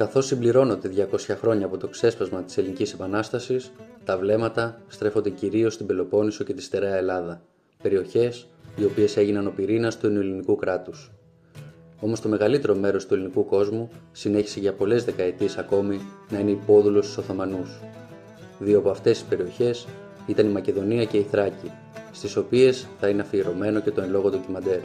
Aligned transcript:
Καθώς 0.00 0.26
συμπληρώνονται 0.26 1.08
200 1.12 1.36
χρόνια 1.40 1.66
από 1.66 1.76
το 1.76 1.88
ξέσπασμα 1.88 2.42
της 2.42 2.58
Ελληνικής 2.58 2.92
Επανάστασης, 2.92 3.72
τα 4.04 4.18
βλέμματα 4.18 4.80
στρέφονται 4.88 5.30
κυρίως 5.30 5.74
στην 5.74 5.86
Πελοπόννησο 5.86 6.44
και 6.44 6.54
τη 6.54 6.62
στερεά 6.62 6.94
Ελλάδα, 6.94 7.42
περιοχές 7.82 8.46
οι 8.76 8.84
οποίες 8.84 9.16
έγιναν 9.16 9.46
ο 9.46 9.50
πυρήνας 9.56 9.98
του 9.98 10.06
ελληνικού 10.06 10.56
κράτους. 10.56 11.10
Όμως 12.00 12.20
το 12.20 12.28
μεγαλύτερο 12.28 12.74
μέρος 12.74 13.06
του 13.06 13.14
ελληνικού 13.14 13.44
κόσμου 13.44 13.90
συνέχισε 14.12 14.60
για 14.60 14.72
πολλές 14.72 15.04
δεκαετίες 15.04 15.58
ακόμη 15.58 16.00
να 16.30 16.38
είναι 16.38 16.50
υπόδουλος 16.50 17.04
στους 17.04 17.16
Οθωμανούς. 17.16 17.80
Δύο 18.58 18.78
από 18.78 18.90
αυτές 18.90 19.18
τις 19.18 19.28
περιοχές 19.28 19.86
ήταν 20.26 20.46
η 20.46 20.50
Μακεδονία 20.50 21.04
και 21.04 21.16
η 21.16 21.26
Θράκη, 21.30 21.70
στις 22.12 22.36
οποίες 22.36 22.86
θα 23.00 23.08
είναι 23.08 23.22
αφιερωμένο 23.22 23.80
και 23.80 23.90
το 23.90 24.00
εν 24.00 24.10
λόγω 24.10 24.30
ντοκιμαντέρ. 24.30 24.80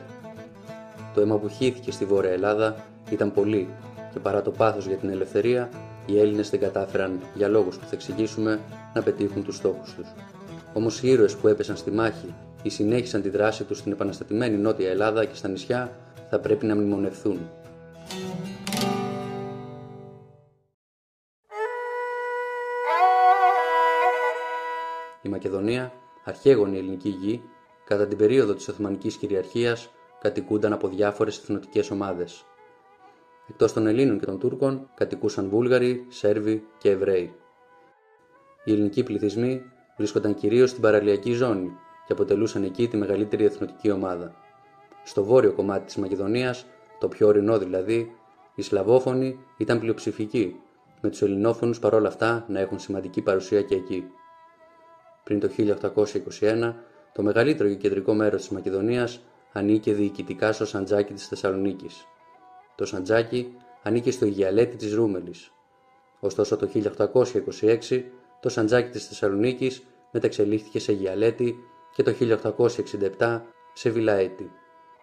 Το 1.13 1.21
αίμα 1.21 1.37
που 1.37 1.49
χύθηκε 1.49 1.91
στη 1.91 2.05
Βόρεια 2.05 2.31
Ελλάδα 2.31 2.85
ήταν 3.09 3.33
πολύ 3.33 3.67
και 4.15 4.21
παρά 4.21 4.41
το 4.41 4.51
πάθος 4.51 4.85
για 4.87 4.97
την 4.97 5.09
ελευθερία, 5.09 5.69
οι 6.05 6.19
Έλληνες 6.19 6.49
δεν 6.49 6.59
κατάφεραν, 6.59 7.19
για 7.33 7.47
λόγους 7.47 7.77
που 7.77 7.85
θα 7.85 7.91
εξηγήσουμε, 7.93 8.59
να 8.93 9.01
πετύχουν 9.01 9.43
τους 9.43 9.55
στόχους 9.55 9.93
τους. 9.93 10.07
Όμως 10.73 11.01
οι 11.01 11.07
ήρωες 11.09 11.35
που 11.35 11.47
έπεσαν 11.47 11.77
στη 11.77 11.91
μάχη 11.91 12.33
ή 12.63 12.69
συνέχισαν 12.69 13.21
τη 13.21 13.29
δράση 13.29 13.63
τους 13.63 13.77
στην 13.77 13.91
επαναστατημένη 13.91 14.57
Νότια 14.57 14.89
Ελλάδα 14.89 15.25
και 15.25 15.35
στα 15.35 15.47
νησιά 15.47 15.97
θα 16.29 16.39
πρέπει 16.39 16.65
να 16.65 16.75
μνημονευθούν. 16.75 17.39
Η 25.21 25.29
Μακεδονία, 25.29 25.91
αρχαίγονη 26.23 26.77
ελληνική 26.77 27.09
γη, 27.09 27.41
κατά 27.85 28.07
την 28.07 28.17
περίοδο 28.17 28.53
της 28.53 28.67
Οθωμανικής 28.67 29.15
κυριαρχίας 29.15 29.89
κατοικούνταν 30.21 30.73
από 30.73 30.87
διάφορες 30.87 31.37
εθνοτικές 31.37 31.91
ομάδες. 31.91 32.45
Εκτός 33.49 33.73
των 33.73 33.87
Ελλήνων 33.87 34.19
και 34.19 34.25
των 34.25 34.39
Τούρκων 34.39 34.89
κατοικούσαν 34.95 35.49
Βούλγαροι, 35.49 36.05
Σέρβοι 36.09 36.63
και 36.77 36.89
Εβραίοι. 36.89 37.33
Οι 38.63 38.71
ελληνικοί 38.71 39.03
πληθυσμοί 39.03 39.61
βρίσκονταν 39.97 40.33
κυρίως 40.33 40.69
στην 40.69 40.81
παραλιακή 40.81 41.33
ζώνη 41.33 41.71
και 42.05 42.13
αποτελούσαν 42.13 42.63
εκεί 42.63 42.87
τη 42.87 42.97
μεγαλύτερη 42.97 43.45
εθνοτική 43.45 43.91
ομάδα. 43.91 44.35
Στο 45.03 45.23
βόρειο 45.23 45.53
κομμάτι 45.53 45.85
της 45.85 45.95
Μακεδονίας, 45.95 46.65
το 46.99 47.07
πιο 47.07 47.27
ορεινό 47.27 47.57
δηλαδή, 47.57 48.11
οι 48.55 48.61
Σλαβόφωνοι 48.61 49.39
ήταν 49.57 49.79
πλειοψηφικοί, 49.79 50.55
με 51.01 51.09
τους 51.09 51.21
Ελληνόφωνους 51.21 51.79
παρόλα 51.79 52.07
αυτά 52.07 52.45
να 52.47 52.59
έχουν 52.59 52.79
σημαντική 52.79 53.21
παρουσία 53.21 53.61
και 53.61 53.75
εκεί. 53.75 54.05
Πριν 55.23 55.39
το 55.39 55.49
1821, 56.39 56.73
το 57.13 57.23
μεγαλύτερο 57.23 57.69
και 57.69 57.75
κεντρικό 57.75 58.13
μέρος 58.13 58.41
της 58.41 58.49
Μακεδονίας 58.49 59.21
ανήκε 59.51 59.93
διοικητικά 59.93 60.51
στο 60.51 60.65
Σαντζάκι 60.65 61.13
της 61.13 61.27
Θεσσαλονίκης. 61.27 62.07
Το 62.75 62.85
Σαντζάκι 62.85 63.55
ανήκε 63.83 64.11
στο 64.11 64.25
Ιγιαλέτη 64.25 64.75
της 64.75 64.93
Ρούμελης. 64.93 65.51
Ωστόσο 66.19 66.55
το 66.55 66.67
1826 66.67 68.03
το 68.39 68.49
Σαντζάκι 68.49 68.89
της 68.89 69.07
Θεσσαλονίκης 69.07 69.83
μεταξελίχθηκε 70.11 70.79
σε 70.79 70.91
Γιαλέτη 70.91 71.55
και 71.95 72.03
το 72.03 72.13
1867 73.17 73.41
σε 73.73 73.89
Βιλαέτη. 73.89 74.51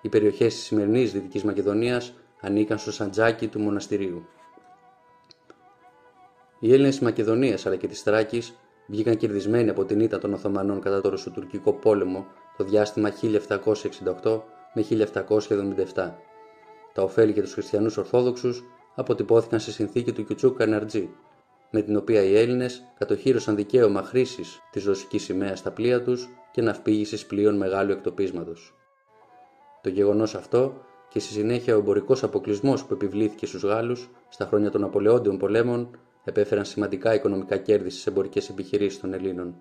Οι 0.00 0.08
περιοχές 0.08 0.54
της 0.54 0.62
σημερινής 0.62 1.12
Δυτικής 1.12 1.44
Μακεδονίας 1.44 2.14
ανήκαν 2.40 2.78
στο 2.78 2.92
Σαντζάκι 2.92 3.48
του 3.48 3.60
μοναστηρίου. 3.60 4.26
Οι 6.58 6.72
Έλληνες 6.72 6.94
της 6.94 7.04
Μακεδονίας 7.04 7.66
αλλά 7.66 7.76
και 7.76 7.86
της 7.86 8.02
Θράκης 8.02 8.54
βγήκαν 8.86 9.16
κερδισμένοι 9.16 9.70
από 9.70 9.84
την 9.84 10.00
ήττα 10.00 10.18
των 10.18 10.32
Οθωμανών 10.32 10.80
κατά 10.80 11.00
το 11.00 11.08
Ρωσοτουρκικό 11.08 11.72
πόλεμο 11.72 12.26
το 12.56 12.64
διάστημα 12.64 13.12
1768 14.22 14.40
με 14.74 14.84
1777. 15.94 16.10
Τα 16.92 17.02
ωφέλη 17.02 17.32
για 17.32 17.42
τους 17.42 17.52
χριστιανούς 17.52 17.96
Ορθόδοξους 17.96 18.64
αποτυπώθηκαν 18.94 19.60
στη 19.60 19.72
συνθήκη 19.72 20.12
του 20.12 20.24
Κιουτσούκ 20.24 20.56
Καναρτζή, 20.58 21.10
με 21.70 21.82
την 21.82 21.96
οποία 21.96 22.22
οι 22.22 22.36
Έλληνες 22.36 22.84
κατοχύρωσαν 22.98 23.56
δικαίωμα 23.56 24.02
χρήσης 24.02 24.60
της 24.70 24.84
ρωσική 24.84 25.18
σημαίας 25.18 25.58
στα 25.58 25.70
πλοία 25.70 26.02
τους 26.02 26.28
και 26.50 26.62
ναυπήγησης 26.62 27.26
πλοίων 27.26 27.56
μεγάλου 27.56 27.92
εκτοπίσματος. 27.92 28.74
Το 29.82 29.88
γεγονός 29.88 30.34
αυτό 30.34 30.74
και 31.08 31.18
στη 31.18 31.32
συνέχεια 31.32 31.74
ο 31.74 31.78
εμπορικός 31.78 32.22
αποκλεισμός 32.22 32.84
που 32.84 32.94
επιβλήθηκε 32.94 33.46
στους 33.46 33.62
Γάλλους 33.62 34.10
στα 34.28 34.46
χρόνια 34.46 34.70
των 34.70 34.84
Απολεόντιων 34.84 35.38
πολέμων 35.38 35.90
επέφεραν 36.24 36.64
σημαντικά 36.64 37.14
οικονομικά 37.14 37.56
κέρδη 37.56 37.90
στις 37.90 38.06
εμπορικές 38.06 38.48
επιχειρήσεις 38.48 39.00
των 39.00 39.12
Ελλήνων. 39.12 39.54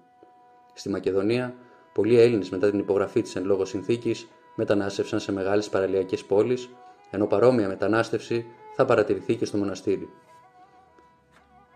Στη 0.74 0.90
Μακεδονία, 0.90 1.56
πολλοί 1.94 2.20
Έλληνες 2.20 2.50
μετά 2.50 2.70
την 2.70 2.80
υπογραφή 2.80 3.22
της 3.22 3.36
εν 3.36 3.46
λόγω 3.46 3.66
συνθήκης 3.66 4.28
μετανάστευσαν 4.56 5.20
σε 5.20 5.32
μεγάλες 5.32 5.70
παραλιακές 5.70 6.26
πόλεις, 6.26 6.70
ενώ 7.12 7.26
παρόμοια 7.28 7.68
μετανάστευση 7.68 8.46
θα 8.76 8.86
παρατηρηθεί 8.86 9.36
και 9.36 9.46
στο 9.46 9.58
μοναστήρι. 9.58 10.10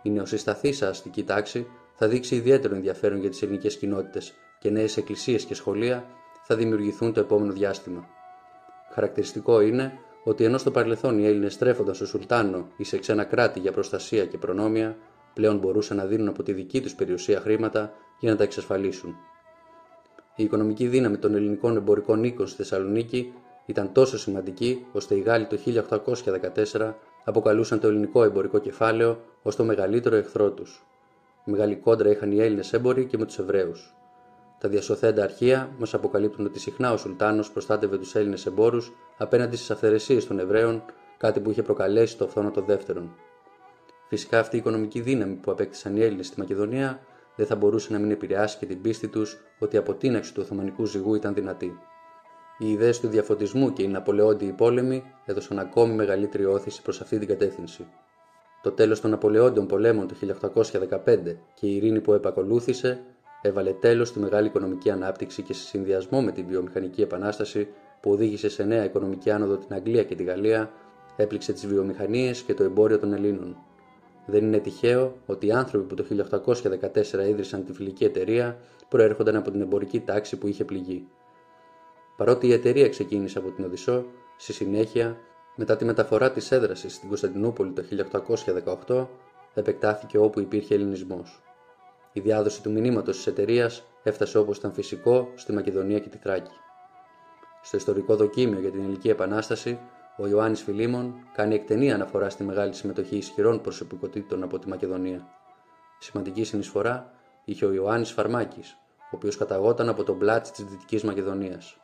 Η 0.01 0.09
νεοσυσταθήσα 0.09 0.89
αστική 0.89 1.23
τάξη 1.23 1.67
θα 1.95 2.07
δείξει 2.07 2.35
ιδιαίτερο 2.35 2.75
ενδιαφέρον 2.75 3.19
για 3.19 3.29
τις 3.29 3.41
ελληνικές 3.41 3.77
κοινότητες 3.77 4.33
και 4.59 4.69
νέες 4.69 4.97
εκκλησίες 4.97 5.45
και 5.45 5.55
σχολεία 5.55 6.05
θα 6.43 6.55
δημιουργηθούν 6.55 7.13
το 7.13 7.19
επόμενο 7.19 7.51
διάστημα. 7.51 8.07
Χαρακτηριστικό 8.91 9.61
είναι 9.61 9.99
ότι 10.23 10.43
ενώ 10.43 10.57
στο 10.57 10.71
παρελθόν 10.71 11.19
οι 11.19 11.25
Έλληνες 11.25 11.53
στρέφονταν 11.53 11.95
στο 11.95 12.05
Σουλτάνο 12.05 12.67
ή 12.77 12.83
σε 12.83 12.97
ξένα 12.97 13.23
κράτη 13.23 13.59
για 13.59 13.71
προστασία 13.71 14.25
και 14.25 14.37
προνόμια, 14.37 14.97
πλέον 15.33 15.57
μπορούσαν 15.57 15.97
να 15.97 16.05
δίνουν 16.05 16.27
από 16.27 16.43
τη 16.43 16.53
δική 16.53 16.81
τους 16.81 16.95
περιουσία 16.95 17.39
χρήματα 17.39 17.93
για 18.19 18.31
να 18.31 18.37
τα 18.37 18.43
εξασφαλίσουν. 18.43 19.15
Η 20.35 20.43
οικονομική 20.43 20.87
δύναμη 20.87 21.17
των 21.17 21.35
ελληνικών 21.35 21.75
εμπορικών 21.77 22.23
οίκων 22.23 22.47
στη 22.47 22.55
Θεσσαλονίκη 22.55 23.33
ήταν 23.65 23.91
τόσο 23.91 24.17
σημαντική 24.17 24.85
ώστε 24.91 25.15
οι 25.15 25.19
Γάλλοι 25.19 25.45
το 25.45 25.57
1814 26.73 26.93
αποκαλούσαν 27.23 27.79
το 27.79 27.87
ελληνικό 27.87 28.23
εμπορικό 28.23 28.59
κεφάλαιο 28.59 29.19
ως 29.41 29.55
το 29.55 29.63
μεγαλύτερο 29.63 30.15
εχθρό 30.15 30.51
τους. 30.51 30.85
Μεγάλη 31.45 31.75
κόντρα 31.75 32.09
είχαν 32.09 32.31
οι 32.31 32.41
Έλληνες 32.41 32.73
έμποροι 32.73 33.05
και 33.05 33.17
με 33.17 33.25
τους 33.25 33.39
Εβραίους. 33.39 33.95
Τα 34.59 34.69
διασωθέντα 34.69 35.23
αρχεία 35.23 35.69
μας 35.77 35.93
αποκαλύπτουν 35.93 36.45
ότι 36.45 36.59
συχνά 36.59 36.91
ο 36.91 36.97
Σουλτάνος 36.97 37.51
προστάτευε 37.51 37.97
τους 37.97 38.15
Έλληνες 38.15 38.45
εμπόρους 38.45 38.91
απέναντι 39.17 39.55
στις 39.55 39.71
αυθαιρεσίες 39.71 40.27
των 40.27 40.39
Εβραίων, 40.39 40.83
κάτι 41.17 41.39
που 41.39 41.51
είχε 41.51 41.61
προκαλέσει 41.61 42.17
το 42.17 42.27
φθόνο 42.27 42.51
των 42.51 42.65
δεύτερων. 42.65 43.15
Φυσικά 44.07 44.39
αυτή 44.39 44.55
η 44.55 44.59
οικονομική 44.59 45.01
δύναμη 45.01 45.33
που 45.33 45.51
απέκτησαν 45.51 45.95
οι 45.95 46.01
Έλληνες 46.01 46.27
στη 46.27 46.39
Μακεδονία 46.39 46.99
δεν 47.35 47.45
θα 47.45 47.55
μπορούσε 47.55 47.93
να 47.93 47.99
μην 47.99 48.11
επηρεάσει 48.11 48.57
και 48.57 48.65
την 48.65 48.81
πίστη 48.81 49.07
τους 49.07 49.37
ότι 49.59 49.75
η 49.75 49.79
αποτείναξη 49.79 50.33
του 50.33 50.41
Οθωμανικού 50.43 50.85
ζυγού 50.85 51.15
ήταν 51.15 51.33
δυνατή. 51.33 51.77
Οι 52.57 52.71
ιδέες 52.71 52.99
του 52.99 53.07
διαφωτισμού 53.07 53.73
και 53.73 53.83
οι 53.83 53.87
Ναπολεόντιοι 53.87 54.51
πόλεμοι 54.51 55.03
έδωσαν 55.25 55.59
ακόμη 55.59 55.93
μεγαλύτερη 55.93 56.45
όθηση 56.45 56.81
προς 56.81 57.01
αυτή 57.01 57.19
την 57.19 57.27
κατεύθυνση. 57.27 57.87
Το 58.61 58.71
τέλος 58.71 59.01
των 59.01 59.11
Ναπολεόντιων 59.11 59.67
πολέμων 59.67 60.07
το 60.07 60.15
1815 61.05 61.35
και 61.53 61.67
η 61.67 61.75
ειρήνη 61.75 62.01
που 62.01 62.13
επακολούθησε 62.13 63.03
έβαλε 63.41 63.71
τέλος 63.71 64.07
στη 64.07 64.19
μεγάλη 64.19 64.47
οικονομική 64.47 64.89
ανάπτυξη 64.89 65.41
και 65.41 65.53
σε 65.53 65.65
συνδυασμό 65.65 66.21
με 66.21 66.31
την 66.31 66.47
βιομηχανική 66.47 67.01
επανάσταση 67.01 67.67
που 67.99 68.11
οδήγησε 68.11 68.49
σε 68.49 68.63
νέα 68.63 68.83
οικονομική 68.83 69.31
άνοδο 69.31 69.57
την 69.57 69.75
Αγγλία 69.75 70.03
και 70.03 70.15
τη 70.15 70.23
Γαλλία, 70.23 70.71
έπληξε 71.15 71.53
τις 71.53 71.67
βιομηχανίες 71.67 72.41
και 72.41 72.53
το 72.53 72.63
εμπόριο 72.63 72.99
των 72.99 73.13
Ελλήνων. 73.13 73.57
Δεν 74.25 74.43
είναι 74.43 74.57
τυχαίο 74.57 75.17
ότι 75.25 75.45
οι 75.45 75.51
άνθρωποι 75.51 75.85
που 75.85 75.95
το 75.95 76.05
1814 77.23 77.27
ίδρυσαν 77.29 77.65
τη 77.65 77.73
φιλική 77.73 78.03
εταιρεία 78.03 78.57
προέρχονταν 78.89 79.35
από 79.35 79.51
την 79.51 79.61
εμπορική 79.61 79.99
τάξη 79.99 80.37
που 80.37 80.47
είχε 80.47 80.63
πληγεί. 80.63 81.07
Παρότι 82.17 82.47
η 82.47 82.53
εταιρεία 82.53 82.89
ξεκίνησε 82.89 83.37
από 83.37 83.51
την 83.51 83.65
Οδυσσό, 83.65 84.05
στη 84.37 84.53
συνέχεια, 84.53 85.17
μετά 85.55 85.75
τη 85.75 85.85
μεταφορά 85.85 86.31
της 86.31 86.51
έδρασης 86.51 86.93
στην 86.93 87.07
Κωνσταντινούπολη 87.07 87.71
το 87.71 87.83
1818, 88.87 89.07
επεκτάθηκε 89.53 90.17
όπου 90.17 90.39
υπήρχε 90.39 90.73
ελληνισμός. 90.73 91.41
Η 92.11 92.19
διάδοση 92.19 92.61
του 92.61 92.71
μηνύματος 92.71 93.15
της 93.15 93.27
εταιρείας 93.27 93.83
έφτασε 94.03 94.37
όπως 94.37 94.57
ήταν 94.57 94.73
φυσικό 94.73 95.31
στη 95.35 95.53
Μακεδονία 95.53 95.99
και 95.99 96.09
τη 96.09 96.17
Θράκη. 96.17 96.51
Στο 97.61 97.77
ιστορικό 97.77 98.15
δοκίμιο 98.15 98.59
για 98.59 98.71
την 98.71 98.79
Ελληνική 98.79 99.09
Επανάσταση, 99.09 99.79
ο 100.17 100.27
Ιωάννης 100.27 100.61
Φιλίμων 100.61 101.15
κάνει 101.33 101.55
εκτενή 101.55 101.91
αναφορά 101.91 102.29
στη 102.29 102.43
μεγάλη 102.43 102.73
συμμετοχή 102.73 103.17
ισχυρών 103.17 103.61
προσωπικότητων 103.61 104.43
από 104.43 104.59
τη 104.59 104.67
Μακεδονία. 104.67 105.27
Σημαντική 105.99 106.43
συνεισφορά 106.43 107.13
είχε 107.45 107.65
ο 107.65 107.73
Ιωάννης 107.73 108.11
Φαρμάκης, 108.11 108.77
ο 108.99 109.09
οποίος 109.11 109.37
καταγόταν 109.37 109.89
από 109.89 110.03
τον 110.03 110.17
πλάτη 110.17 110.51
της 110.51 110.65
Δυτικής 110.65 111.03
Μακεδονίας. 111.03 111.77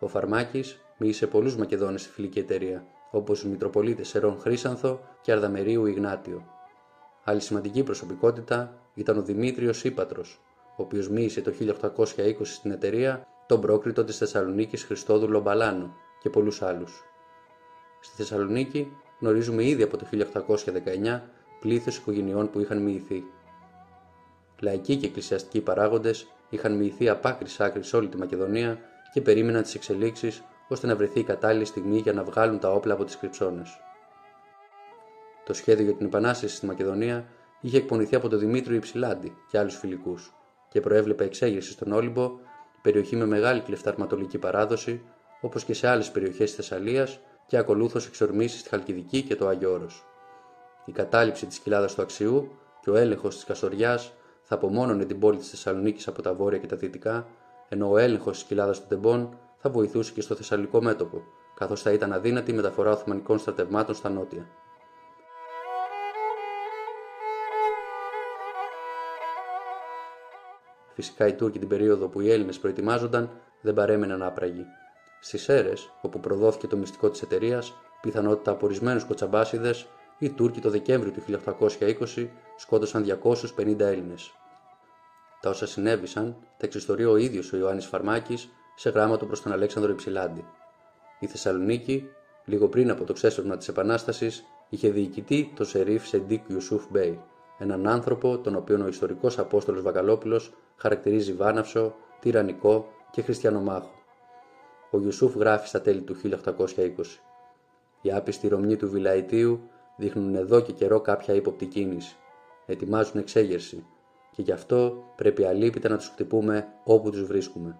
Ο 0.00 0.08
Φαρμάκης 0.08 0.80
μίλησε 0.96 1.26
πολλούς 1.26 1.56
Μακεδόνες 1.56 2.00
στη 2.00 2.10
φιλική 2.10 2.38
εταιρεία, 2.38 2.86
όπως 3.10 3.40
του 3.40 3.48
Μητροπολίτες 3.48 4.14
Ερών 4.14 4.38
Χρήσανθο 4.38 5.00
και 5.20 5.32
Αρδαμερίου 5.32 5.86
Ιγνάτιο. 5.86 6.44
Άλλη 7.24 7.40
σημαντική 7.40 7.82
προσωπικότητα 7.82 8.78
ήταν 8.94 9.18
ο 9.18 9.22
Δημήτριος 9.22 9.84
Ήπατρος, 9.84 10.40
ο 10.76 10.82
οποίος 10.82 11.08
μίλησε 11.08 11.40
το 11.40 11.50
1820 11.50 12.54
στην 12.54 12.70
εταιρεία 12.70 13.26
τον 13.46 13.60
πρόκριτο 13.60 14.04
της 14.04 14.16
Θεσσαλονίκης 14.18 14.84
Χριστόδουλο 14.84 15.40
Μπαλάνο 15.40 15.94
και 16.22 16.30
πολλούς 16.30 16.62
άλλους. 16.62 17.04
Στη 18.00 18.16
Θεσσαλονίκη 18.16 18.92
γνωρίζουμε 19.20 19.64
ήδη 19.64 19.82
από 19.82 19.96
το 19.96 20.06
1819 20.06 21.20
πλήθος 21.60 21.96
οικογενειών 21.96 22.50
που 22.50 22.60
είχαν 22.60 22.82
μοιηθεί. 22.82 23.24
Λαϊκοί 24.60 24.96
και 24.96 25.06
εκκλησιαστικοί 25.06 25.60
παράγοντες 25.60 26.26
είχαν 26.50 26.76
μοιηθεί 26.76 27.08
από 27.08 27.28
άκρη 27.28 27.46
άκρη 27.58 27.82
σε 27.82 27.96
όλη 27.96 28.08
τη 28.08 28.16
Μακεδονία 28.16 28.78
και 29.12 29.20
περίμεναν 29.20 29.62
τις 29.62 29.74
εξελίξεις 29.74 30.42
ώστε 30.68 30.86
να 30.86 30.96
βρεθεί 30.96 31.20
η 31.20 31.24
κατάλληλη 31.24 31.64
στιγμή 31.64 31.98
για 31.98 32.12
να 32.12 32.24
βγάλουν 32.24 32.58
τα 32.58 32.72
όπλα 32.72 32.94
από 32.94 33.04
τις 33.04 33.16
κρυψώνες. 33.18 33.78
Το 35.44 35.52
σχέδιο 35.54 35.84
για 35.84 35.94
την 35.94 36.06
επανάσταση 36.06 36.56
στη 36.56 36.66
Μακεδονία 36.66 37.28
είχε 37.60 37.76
εκπονηθεί 37.76 38.16
από 38.16 38.28
τον 38.28 38.38
Δημήτριο 38.38 38.76
Υψηλάντη 38.76 39.36
και 39.50 39.58
άλλους 39.58 39.76
φιλικούς 39.76 40.34
και 40.68 40.80
προέβλεπε 40.80 41.24
εξέγερση 41.24 41.70
στον 41.70 41.92
Όλυμπο, 41.92 42.30
περιοχή 42.82 43.16
με 43.16 43.26
μεγάλη 43.26 43.60
κλεφταρματολική 43.60 44.38
παράδοση, 44.38 45.02
όπως 45.40 45.64
και 45.64 45.74
σε 45.74 45.88
άλλες 45.88 46.10
περιοχές 46.10 46.54
της 46.54 46.54
Θεσσαλίας 46.54 47.20
και 47.46 47.56
ακολούθως 47.56 48.06
εξορμήσεις 48.06 48.60
στη 48.60 48.68
Χαλκιδική 48.68 49.22
και 49.22 49.36
το 49.36 49.48
Άγιο 49.48 49.72
Όρος. 49.72 50.04
Η 50.84 50.92
κατάληψη 50.92 51.46
της 51.46 51.58
κοιλάδας 51.58 51.94
του 51.94 52.02
Αξιού 52.02 52.50
και 52.80 52.90
ο 52.90 52.96
έλεγχος 52.96 53.34
της 53.34 53.44
Κασοριά 53.44 53.98
θα 54.42 54.54
απομόνωνε 54.54 55.04
την 55.04 55.18
πόλη 55.18 55.38
της 55.38 55.48
Θεσσαλονίκης 55.48 56.08
από 56.08 56.22
τα 56.22 56.34
βόρεια 56.34 56.58
και 56.58 56.66
τα 56.66 56.76
δυτικά, 56.76 57.26
ενώ 57.68 57.90
ο 57.90 57.98
έλεγχος 57.98 58.38
της 58.38 58.46
κοιλάδας 58.46 58.78
των 58.78 58.88
Τεμπών 58.88 59.38
θα 59.56 59.70
βοηθούσε 59.70 60.12
και 60.12 60.20
στο 60.20 60.34
Θεσσαλικό 60.34 60.82
μέτωπο, 60.82 61.22
καθώς 61.54 61.82
θα 61.82 61.92
ήταν 61.92 62.12
αδύνατη 62.12 62.50
η 62.50 62.54
μεταφορά 62.54 62.90
Οθωμανικών 62.90 63.38
στρατευμάτων 63.38 63.94
στα 63.94 64.08
νότια. 64.08 64.46
Φυσικά 70.94 71.26
οι 71.26 71.34
Τούρκοι 71.34 71.58
την 71.58 71.68
περίοδο 71.68 72.08
που 72.08 72.20
οι 72.20 72.30
Έλληνες 72.30 72.58
προετοιμάζονταν 72.58 73.30
δεν 73.60 73.74
παρέμεναν 73.74 74.22
άπραγοι. 74.22 74.64
Στις 75.20 75.48
Σέρρες, 75.48 75.72
όπου 76.00 76.20
προδόθηκε 76.20 76.66
το 76.66 76.76
μυστικό 76.76 77.10
της 77.10 77.22
εταιρείας, 77.22 77.74
πιθανότητα 78.00 78.50
από 78.50 78.66
ορισμένους 78.66 79.04
κοτσαμπάσιδες, 79.04 79.86
οι 80.18 80.30
Τούρκοι 80.30 80.60
το 80.60 80.70
Δεκέμβριο 80.70 81.12
του 81.12 81.20
1820 81.20 82.30
σκότωσαν 82.56 83.02
250 83.02 83.86
Έλληνες. 83.86 84.32
Τα 85.40 85.50
όσα 85.50 85.66
συνέβησαν 85.66 86.36
τα 86.40 86.66
εξιστορεί 86.66 87.04
ο 87.04 87.16
ίδιος 87.16 87.52
ο 87.52 87.56
Ιωάννης 87.56 87.86
Φαρμάκης 87.86 88.48
σε 88.76 88.90
γράμμα 88.90 89.16
του 89.16 89.26
προς 89.26 89.42
τον 89.42 89.52
Αλέξανδρο 89.52 89.92
Υψηλάντη. 89.92 90.44
Η 91.18 91.26
Θεσσαλονίκη, 91.26 92.08
λίγο 92.44 92.68
πριν 92.68 92.90
από 92.90 93.04
το 93.04 93.12
ξέσπασμα 93.12 93.56
της 93.56 93.68
Επανάστασης, 93.68 94.44
είχε 94.68 94.88
διοικητή 94.88 95.52
το 95.56 95.64
Σερίφ 95.64 96.06
Σεντίκ 96.06 96.48
Ιουσούφ 96.48 96.84
Μπέι, 96.90 97.20
έναν 97.58 97.86
άνθρωπο 97.86 98.38
τον 98.38 98.56
οποίο 98.56 98.84
ο 98.84 98.88
ιστορικός 98.88 99.38
Απόστολος 99.38 99.82
Βακαλόπουλο 99.82 100.40
χαρακτηρίζει 100.76 101.32
βάναυσο, 101.32 101.94
τυραννικό 102.20 102.88
και 103.10 103.22
χριστιανομάχο. 103.22 103.90
Ο 104.90 104.98
Ιουσούφ 105.00 105.34
γράφει 105.34 105.68
στα 105.68 105.80
τέλη 105.80 106.00
του 106.00 106.16
1820. 106.16 107.20
Οι 108.02 108.12
άπιστοι 108.12 108.48
Ρωμνοί 108.48 108.76
του 108.76 108.90
Βιλαϊτίου 108.90 109.60
δείχνουν 109.96 110.34
εδώ 110.34 110.60
και 110.60 110.72
καιρό 110.72 111.00
κάποια 111.00 111.34
ύποπτη 111.34 111.66
κίνηση. 111.66 112.16
Ετοιμάζουν 112.66 113.20
εξέγερση 113.20 113.86
και 114.36 114.42
γι' 114.42 114.52
αυτό 114.52 115.04
πρέπει 115.16 115.44
αλήπητα 115.44 115.88
να 115.88 115.96
τους 115.96 116.08
χτυπούμε 116.08 116.68
όπου 116.84 117.10
τους 117.10 117.24
βρίσκουμε. 117.24 117.76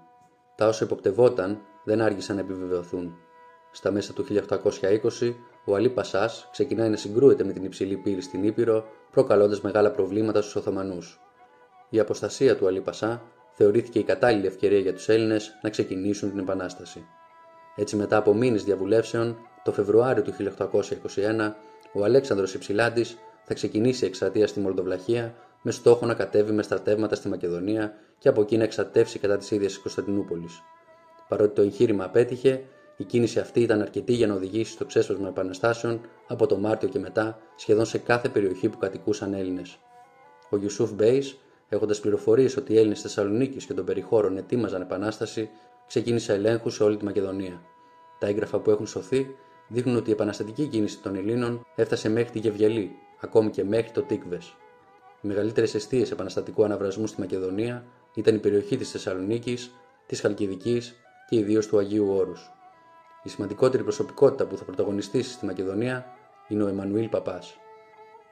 Τα 0.56 0.69
όσα 0.69 0.85
υποπτευόταν 0.85 1.61
δεν 1.85 2.00
άργησαν 2.00 2.37
να 2.37 2.43
επιβεβαιωθούν. 2.43 3.14
Στα 3.73 3.91
μέσα 3.91 4.12
του 4.12 4.25
1820, 4.25 5.35
ο 5.64 5.75
Αλή 5.75 5.91
Πασά 5.91 6.31
ξεκινάει 6.50 6.88
να 6.88 6.97
συγκρούεται 6.97 7.44
με 7.44 7.53
την 7.53 7.64
υψηλή 7.64 7.97
πύλη 7.97 8.20
στην 8.20 8.44
Ήπειρο, 8.44 8.85
προκαλώντας 9.11 9.61
μεγάλα 9.61 9.91
προβλήματα 9.91 10.41
στους 10.41 10.56
Οθωμανούς. 10.56 11.20
Η 11.88 11.99
αποστασία 11.99 12.56
του 12.56 12.67
Αλή 12.67 12.81
Πασά 12.81 13.23
θεωρήθηκε 13.53 13.99
η 13.99 14.05
κατάλληλη 14.05 14.47
ευκαιρία 14.47 14.79
για 14.79 14.93
τους 14.93 15.08
Έλληνες 15.08 15.58
να 15.62 15.70
ξεκινήσουν 15.70 16.31
την 16.31 16.38
Επανάσταση. 16.38 17.06
Έτσι, 17.76 17.97
μετά 17.97 18.17
από 18.17 18.35
μήνες 18.35 18.64
διαβουλεύσεων, 18.64 19.37
το 19.64 19.73
Φεβρουάριο 19.73 20.23
του 20.23 20.32
1821, 20.32 21.55
ο 21.93 22.05
Αλέξανδρος 22.05 22.55
Υψηλάντης 22.55 23.19
θα 23.44 23.55
ξεκινήσει 23.55 24.06
εκστρατεία 24.06 24.47
στη 24.47 24.61
Μολδοβλαχία 24.61 25.35
με 25.67 25.73
στόχο 25.73 26.07
να 26.07 26.15
κατέβει 26.15 26.53
με 26.53 26.63
στρατεύματα 26.63 27.15
στη 27.15 27.29
Μακεδονία 27.29 27.95
και 28.19 28.29
από 28.29 28.41
εκεί 28.41 28.57
να 28.57 28.65
εξατεύσει 28.65 29.19
κατά 29.19 29.37
της 29.37 29.51
ίδιας 29.51 29.73
της 29.73 29.81
Κωνσταντινούπολης. 29.83 30.63
Παρότι 31.29 31.55
το 31.55 31.63
εγχείρημα 31.63 32.05
απέτυχε, 32.05 32.63
η 32.97 33.05
κίνηση 33.05 33.39
αυτή 33.39 33.61
ήταν 33.61 33.81
αρκετή 33.81 34.13
για 34.13 34.27
να 34.27 34.35
οδηγήσει 34.35 34.73
στο 34.73 34.85
ξέσπασμα 34.85 35.29
επαναστάσεων 35.29 36.01
από 36.27 36.47
το 36.47 36.57
Μάρτιο 36.57 36.89
και 36.89 36.99
μετά 36.99 37.39
σχεδόν 37.57 37.85
σε 37.85 37.99
κάθε 37.99 38.29
περιοχή 38.29 38.69
που 38.69 38.79
κατοικούσαν 38.79 39.35
Έλληνες. 39.35 39.79
Ο 40.51 40.57
Ιουσούφ 40.57 40.93
Μπέις, 40.93 41.39
έχοντας 41.69 42.01
πληροφορίες 42.01 42.57
ότι 42.57 42.73
οι 42.73 42.79
Έλληνες 42.79 43.01
Θεσσαλονίκης 43.01 43.65
και 43.65 43.75
των 43.75 43.85
περιχώρων 43.85 44.37
ετοίμαζαν 44.37 44.81
επανάσταση, 44.81 45.51
ξεκίνησε 45.87 46.33
ελέγχους 46.33 46.75
σε 46.75 46.83
όλη 46.83 46.97
τη 46.97 47.05
Μακεδονία. 47.05 47.61
Τα 48.19 48.27
έγγραφα 48.27 48.59
που 48.59 48.71
έχουν 48.71 48.87
σωθεί 48.87 49.27
δείχνουν 49.69 49.97
ότι 49.97 50.11
η 50.11 50.13
επαναστατική 50.13 50.67
κίνηση 50.67 50.99
των 50.99 51.17
Ελλήνων 51.17 51.67
έφτασε 51.75 52.09
μέχρι 52.09 52.31
τη 52.31 52.39
Γευγελή, 52.39 52.91
ακόμη 53.21 53.51
και 53.51 53.65
μέχρι 53.65 53.91
το 53.91 54.03
Τίκβες. 54.03 54.55
Οι 55.26 55.28
μεγαλύτερες 55.28 55.75
αιστείες 55.75 56.11
επαναστατικού 56.11 56.64
αναβρασμού 56.64 57.06
στη 57.06 57.20
Μακεδονία 57.20 57.84
ήταν 58.14 58.34
η 58.34 58.38
περιοχή 58.38 58.76
της 58.76 58.90
Θεσσαλονίκης, 58.90 59.70
της 60.06 60.20
Χαλκιδικής 60.20 60.94
και 61.28 61.37
ιδίως 61.37 61.67
του 61.67 61.78
Αγίου 61.78 62.08
Όρους. 62.11 62.50
Η 63.23 63.28
σημαντικότερη 63.28 63.82
προσωπικότητα 63.82 64.46
που 64.46 64.56
θα 64.56 64.64
πρωταγωνιστήσει 64.64 65.31
στη 65.31 65.46
Μακεδονία 65.46 66.06
είναι 66.49 66.62
ο 66.62 66.67
Εμμανουήλ 66.67 67.08
Παπάς. 67.08 67.56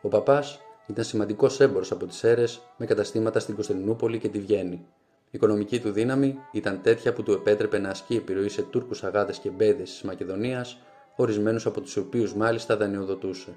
Ο 0.03 0.09
Παπάς 0.09 0.61
ήταν 0.87 1.05
σημαντικός 1.05 1.61
έμπορος 1.61 1.85
από 1.91 2.07
τις 2.07 2.25
Σέρρες 2.25 2.63
με 2.77 2.87
καταστήματα 2.87 3.39
στην 3.39 3.55
Κωνσταντινούπολη 3.55 4.19
και 4.19 4.29
τη 4.29 4.39
Βιέννη. 4.41 4.87
Η 5.25 5.31
οικονομική 5.31 5.81
του 5.81 5.91
δύναμη 5.91 6.39
ήταν 6.53 6.81
τέτοια 6.83 7.13
που 7.13 7.23
του 7.23 7.33
επέτρεπε 7.33 7.79
να 7.79 7.89
ασκεί 7.89 8.15
επιρροή 8.17 8.49
σε 8.49 8.63
Τούρκους 8.63 9.05
αγάδες 9.05 9.33
και 9.43 9.51
μπέηδες 9.51 9.91
της 9.91 10.03
Μακεδονίας, 10.03 10.79
ορισμένους 11.17 11.67
από 11.67 11.81
τους 11.81 11.97
οποίους 11.97 12.35
μάλιστα 12.35 12.77
δανειοδοτούσε. 12.77 13.55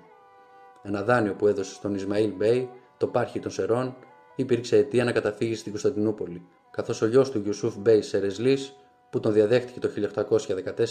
Ένα 0.83 1.03
δάνειο 1.03 1.33
που 1.33 1.47
έδωσε 1.47 1.73
στον 1.73 1.95
Ισμαήλ 1.95 2.31
Μπέι, 2.31 2.69
τοπάρχη 2.97 3.39
των 3.39 3.51
Σερρών, 3.51 3.95
υπήρξε 4.35 4.77
αιτία 4.77 5.03
να 5.03 5.11
καταφύγει 5.11 5.55
στην 5.55 5.71
Κωνσταντινούπολη, 5.71 6.45
καθώς 6.71 7.01
ο 7.01 7.05
γιος 7.07 7.31
του 7.31 7.39
Γιουσούφ 7.39 7.75
Μπέι 7.77 8.01
Σερεσλής, 8.01 8.75
που 9.09 9.19
τον 9.19 9.33
διαδέχτηκε 9.33 9.79
το 9.79 9.89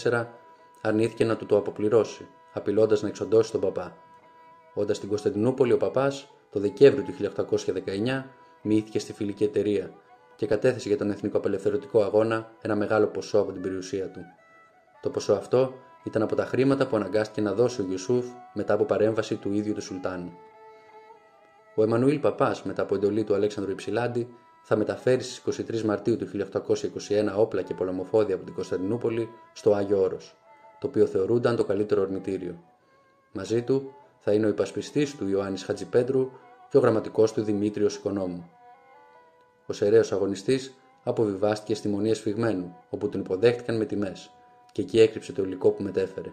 1814, 0.03 0.25
αρνήθηκε 0.81 1.25
να 1.25 1.35
του 1.35 1.45
το 1.45 1.57
αποπληρώσει, 1.57 2.27
απειλώντας 2.53 3.01
να 3.01 3.07
εξοντώσει 3.07 3.51
τον 3.51 3.61
Παπά. 3.61 3.97
Όντας 4.73 4.97
στην 4.97 5.09
Κωνσταντινούπολη, 5.09 5.73
ο 5.73 5.77
Παπάς 5.77 6.29
το 6.49 6.59
Δεκέμβριο 6.59 7.03
του 7.03 7.13
1819 7.13 8.23
μυήθηκε 8.61 8.99
στη 8.99 9.13
Φιλική 9.13 9.43
Εταιρεία 9.43 9.91
και 10.35 10.45
κατέθεσε 10.45 10.87
για 10.87 10.97
τον 10.97 11.09
Εθνικό 11.09 11.37
Απελευθερωτικό 11.37 12.03
Αγώνα 12.03 12.51
ένα 12.61 12.75
μεγάλο 12.75 13.07
ποσό 13.07 13.39
από 13.39 13.51
την 13.51 13.61
περιουσία 13.61 14.09
του. 14.09 14.19
Το 15.01 15.09
ποσό 15.09 15.33
αυτό 15.33 15.73
ήταν 16.03 16.21
από 16.21 16.35
τα 16.35 16.45
χρήματα 16.45 16.87
που 16.87 16.95
αναγκάστηκε 16.95 17.41
να 17.41 17.53
δώσει 17.53 17.81
ο 17.81 17.83
Γιουσούφ 17.83 18.25
μετά 18.53 18.73
από 18.73 18.83
παρέμβαση 18.83 19.35
του 19.35 19.53
ίδιου 19.53 19.73
του 19.73 19.81
Σουλτάνου. 19.81 20.31
Ο 21.79 21.83
Εμμανουήλ 21.83 22.19
Παπάς, 22.19 22.63
μετά 22.63 22.81
από 22.81 22.95
εντολή 22.95 23.23
του 23.23 23.33
Αλέξανδρου 23.33 23.71
Υψηλάντη, 23.71 24.27
θα 24.63 24.75
μεταφέρει 24.75 25.23
στις 25.23 25.61
23 25.61 25.81
Μαρτίου 25.81 26.17
του 26.17 26.27
1821 26.27 27.33
όπλα 27.37 27.61
και 27.61 27.73
πολεμοφόδια 27.73 28.35
από 28.35 28.45
την 28.45 28.53
Κωνσταντινούπολη 28.53 29.29
στο 29.53 29.73
Άγιο 29.73 30.01
Όρος, 30.01 30.35
το 30.79 30.87
οποίο 30.87 31.05
θεωρούνταν 31.05 31.55
το 31.55 31.63
καλύτερο 31.63 32.01
ορμητήριο. 32.01 32.63
Μαζί 33.31 33.61
του 33.61 33.93
θα 34.19 34.33
είναι 34.33 34.45
ο 34.45 34.49
υπασπιστής 34.49 35.15
του 35.15 35.27
Ιωάννης 35.27 35.63
Χατζipέτρου 35.63 36.31
και 36.69 36.77
ο 36.77 36.79
γραμματικός 36.79 37.33
του 37.33 37.43
Δημήτριος 37.43 37.95
Οικονόμου. 37.95 38.49
Ο 39.65 39.73
σεραίος 39.73 40.11
αγωνιστής 40.11 40.73
αποβιβάστηκε 41.03 41.75
στη 41.75 41.87
μονή 41.87 42.09
Εσφυγμένου, 42.09 42.75
όπου 42.89 43.09
τον 43.09 43.21
υποδέχτηκαν 43.21 43.77
με 43.77 43.85
τιμές, 43.85 44.31
και 44.71 44.81
εκεί 44.81 44.99
έκρυψε 44.99 45.33
το 45.33 45.43
υλικό 45.43 45.71
που 45.71 45.83
μετέφερε. 45.83 46.31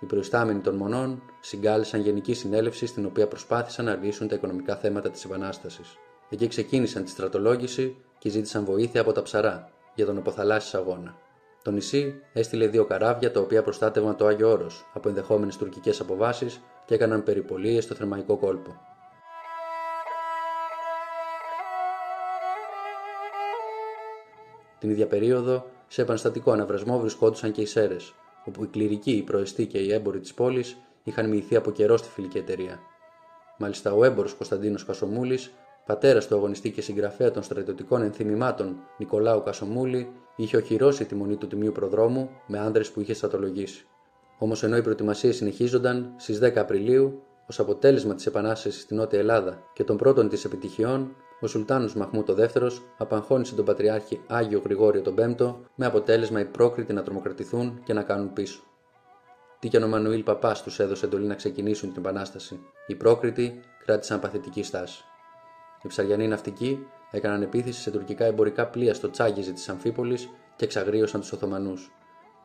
Οι 0.00 0.06
προϊστάμενοι 0.06 0.60
των 0.60 0.74
μονών 0.74 1.22
συγκάλεσαν 1.40 2.00
γενική 2.00 2.34
συνέλευση 2.34 2.86
στην 2.86 3.06
οποία 3.06 3.26
προσπάθησαν 3.28 3.84
να 3.84 3.94
λύσουν 3.94 4.28
τα 4.28 4.34
οικονομικά 4.34 4.76
θέματα 4.76 5.10
της 5.10 5.24
Επανάστασης. 5.24 5.96
Εκεί 6.30 6.46
ξεκίνησαν 6.46 7.04
τη 7.04 7.10
στρατολόγηση 7.10 7.96
και 8.18 8.28
ζήτησαν 8.28 8.64
βοήθεια 8.64 9.00
από 9.00 9.12
τα 9.12 9.22
ψαρά 9.22 9.70
για 9.94 10.06
τον 10.06 10.18
αποθαλάσσις 10.18 10.74
αγώνα. 10.74 11.16
Το 11.62 11.70
νησί 11.70 12.14
έστειλε 12.32 12.66
δύο 12.66 12.84
καράβια 12.84 13.30
τα 13.30 13.40
οποία 13.40 13.62
προστάτευαν 13.62 14.16
το 14.16 14.26
Άγιο 14.26 14.50
Όρος 14.50 14.86
από 14.92 15.08
ενδεχόμενες 15.08 15.56
τουρκικές 15.56 16.00
αποβάσεις 16.00 16.60
και 16.84 16.94
έκαναν 16.94 17.22
περιπολίες 17.22 17.84
στο 17.84 17.94
θερμαϊκό 17.94 18.36
κόλπο. 18.36 18.80
Την 24.78 24.90
ίδια 24.90 25.06
περίοδο, 25.06 25.66
σε 25.88 26.02
επαναστατικό 26.02 26.50
αναβρασμό 26.52 26.98
βρισκόντουσαν 26.98 27.52
και 27.52 27.60
οι 27.60 27.66
Σέρες, 27.66 28.14
όπου 28.46 28.64
οι 28.64 28.66
κληρικοί, 28.66 29.10
οι 29.10 29.22
προεστοί 29.22 29.66
και 29.66 29.78
οι 29.78 29.92
έμποροι 29.92 30.20
της 30.20 30.34
πόλης 30.34 30.76
είχαν 31.02 31.28
μοιηθεί 31.28 31.56
από 31.56 31.70
καιρό 31.70 31.96
στη 31.96 32.08
φιλική 32.08 32.38
εταιρεία. 32.38 32.80
Μάλιστα, 33.58 33.92
ο 33.92 34.04
έμπορος 34.04 34.34
Κωνσταντίνος 34.34 34.84
Κασομούλης 34.84 35.52
πατέρας 35.86 36.26
του 36.26 36.34
αγωνιστή 36.34 36.70
και 36.70 36.80
συγγραφέα 36.80 37.30
των 37.30 37.42
στρατιωτικών 37.42 38.02
ενθυμημάτων 38.02 38.76
Νικολάου 38.98 39.42
Κασομούλη, 39.42 40.12
είχε 40.36 40.56
οχυρώσει 40.56 41.04
τη 41.04 41.14
μονή 41.14 41.36
του 41.36 41.46
τιμίου 41.46 41.72
προδρόμου 41.72 42.30
με 42.46 42.58
άνδρες 42.58 42.90
που 42.90 43.00
είχε 43.00 43.14
στρατολογήσει. 43.14 43.86
Όμως 44.38 44.62
ενώ 44.62 44.76
οι 44.76 44.82
προετοιμασίες 44.82 45.36
συνεχίζονταν, 45.36 46.14
στις 46.16 46.38
10 46.38 46.56
Απριλίου, 46.56 47.22
ως 47.48 47.58
αποτέλεσμα 47.58 48.14
της 48.14 48.26
Επανάστασης 48.26 48.80
στην 48.80 48.96
Νότια 48.96 49.18
Ελλάδα 49.18 49.62
και 49.72 49.84
των 49.84 49.96
πρώτων 49.96 50.28
της 50.28 50.44
επιτυχιών, 50.44 51.16
ο 51.40 51.46
Σουλτάνος 51.46 51.94
Μαχμού 51.94 52.22
το 52.22 52.34
δεύτερος 52.34 52.82
απαγχώνησε 52.98 53.54
τον 53.54 53.64
Πατριάρχη 53.64 54.20
Άγιο 54.26 54.60
Γρηγόριο 54.64 55.02
τον 55.02 55.14
Πέμπτο 55.14 55.60
με 55.74 55.86
αποτέλεσμα 55.86 56.40
οι 56.40 56.44
πρόκριτοι 56.44 56.92
να 56.92 57.02
τρομοκρατηθούν 57.02 57.80
και 57.84 57.92
να 57.92 58.02
κάνουν 58.02 58.32
πίσω. 58.32 58.60
Τι 59.58 59.68
και 59.68 59.76
ο 59.76 59.88
Μανουήλ 59.88 60.22
Παπάς 60.22 60.62
τους 60.62 60.78
έδωσε 60.78 61.06
εντολή 61.06 61.26
να 61.26 61.34
ξεκινήσουν 61.34 61.92
την 61.92 62.02
Επανάσταση. 62.02 62.60
Οι 62.86 62.94
πρόκριτοι 62.94 63.60
κράτησαν 63.84 64.20
παθητική 64.20 64.62
στάση. 64.62 65.04
Οι 65.82 65.88
ψαριανοί 65.88 66.28
ναυτικοί 66.28 66.86
έκαναν 67.10 67.42
επίθεση 67.42 67.80
σε 67.80 67.90
τουρκικά 67.90 68.24
εμπορικά 68.24 68.66
πλοία 68.66 68.94
στο 68.94 69.10
Τσάγιζι 69.10 69.52
της 69.52 69.68
Αμφίπολης 69.68 70.28
και 70.56 70.64
εξαγρίωσαν 70.64 71.20
τους 71.20 71.32
Οθωμανούς. 71.32 71.92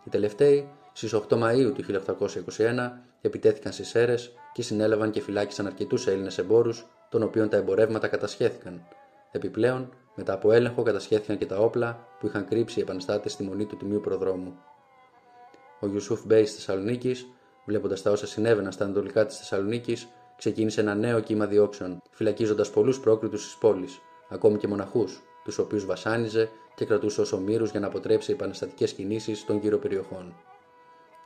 Οι 0.03 0.09
τελευταίοι, 0.09 0.69
στις 0.93 1.13
8 1.13 1.37
Μαου 1.37 1.73
του 1.73 1.83
1821, 1.83 2.91
επιτέθηκαν 3.21 3.71
στις 3.71 3.87
Σέρε 3.89 4.15
και 4.53 4.61
συνέλαβαν 4.61 5.11
και 5.11 5.21
φυλάκισαν 5.21 5.65
αρκετούς 5.65 6.07
Έλληνες 6.07 6.37
εμπόρους, 6.37 6.85
των 7.11 7.23
οποίων 7.23 7.49
τα 7.49 7.57
εμπορεύματα 7.57 8.07
κατασχέθηκαν. 8.07 8.87
Επιπλέον, 9.31 9.93
μετά 10.15 10.33
από 10.33 10.51
έλεγχο 10.51 10.81
κατασχέθηκαν 10.81 11.37
και 11.37 11.45
τα 11.45 11.57
όπλα 11.57 12.07
που 12.19 12.27
είχαν 12.27 12.45
κρύψει 12.45 12.79
οι 12.79 12.81
επαναστάτες 12.81 13.31
στη 13.31 13.43
μονή 13.43 13.65
του 13.65 13.77
τιμίου 13.77 14.01
προδρόμου. 14.01 14.55
Ο 15.79 15.87
Ιουσούφ 15.87 16.25
Μπέι 16.25 16.43
της 16.43 16.53
Θεσσαλονίκης, 16.53 17.27
βλέποντας 17.65 18.01
τα 18.01 18.11
όσα 18.11 18.27
συνέβαιναν 18.27 18.71
στα 18.71 18.83
ανατολικά 18.83 19.25
της 19.25 19.37
Θεσσαλονίκης, 19.37 20.07
ξεκίνησε 20.37 20.81
ένα 20.81 20.95
νέο 20.95 21.19
κύμα 21.19 21.45
διώξεων, 21.45 22.01
φυλακίζοντας 22.11 22.69
πολλούς 22.69 22.99
πρόκριτους 22.99 23.43
της 23.43 23.57
πόλης, 23.57 24.01
ακόμη 24.29 24.57
και 24.57 24.67
μοναχούς, 24.67 25.21
τους 25.43 25.57
οποίους 25.57 25.85
βασάνιζε 25.85 26.49
και 26.75 26.85
κρατούσε 26.85 27.21
ως 27.21 27.31
ομήρους 27.31 27.71
για 27.71 27.79
να 27.79 27.87
αποτρέψει 27.87 28.31
επαναστατικές 28.31 28.93
κινήσεις 28.93 29.45
των 29.45 29.57
γύρω 29.57 29.77
περιοχών. 29.77 30.35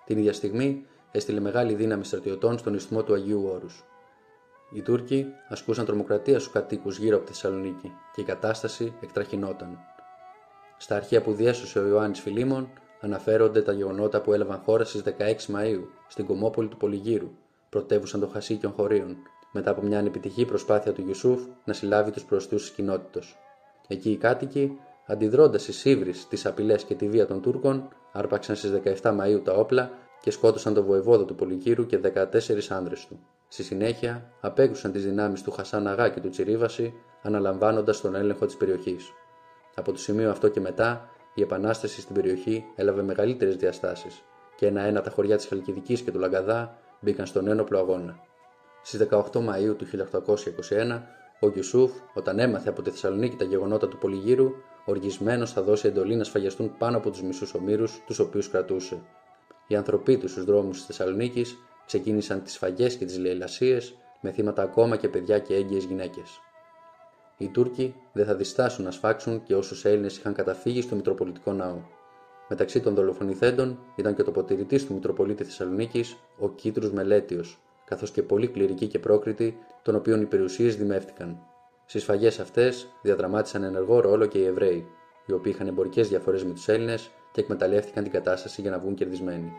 Την 0.06 0.18
ίδια 0.18 0.34
στιγμή 0.34 0.86
έστειλε 1.12 1.40
μεγάλη 1.40 1.74
δύναμη 1.74 2.06
στρατιωτών 2.06 2.58
στον 2.58 2.74
ισθμό 2.74 3.04
του 3.04 3.14
Αγίου 3.14 3.50
Όρους. 3.54 3.84
Οι 4.72 4.82
Τούρκοι 4.82 5.26
ασκούσαν 5.50 5.86
τρομοκρατία 5.86 6.40
στους 6.40 6.52
κατοίκους 6.52 6.98
γύρω 6.98 7.16
από 7.18 7.26
τη 7.26 7.32
Θεσσαλονίκη 7.32 7.92
και 8.14 8.22
η 8.22 8.24
κατάσταση 8.24 8.94
εκτραχυνόταν. 9.02 9.78
Στα 10.78 10.96
αρχεία 10.96 11.22
που 11.22 11.34
διέσωσε 11.34 11.80
ο 11.80 11.88
Ιωάννης 11.88 12.20
Φιλίμων 12.20 12.70
αναφέρονται 13.02 13.62
τα 13.62 13.72
γεγονότα 13.72 14.22
που 14.22 14.34
έλαβαν 14.34 14.62
χώρα 14.66 14.84
στις 14.84 15.04
16 15.06 15.46
Μαου 15.46 15.90
στην 16.08 16.26
κομμόπολη 16.26 16.68
του 16.68 16.78
Πολυγύρου, 16.78 17.32
πρωτεύουσα 17.70 18.20
των 18.20 18.30
Χασίκιων 18.30 18.72
Χωρίων, 18.72 19.18
μετά 19.52 19.72
από 19.72 19.82
μια 19.82 20.00
ανεπιτυχή 20.00 20.46
προσπάθεια 20.46 20.94
του 20.94 21.04
Ιουσούφ 21.08 21.42
να 21.64 21.74
συλλάβει 21.74 22.12
τους 22.12 22.24
προστού 22.24 22.56
της 22.56 22.70
κοινότητα. 22.70 23.20
Εκεί 23.88 24.12
οι 24.12 24.18
κάτοικοι, 24.18 24.78
αντιδρώντας 25.06 25.62
στις 25.62 25.86
ύβρις, 25.86 26.28
τις 26.28 26.46
απειλές 26.46 26.84
και 26.84 26.96
τη 26.96 27.10
βία 27.10 27.26
των 27.26 27.42
Τούρκων, 27.42 27.88
άρπαξαν 28.12 28.56
στις 28.56 28.72
17 29.02 29.12
Μαου 29.12 29.42
τα 29.42 29.54
όπλα 29.54 29.92
και 30.22 30.32
σκότωσαν 30.32 30.74
τον 30.74 30.86
βοεβόδο 30.86 31.26
του 31.26 31.36
Πολυγύρου 31.36 31.86
και 31.86 31.98
14 31.98 32.72
άνδρες 32.72 33.06
του. 33.08 33.20
Στη 33.48 33.64
συνέχεια, 33.64 34.32
απέκρουσαν 34.42 34.92
τις 34.92 35.04
δυνάμεις 35.04 35.42
του 35.42 35.52
Χασάν 35.52 35.88
Αγά 35.88 36.10
και 36.10 36.20
του 36.20 36.30
Τσιρίβαση, 36.30 36.94
αναλαμβάνοντας 37.22 38.02
τον 38.02 38.16
έλεγχο 38.16 38.46
της 38.46 38.58
περιοχής. 38.58 39.12
Από 39.76 39.92
το 39.92 39.98
σημείο 39.98 40.30
αυτό 40.30 40.48
και 40.48 40.60
μετά, 40.60 41.10
η 41.34 41.42
επανάσταση 41.42 42.02
στην 42.02 42.16
περιοχή 42.16 42.66
έλαβε 42.76 43.02
μεγαλύτερες 43.02 43.56
διαστάσεις 43.56 44.24
και 44.56 44.66
ένα-ένα 44.68 45.02
τα 45.02 45.10
χωριά 45.10 45.38
της 45.38 45.48
Χαλκιδικής 45.48 46.02
και 46.02 46.12
του 46.12 46.20
Λαγκαδά 46.20 46.78
μπήκαν 47.00 47.26
στον 47.26 47.48
ένοπλο 47.48 47.80
αγώνα. 47.80 48.20
Στις 48.84 49.08
18 49.12 49.40
Μαου 49.42 49.76
του 49.76 49.86
1821, 49.86 51.02
ο 51.40 51.50
Γιουσούφ, 51.50 51.92
όταν 52.14 52.40
έμαθε 52.40 52.70
από 52.70 52.82
τη 52.82 52.90
Θεσσαλονίκη 52.90 53.36
τα 53.36 53.44
γεγονότα 53.44 53.88
του 53.88 53.98
Πολυγύρου, 53.98 54.52
οργισμένος 54.86 55.52
θα 55.52 55.62
δώσει 55.62 55.88
εντολή 55.88 56.16
να 56.16 56.24
σφαγιαστούν 56.24 56.78
πάνω 56.78 56.98
από 56.98 57.10
τους 57.10 57.22
μισούς 57.22 57.54
ομήρους, 57.54 58.04
τους 58.06 58.20
οποίους 58.20 58.50
κρατούσε. 58.50 59.02
Οι 59.68 59.76
ανθρωποί 59.76 60.18
του 60.18 60.28
στους 60.28 60.44
δρόμους 60.44 60.78
της 60.78 60.86
Θεσσαλονίκης 60.86 61.58
ξεκίνησαν 61.86 62.44
τις 62.44 62.54
σφαγέ 62.54 62.88
και 62.88 63.06
τις 63.06 63.18
λαιλασίες, 63.18 63.96
με 64.22 64.32
θύματα 64.32 64.62
ακόμα 64.62 64.96
και 64.96 65.08
παιδιά 65.08 65.40
και 65.40 65.56
έγκυες 65.56 65.84
γυναίκες. 65.84 66.40
Οι 67.38 67.48
Τούρκοι 67.48 67.96
δεν 68.14 68.26
θα 68.26 68.36
διστάσουν 68.36 68.86
να 68.86 68.92
σφάξουν 68.92 69.44
και 69.44 69.56
όσους 69.56 69.86
Έλληνες 69.86 70.18
είχαν 70.18 70.34
καταφύγει 70.34 70.82
στο 70.82 70.96
Μητροπολιτικό 70.96 71.54
Ναό. 71.54 71.78
Μεταξύ 72.50 72.80
των 72.80 72.94
δολοφονηθέντων 72.94 73.80
ήταν 73.96 74.16
και 74.16 74.24
το 74.24 74.32
ποτηρητής 74.32 74.86
του 74.86 74.94
Μητροπολίτη 74.94 75.44
Θεσσαλονίκης, 75.44 76.18
ο 76.38 76.50
Κίτρους 76.50 76.92
Μελέτιος, 76.92 77.60
καθώς 77.86 78.12
και 78.12 78.24
πολλοί 78.24 78.48
κληρικοί 78.48 78.88
και 78.88 79.00
πρόκριτοι, 79.00 79.58
των 79.82 79.96
οποίων 79.96 80.22
οι 80.22 80.26
περιουσίες 80.26 80.76
δημεύτηκαν. 80.76 81.40
Στις 81.86 82.02
σφαγέ 82.02 82.28
αυτές 82.28 82.88
διαδραμάτισαν 83.02 83.64
ενεργό 83.64 84.00
ρόλο 84.00 84.26
και 84.26 84.38
οι 84.38 84.46
Εβραίοι, 84.46 84.88
οι 85.26 85.34
οποίοι 85.34 85.52
είχαν 85.56 85.68
εμπορικές 85.68 86.10
διαφορές 86.10 86.44
με 86.44 86.54
τους 86.54 86.68
Έλληνες 86.68 87.12
και 87.32 87.42
εκμεταλλεύτηκαν 87.42 88.04
την 88.04 88.12
κατάσταση 88.12 88.62
για 88.62 88.72
να 88.72 88.80
βγουν 88.80 88.96
κερδισμένοι. 88.96 89.52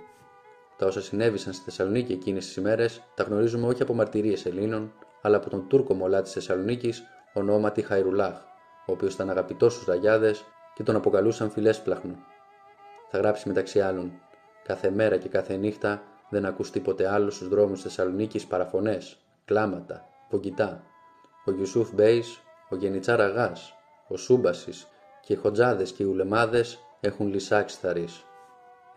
Τα 0.76 0.86
όσα 0.86 1.00
συνέβησαν 1.00 1.52
στη 1.52 1.64
Θεσσαλονίκη 1.64 2.12
εκείνες 2.12 2.46
τις 2.46 2.56
ημέρε 2.56 2.86
τα 3.14 3.22
γνωρίζουμε 3.22 3.66
όχι 3.66 3.82
από 3.82 3.94
μαρτυρίες 3.94 4.46
Ελλήνων, 4.46 4.92
αλλά 5.22 5.36
από 5.36 5.50
τον 5.50 5.68
Τούρκο 5.68 5.94
Μολά 5.94 6.22
της 6.22 6.32
Θεσσαλονίκης, 6.32 7.02
ονόματι 7.32 7.82
Χαϊρουλάχ, 7.82 8.36
ο 8.86 8.92
οποίος 8.92 9.14
ήταν 9.14 9.30
αγαπητός 9.30 9.72
στους 9.72 9.86
Ραγιάδε 9.86 10.34
και 10.74 10.82
τον 10.82 10.96
αποκαλούσαν 10.96 11.50
φιλέσπλαχνο. 11.50 12.14
Θα 13.10 13.18
γράψει 13.18 13.48
μεταξύ 13.48 13.80
άλλων: 13.80 14.12
Κάθε 14.64 14.90
μέρα 14.90 15.16
και 15.16 15.28
κάθε 15.28 15.56
νύχτα 15.56 16.02
δεν 16.28 16.44
ακούς 16.44 16.70
τίποτε 16.70 17.08
άλλο 17.08 17.30
στους 17.30 17.48
δρόμους 17.48 17.78
τη 17.78 17.88
Θεσσαλονίκης 17.88 18.46
παραφωνές, 18.46 19.16
κλάματα, 19.44 20.08
πογκητά. 20.28 20.82
Ο 21.44 21.50
Γιουσούφ 21.50 21.92
Μπέις, 21.92 22.40
ο 22.68 22.76
Γενιτσάρα 22.76 23.24
Αγάς, 23.24 23.74
ο 24.08 24.16
Σούμπασης 24.16 24.86
και 25.20 25.32
οι 25.32 25.36
Χοντζάδες 25.36 25.92
και 25.92 26.02
οι 26.02 26.06
Ουλεμάδες 26.06 26.78
έχουν 27.00 27.28
λυσάξει 27.28 27.76
θαρεί. 27.80 28.08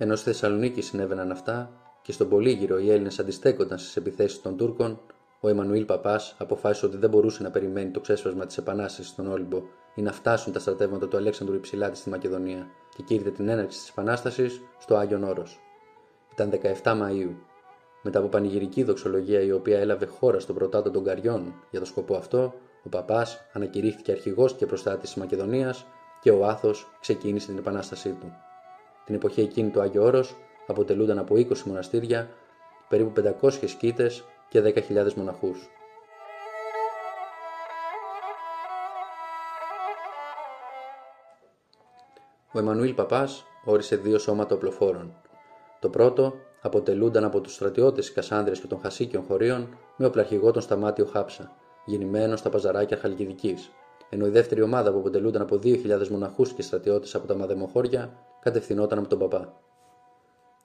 Ενώ 0.01 0.15
στη 0.15 0.29
Θεσσαλονίκη 0.29 0.81
συνέβαιναν 0.81 1.31
αυτά 1.31 1.71
και 2.01 2.11
στον 2.11 2.29
Πολύγυρο 2.29 2.79
οι 2.79 2.91
Έλληνες 2.91 3.19
αντιστέκονταν 3.19 3.77
στις 3.77 3.95
επιθέσεις 3.95 4.41
των 4.41 4.57
Τούρκων, 4.57 4.99
ο 5.39 5.49
Εμμανουήλ 5.49 5.85
Παπάς 5.85 6.35
αποφάσισε 6.37 6.85
ότι 6.85 6.97
δεν 6.97 7.09
μπορούσε 7.09 7.43
να 7.43 7.51
περιμένει 7.51 7.91
το 7.91 7.99
ξέσπασμα 7.99 8.45
της 8.45 8.57
Επανάστασης 8.57 9.11
στον 9.11 9.31
Όλυμπο 9.31 9.61
ή 9.95 10.01
να 10.01 10.11
φτάσουν 10.11 10.53
τα 10.53 10.59
στρατεύματα 10.59 11.07
του 11.07 11.17
Αλέξανδρου 11.17 11.55
Υψηλάτη 11.55 11.97
στη 11.97 12.09
Μακεδονία 12.09 12.67
και 12.95 13.03
κήρυτε 13.03 13.31
την 13.31 13.49
έναρξη 13.49 13.79
της 13.79 13.89
Επανάστασης 13.89 14.61
στο 14.79 14.95
Άγιον 14.95 15.23
Όρος. 15.23 15.59
Ήταν 16.31 16.49
17 16.83 16.95
Μαου. 16.97 17.35
Μετά 18.03 18.19
από 18.19 18.27
πανηγυρική 18.27 18.83
δοξολογία 18.83 19.41
η 19.41 19.51
οποία 19.51 19.79
έλαβε 19.79 20.05
χώρα 20.05 20.39
στον 20.39 20.55
πρωτάτο 20.55 20.91
των 20.91 21.03
Καριών 21.03 21.53
για 21.71 21.79
το 21.79 21.85
σκοπό 21.85 22.15
αυτό, 22.15 22.53
ο 22.83 22.89
Παπάς 22.89 23.45
ανακηρύχθηκε 23.53 24.11
αρχηγός 24.11 24.53
και 24.53 24.65
προστάτης 24.65 25.09
της 25.09 25.21
Μακεδονίας 25.21 25.85
και 26.21 26.31
ο 26.31 26.45
Άθος 26.45 26.91
ξεκίνησε 26.99 27.47
την 27.47 27.57
επανάστασή 27.57 28.09
του. 28.09 28.33
Την 29.09 29.17
εποχή 29.17 29.41
εκείνη 29.41 29.69
το 29.69 29.81
Άγιο 29.81 30.03
Όρος 30.03 30.35
αποτελούνταν 30.67 31.17
από 31.17 31.35
20 31.35 31.61
μοναστήρια, 31.61 32.29
περίπου 32.89 33.11
500 33.41 33.67
σκήτες 33.67 34.23
και 34.49 34.61
10.000 34.61 35.13
μοναχούς. 35.13 35.69
Ο 42.51 42.59
Εμμανουήλ 42.59 42.93
Παπάς 42.93 43.45
όρισε 43.63 43.95
δύο 43.95 44.17
σώματα 44.19 44.55
οπλοφόρων. 44.55 45.13
Το 45.79 45.89
πρώτο 45.89 46.33
αποτελούνταν 46.61 47.23
από 47.23 47.41
τους 47.41 47.53
στρατιώτες 47.53 48.07
τη 48.07 48.13
Κασάνδρεια 48.13 48.61
και 48.61 48.67
των 48.67 48.79
Χασίκιων 48.79 49.23
χωρίων 49.23 49.77
με 49.97 50.05
οπλαρχηγό 50.05 50.51
τον 50.51 50.61
Σταμάτιο 50.61 51.05
Χάψα, 51.05 51.51
γεννημένο 51.85 52.35
στα 52.35 52.49
παζαράκια 52.49 52.97
Χαλκιδικής, 52.97 53.71
ενώ 54.09 54.25
η 54.25 54.29
δεύτερη 54.29 54.61
ομάδα 54.61 54.91
που 54.91 54.97
αποτελούνταν 54.97 55.41
από 55.41 55.59
2.000 55.63 56.07
μοναχούς 56.07 56.53
και 56.53 56.61
στρατιώτες 56.61 57.15
από 57.15 57.27
τα 57.27 57.35
Μαδεμοχώρια 57.35 58.27
κατευθυνόταν 58.39 58.99
από 58.99 59.07
τον 59.07 59.19
παπά. 59.19 59.61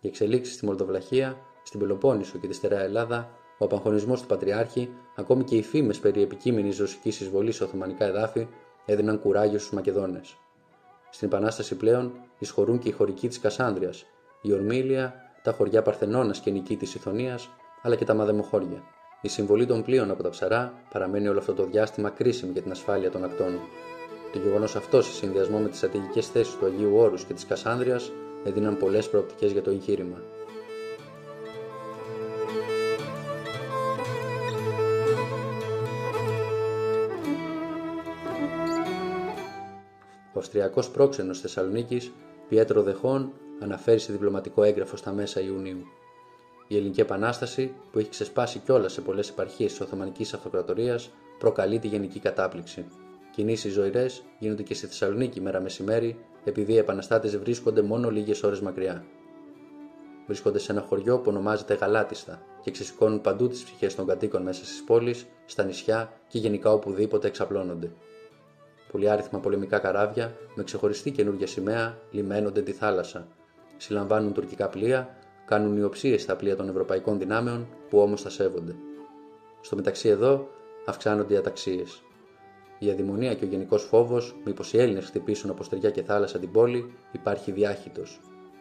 Οι 0.00 0.08
εξελίξεις 0.08 0.54
στη 0.54 0.64
Μολδοβλαχία, 0.64 1.36
στην 1.62 1.80
Πελοπόννησο 1.80 2.38
και 2.38 2.46
τη 2.46 2.54
στερεά 2.54 2.80
Ελλάδα, 2.80 3.30
ο 3.58 3.64
απαγχωνισμός 3.64 4.20
του 4.20 4.26
Πατριάρχη, 4.26 4.92
ακόμη 5.16 5.44
και 5.44 5.56
οι 5.56 5.62
φήμες 5.62 5.98
περί 5.98 6.22
επικείμενης 6.22 6.78
ρωσικής 6.78 7.20
εισβολής 7.20 7.56
σε 7.56 7.64
Οθωμανικά 7.64 8.04
εδάφη 8.04 8.48
έδιναν 8.84 9.20
κουράγιο 9.20 9.58
στους 9.58 9.72
Μακεδόνες. 9.72 10.36
Στην 11.10 11.28
Επανάσταση 11.28 11.76
πλέον 11.76 12.12
εισχωρούν 12.38 12.78
και 12.78 12.88
οι 12.88 12.92
χωρικοί 12.92 13.28
της 13.28 13.40
Κασάνδρεια, 13.40 13.92
η 14.42 14.52
Ορμήλια, 14.52 15.14
τα 15.42 15.52
χωριά 15.52 15.82
Παρθενώνας 15.82 16.40
και 16.40 16.50
νική 16.50 16.76
της 16.76 16.94
Ιθωνίας, 16.94 17.50
αλλά 17.82 17.96
και 17.96 18.04
τα 18.04 18.14
Μαδεμοχώρια. 18.14 18.82
Η 19.20 19.28
συμβολή 19.28 19.66
των 19.66 19.82
πλοίων 19.82 20.10
από 20.10 20.22
τα 20.22 20.28
ψαρά 20.28 20.72
παραμένει 20.92 21.28
όλο 21.28 21.38
αυτό 21.38 21.54
το 21.54 21.64
διάστημα 21.64 22.10
κρίσιμη 22.10 22.52
για 22.52 22.62
την 22.62 22.70
ασφάλεια 22.70 23.10
των 23.10 23.24
ακτών. 23.24 23.58
Το 24.34 24.40
γεγονός 24.40 24.76
αυτό, 24.76 25.02
σε 25.02 25.12
συνδυασμό 25.12 25.58
με 25.58 25.68
τις 25.68 25.76
στρατηγικές 25.76 26.26
θέσεις 26.28 26.56
του 26.56 26.66
Αγίου 26.66 26.96
Όρους 26.96 27.24
και 27.24 27.34
της 27.34 27.46
Κασάνδρεια, 27.46 28.00
έδιναν 28.44 28.76
πολλές 28.76 29.08
προοπτικές 29.08 29.52
για 29.52 29.62
το 29.62 29.70
εγχείρημα. 29.70 30.22
Ο 40.32 40.38
Αυστριακός 40.38 40.90
πρόξενος 40.90 41.40
Θεσσαλονίκης, 41.40 42.12
Πιέτρο 42.48 42.82
Δεχόν, 42.82 43.32
αναφέρει 43.60 43.98
σε 43.98 44.12
διπλωματικό 44.12 44.62
έγγραφο 44.62 44.96
στα 44.96 45.12
μέσα 45.12 45.40
Ιουνίου. 45.40 45.82
Η 46.68 46.76
Ελληνική 46.76 47.00
Επανάσταση, 47.00 47.74
που 47.92 47.98
έχει 47.98 48.08
ξεσπάσει 48.08 48.58
κιόλας 48.58 48.92
σε 48.92 49.00
πολλές 49.00 49.28
επαρχίες 49.28 49.70
της 49.70 49.80
Οθωμανικής 49.80 50.34
Αυτοκρατορίας, 50.34 51.10
προκαλεί 51.38 51.78
τη 51.78 51.88
γενική 51.88 52.20
κατάπληξη. 52.20 52.86
Κινήσεις 53.34 53.72
ζωηρές 53.72 54.22
γίνονται 54.38 54.62
και 54.62 54.74
στη 54.74 54.86
Θεσσαλονίκη 54.86 55.40
μέρα 55.40 55.60
μεσημέρι, 55.60 56.18
επειδή 56.44 56.72
οι 56.72 56.76
επαναστάτες 56.76 57.38
βρίσκονται 57.38 57.82
μόνο 57.82 58.10
λίγες 58.10 58.42
ώρες 58.42 58.60
μακριά. 58.60 59.04
Βρίσκονται 60.26 60.58
σε 60.58 60.72
ένα 60.72 60.80
χωριό 60.80 61.18
που 61.18 61.24
ονομάζεται 61.26 61.74
Γαλάτιστα 61.74 62.42
και 62.62 62.70
ξεσηκώνουν 62.70 63.20
παντού 63.20 63.48
τις 63.48 63.64
ψυχές 63.64 63.94
των 63.94 64.06
κατοίκων 64.06 64.42
μέσα 64.42 64.64
στις 64.64 64.82
πόλεις, 64.84 65.26
στα 65.46 65.64
νησιά 65.64 66.12
και 66.28 66.38
γενικά 66.38 66.72
οπουδήποτε 66.72 67.26
εξαπλώνονται. 67.26 67.90
Πολυάριθμα 68.92 69.38
πολεμικά 69.38 69.78
καράβια 69.78 70.36
με 70.54 70.62
ξεχωριστή 70.62 71.10
καινούργια 71.10 71.46
σημαία 71.46 71.98
λιμένονται 72.10 72.62
τη 72.62 72.72
θάλασσα. 72.72 73.26
Συλλαμβάνουν 73.76 74.32
τουρκικά 74.32 74.68
πλοία, 74.68 75.16
κάνουν 75.44 75.76
υιοψίε 75.76 76.18
στα 76.18 76.36
πλοία 76.36 76.56
των 76.56 76.68
ευρωπαϊκών 76.68 77.18
δυνάμεων 77.18 77.68
που 77.88 77.98
όμως 77.98 78.22
τα 78.22 78.30
σέβονται. 78.30 78.74
Στο 79.60 79.76
μεταξύ 79.76 80.08
εδώ 80.08 80.48
αυξάνονται 80.86 81.34
οι 81.34 81.36
αταξίες. 81.36 82.03
Η 82.84 82.90
αδημονία 82.90 83.34
και 83.34 83.44
ο 83.44 83.48
γενικός 83.48 83.82
φόβος, 83.82 84.36
μήπως 84.44 84.72
οι 84.72 84.78
Έλληνες 84.78 85.04
χτυπήσουν 85.04 85.50
από 85.50 85.62
στεριά 85.62 85.90
και 85.90 86.02
θάλασσα 86.02 86.38
την 86.38 86.50
πόλη, 86.50 86.92
υπάρχει 87.12 87.52
διάχυτος. 87.52 88.20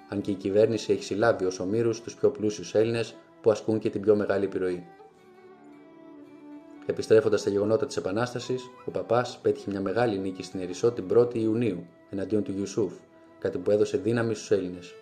Αν 0.10 0.22
και 0.22 0.32
η 0.32 0.34
κυβέρνηση 0.34 0.92
έχει 0.92 1.04
συλλάβει 1.04 1.46
ως 1.46 1.60
ομήρους 1.60 2.02
τους 2.02 2.16
πιο 2.16 2.30
πλούσιους 2.30 2.76
Έλληνες 2.76 3.16
που 3.42 3.52
ασκούν 3.52 3.80
και 3.80 3.90
την 3.90 4.02
πιο 4.02 4.16
μεγάλη 4.16 4.46
επιρροή. 4.46 4.86
Επιστρέφοντας 6.86 7.40
στα 7.40 7.50
γεγονότα 7.50 7.86
της 7.86 7.98
Επανάστασης, 7.98 8.70
ο 8.86 8.92
παπάς 8.92 9.40
πέτυχε 9.42 9.70
μια 9.72 9.82
μεγάλη 9.82 10.18
νίκη 10.18 10.44
στην 10.44 10.60
Ερυσό 10.60 10.92
την 10.92 11.06
1η 11.14 11.36
Ιουνίου 11.36 11.86
εναντίον 12.10 12.44
του 12.44 12.54
Ιουσούφ, 12.58 12.94
κάτι 13.40 13.58
που 13.58 13.72
έδωσε 13.72 13.98
δύναμη 13.98 14.34
στους 14.34 14.52
Έλληνες. 14.52 14.96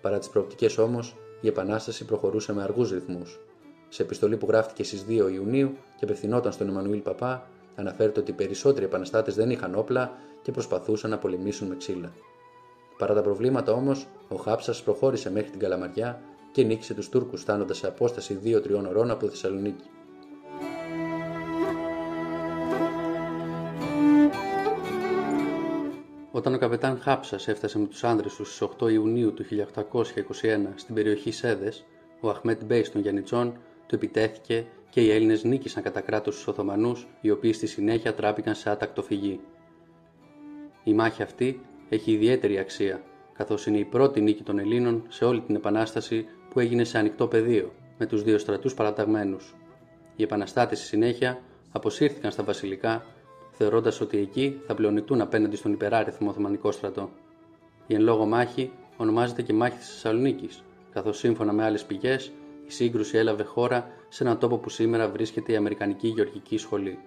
Παρά 0.00 0.18
τις 0.18 0.28
προοπτικές 0.28 0.78
όμως, 0.78 1.16
η 1.40 1.48
Επανάσταση 1.48 2.04
προχωρούσε 2.04 2.52
με 2.52 2.62
αργούς 2.62 2.90
ρυθμούς. 2.90 3.40
Σε 3.88 4.02
επιστολή 4.02 4.36
που 4.36 4.46
γράφτηκε 4.48 4.84
στις 4.84 5.04
2 5.04 5.28
Ιουνίου 5.32 5.76
και 5.96 6.04
απευθυνόταν 6.04 6.52
στον 6.52 6.68
Εμμανουήλ 6.68 7.00
Παπά, 7.00 7.48
αναφέρεται 7.76 8.20
ότι 8.20 8.30
οι 8.30 8.34
περισσότεροι 8.34 8.84
επαναστάτες 8.84 9.34
δεν 9.34 9.50
είχαν 9.50 9.74
όπλα 9.74 10.18
και 10.42 10.52
προσπαθούσαν 10.52 11.10
να 11.10 11.18
πολεμήσουν 11.18 11.68
με 11.68 11.76
ξύλα. 11.76 12.12
Παρά 12.98 13.14
τα 13.14 13.22
προβλήματα 13.22 13.72
όμως, 13.72 14.06
ο 14.28 14.36
Χάψας 14.36 14.82
προχώρησε 14.82 15.30
μέχρι 15.30 15.50
την 15.50 15.60
Καλαμαριά 15.60 16.22
και 16.52 16.62
νίκησε 16.62 16.94
τους 16.94 17.08
Τούρκους 17.08 17.40
φτάνοντας 17.40 17.74
σε 17.74 17.86
απόσταση 17.86 18.40
2-3 18.44 18.86
ωρών 18.88 19.10
από 19.10 19.28
Θεσσαλονίκη. 19.28 19.84
Όταν 26.30 26.54
ο 26.54 26.58
καπετάν 26.58 26.98
Χάψας 26.98 27.48
έφτασε 27.48 27.78
με 27.78 27.86
τους 27.86 28.04
άνδρες 28.04 28.34
του 28.34 28.44
στις 28.44 28.68
8 28.78 28.90
Ιουνίου 28.90 29.34
του 29.34 29.44
1821 29.44 30.72
στην 30.74 30.94
περιοχή 30.94 31.30
Σέδες, 31.30 31.84
ο 32.20 32.28
Αχμέτ 32.28 32.64
Μπέι 32.64 32.82
των 32.82 33.00
Γιαννιτσών 33.00 33.58
του 33.86 33.94
επιτέθηκε 33.94 34.66
και 34.96 35.02
οι 35.02 35.10
Έλληνες 35.10 35.44
νίκησαν 35.44 35.82
κατά 35.82 36.00
κράτος 36.00 36.36
τους 36.36 36.44
Οθωμανούς, 36.48 37.06
οι 37.20 37.30
οποίοι 37.30 37.52
στη 37.52 37.66
συνέχεια 37.66 38.14
τράπηκαν 38.14 38.54
σε 38.54 38.70
άτακτη 38.70 39.02
φυγή. 39.02 39.40
Η 40.84 40.94
μάχη 40.94 41.22
αυτή 41.22 41.60
έχει 41.88 42.12
ιδιαίτερη 42.12 42.58
αξία, 42.58 43.02
καθώς 43.32 43.66
είναι 43.66 43.78
η 43.78 43.84
πρώτη 43.84 44.20
νίκη 44.20 44.42
των 44.42 44.58
Ελλήνων 44.58 45.04
σε 45.08 45.24
όλη 45.24 45.40
την 45.40 45.54
Επανάσταση 45.54 46.26
που 46.50 46.60
έγινε 46.60 46.84
σε 46.84 46.98
ανοιχτό 46.98 47.26
πεδίο, 47.26 47.72
με 47.98 48.06
τους 48.06 48.22
δύο 48.22 48.38
στρατούς 48.38 48.74
παραταγμένους. 48.74 49.54
Οι 50.16 50.22
επαναστάτες 50.22 50.78
στη 50.78 50.86
συνέχεια 50.86 51.40
αποσύρθηκαν 51.72 52.30
στα 52.30 52.42
βασιλικά 52.42 53.04
θεωρώντας 53.50 54.00
ότι 54.00 54.18
εκεί 54.18 54.60
θα 54.66 54.74
πλεονεκτούν 54.74 55.20
απέναντι 55.20 55.56
στον 55.56 55.72
υπεράριθμο 55.72 56.28
Οθωμανικό 56.30 56.70
στρατό. 56.70 57.10
Η 57.86 57.94
εν 57.94 58.00
λόγω 58.00 58.26
μάχη 58.26 58.70
ονομάζεται 58.96 59.42
και 59.42 59.52
μάχη 59.52 59.76
της 59.76 59.88
Θεσσαλονίκης, 59.88 60.62
καθώς 60.92 61.18
σύμφωνα 61.18 61.52
με 61.52 61.64
άλλες 61.64 61.84
πηγές 61.84 62.32
η 62.66 62.72
σύγκρουση 62.72 63.18
έλαβε 63.18 63.42
χώρα 63.42 63.90
σε 64.16 64.22
έναν 64.22 64.38
τόπο 64.38 64.58
που 64.58 64.68
σήμερα 64.68 65.08
βρίσκεται 65.08 65.52
η 65.52 65.56
Αμερικανική 65.56 66.08
Γεωργική 66.08 66.56
Σχολή. 66.56 66.98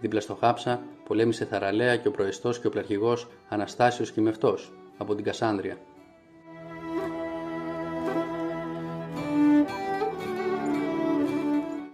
Δίπλα 0.00 0.20
στο 0.20 0.34
Χάψα 0.34 0.82
πολέμησε 1.04 1.44
θαραλέα 1.44 1.96
και 1.96 2.08
ο 2.08 2.10
προεστός 2.10 2.60
και 2.60 2.66
ο 2.66 2.70
πλαρχηγός 2.70 3.28
Αναστάσιος 3.48 4.12
Κιμευτός 4.12 4.72
από 4.96 5.14
την 5.14 5.24
Κασάνδρεια. 5.24 5.76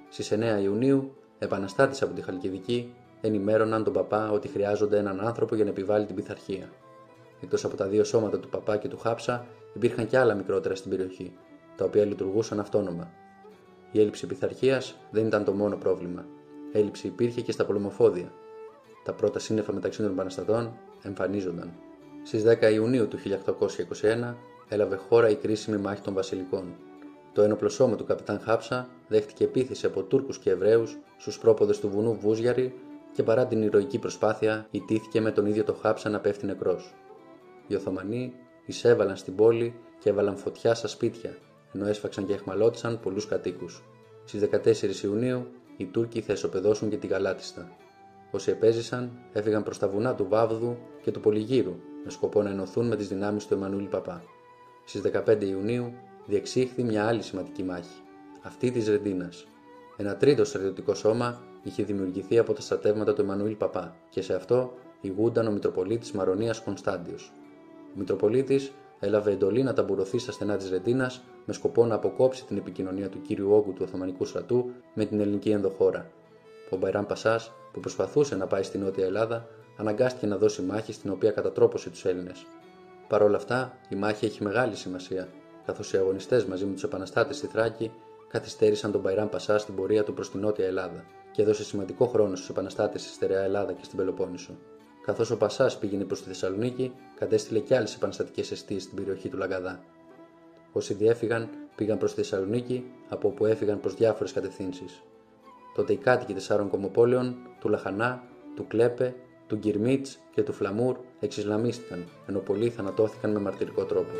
Στις 0.09 0.33
9 0.33 0.62
Ιουνίου, 0.62 1.16
επαναστάτη 1.38 2.05
από 2.05 2.14
τη 2.14 2.22
Χαλκιδική 2.22 2.94
ενημέρωναν 3.20 3.85
τον 3.85 3.92
παπά 3.92 4.31
ότι 4.31 4.48
χρειάζονται 4.48 4.98
έναν 4.98 5.20
άνθρωπο 5.20 5.55
για 5.55 5.64
να 5.64 5.70
επιβάλλει 5.70 6.07
την 6.07 6.14
πειθαρχία. 6.14 6.70
Εκτός 7.40 7.64
από 7.64 7.76
τα 7.76 7.87
δύο 7.87 8.05
σώματα 8.05 8.38
του 8.38 8.48
παπά 8.48 8.76
και 8.76 8.88
του 8.88 8.98
Χάψα, 8.98 9.46
υπήρχαν 9.74 10.07
και 10.07 10.18
άλλα 10.18 10.35
μικρότερα 10.35 10.74
στην 10.74 10.90
περιοχή, 10.90 11.33
τα 11.76 11.85
οποία 11.85 12.05
λειτουργούσαν 12.05 12.61
αυτόνομα. 12.61 13.19
Η 13.92 14.00
έλλειψη 14.00 14.26
πειθαρχίας 14.26 14.96
δεν 15.11 15.26
ήταν 15.26 15.44
το 15.44 15.53
μόνο 15.53 15.76
πρόβλημα. 15.76 16.26
Έλλειψη 16.72 17.07
υπήρχε 17.07 17.40
και 17.40 17.53
στα 17.53 17.64
πολεμοφόδια. 17.64 18.33
Τα 19.05 19.12
πρώτα 19.12 19.38
σύννεφα 19.38 19.72
μεταξύ 19.72 20.03
των 20.03 20.11
επαναστατών 20.11 20.72
εμφανίζονταν. 21.03 21.72
Στις 22.22 22.44
10 22.44 22.72
Ιουνίου 22.72 23.09
του 23.09 23.18
1821 23.18 24.35
έλαβε 24.68 24.96
χώρα 24.96 25.29
η 25.29 25.35
κρίσιμη 25.35 25.76
μάχη 25.76 26.03
των 26.03 26.14
Βασιλικών. 26.14 26.74
Το 27.33 27.42
ένοπλο 27.42 27.68
σώμα 27.68 27.96
του 27.96 28.05
καπιτάν 28.05 28.40
Χάψα 28.40 28.88
δέχτηκε 29.09 29.44
επίθεση 29.44 29.87
από 29.87 30.03
Τούρκους 30.03 30.38
και 30.38 30.50
Εβραίους 30.50 30.98
στους 31.18 31.38
πρόποδες 31.38 31.81
του 31.81 31.88
βουνού 31.88 32.14
Βούζιαρη 32.14 32.74
και 33.12 33.22
παρά 33.22 33.46
την 33.46 33.62
ηρωική 33.62 33.98
προσπάθεια 33.98 34.66
ητήθηκε 34.70 35.20
με 35.20 35.31
τον 35.31 35.46
ίδιο 35.46 35.64
το 35.64 35.74
χάψα 35.74 36.09
να 36.09 36.20
πέφτει 36.20 36.46
νεκρός. 36.46 36.94
Οι 37.66 37.74
Οθωμανοί 37.74 38.33
εισέβαλαν 38.66 39.16
στην 39.16 39.35
πόλη 39.35 39.74
και 39.98 40.11
έβαλαν 40.11 40.37
φωτιά 40.37 40.74
στα 40.74 40.88
σπίτια, 40.88 41.37
ενώ 41.72 41.87
έσφαξαν 41.87 42.26
και 42.26 42.33
εχμαλώτησαν 42.33 43.00
πολλούς 43.00 43.26
κατοίκους. 43.26 43.85
Στις 44.24 44.40
14 44.40 45.04
Ιουνίου 45.04 45.46
οι 45.76 45.87
Τούρκοι 45.87 46.20
θα 46.20 46.33
εσωπεδώσουν 46.33 46.90
και 46.90 46.96
τη 46.96 47.06
Γαλάτιστα. 47.06 47.76
Όσοι 48.30 48.50
επέζησαν 48.50 49.11
έφυγαν 49.33 49.62
προς 49.62 49.78
τα 49.78 49.88
βουνά 49.88 50.14
του 50.14 50.26
Βάβδου 50.28 50.76
και 51.02 51.11
του 51.11 51.20
Πολυγύρου 51.20 51.74
με 52.04 52.11
σκοπό 52.11 52.42
να 52.42 52.50
ενωθούν 52.50 52.87
με 52.87 52.96
τις 52.96 53.09
δυνάμεις 53.09 53.46
του 53.46 53.54
Εμμανουήλ 53.54 53.87
Παπά. 53.87 54.22
Στις 54.85 55.00
15 55.00 55.42
Ιουνίου 55.42 55.92
διεξήχθη 56.26 56.83
μια 56.83 57.06
άλλη 57.06 57.22
σημαντική 57.22 57.62
μάχη, 57.62 58.02
αυτή 58.42 58.70
της 58.70 58.88
Ρεντίνας. 58.88 59.46
Ένα 59.96 60.16
τρίτο 60.16 60.44
στρατιωτικό 60.44 60.94
σώμα 60.94 61.40
είχε 61.62 61.83
δημιουργηθεί 61.83 62.38
από 62.38 62.52
τα 62.52 62.61
στρατεύματα 62.61 63.12
του 63.12 63.20
Εμμανουήλ 63.20 63.54
Παπά 63.54 63.96
και 64.11 64.22
σε 64.22 64.35
αυτό 64.35 64.72
ηγούνταν 65.00 65.46
ο 65.46 65.50
Μητροπολίτης 65.50 66.12
Μαρονίας 66.12 66.61
Κωνσταντιο. 66.61 67.16
Ο 67.94 67.94
Μητροπολίτης 67.94 68.72
έλαβε 69.00 69.30
εντολή 69.30 69.62
να 69.62 69.72
ταμπουρωθεί 69.72 70.18
στα 70.18 70.33
στενά 70.33 70.56
της 70.56 70.70
Ρεντίνας 70.70 71.22
με 71.50 71.56
σκοπό 71.56 71.86
να 71.86 71.94
αποκόψει 71.94 72.44
την 72.44 72.56
επικοινωνία 72.56 73.08
του 73.08 73.22
κύριου 73.22 73.52
όγκου 73.52 73.72
του 73.72 73.82
Οθωμανικού 73.86 74.24
στρατού 74.24 74.70
με 74.94 75.04
την 75.04 75.20
ελληνική 75.20 75.50
ενδοχώρα. 75.50 76.10
Ο 76.70 76.76
Μπαϊράν 76.76 77.06
Πασάς, 77.06 77.52
που 77.72 77.80
προσπαθούσε 77.80 78.36
να 78.36 78.46
πάει 78.46 78.62
στη 78.62 78.78
Νότια 78.78 79.04
Ελλάδα, 79.04 79.48
αναγκάστηκε 79.76 80.26
να 80.26 80.36
δώσει 80.36 80.62
μάχη 80.62 80.92
στην 80.92 81.10
οποία 81.10 81.30
κατατρόπωσε 81.30 81.90
τους 81.90 82.04
Έλληνες. 82.04 82.46
Παρ' 83.08 83.22
όλα 83.22 83.36
αυτά, 83.36 83.78
η 83.88 83.94
μάχη 83.94 84.24
έχει 84.24 84.42
μεγάλη 84.42 84.76
σημασία, 84.76 85.28
καθώς 85.66 85.92
οι 85.92 85.96
αγωνιστές 85.96 86.44
μαζί 86.44 86.64
με 86.64 86.72
τους 86.72 86.82
επαναστάτες 86.82 87.36
στη 87.36 87.46
Θράκη 87.46 87.90
καθυστέρησαν 88.28 88.92
τον 88.92 89.00
Μπαϊράν 89.00 89.28
Πασάς 89.28 89.62
στην 89.62 89.74
πορεία 89.74 90.04
του 90.04 90.14
προς 90.14 90.30
τη 90.30 90.38
Νότια 90.38 90.66
Ελλάδα 90.66 91.04
και 91.30 91.42
έδωσε 91.42 91.64
σημαντικό 91.64 92.06
χρόνο 92.06 92.36
στους 92.36 92.48
επαναστάτες 92.48 93.02
στη 93.02 93.12
στερεά 93.12 93.42
Ελλάδα 93.42 93.72
και 93.72 93.84
στην 93.84 93.96
Πελοπόννησο. 93.96 94.56
Καθώς 95.04 95.30
ο 95.30 95.36
Πασάς 95.36 95.78
πήγαινε 95.78 96.04
προς 96.04 96.22
τη 96.22 96.28
Θεσσαλονίκη, 96.28 96.92
κατέστηλε 97.14 97.58
και 97.58 97.76
άλλες 97.76 97.94
επαναστατικές 97.94 98.50
αιστείες 98.50 98.82
στην 98.82 98.96
περιοχή 98.96 99.28
του 99.28 99.36
Λαγκαδά. 99.36 99.80
Όσοι 100.72 100.94
διέφυγαν 100.94 101.48
πήγαν 101.76 101.98
προς 101.98 102.14
τη 102.14 102.16
Θεσσαλονίκη, 102.16 102.85
από 103.09 103.28
όπου 103.28 103.46
έφυγαν 103.46 103.80
προς 103.80 103.94
διάφορες 103.94 104.33
κατευθύνσεις. 104.33 105.02
Τότε 105.74 105.92
οι 105.92 105.96
κάτοικοι 105.96 106.35
τεσσάρων 106.35 106.68
κομοπόλεων, 106.68 107.37
του 107.61 107.68
Λαχανά, 107.68 108.22
του 108.54 108.66
Κλέπε, 108.66 109.14
του 109.46 109.56
Γκυρμίτς 109.56 110.18
και 110.35 110.42
του 110.42 110.52
Φλαμούρ 110.52 110.96
εξισλαμίστηκαν, 111.20 112.04
ενώ 112.26 112.38
πολλοί 112.38 112.70
θανατώθηκαν 112.70 113.30
με 113.30 113.38
μαρτυρικό 113.38 113.85
τρόπο. 113.85 114.12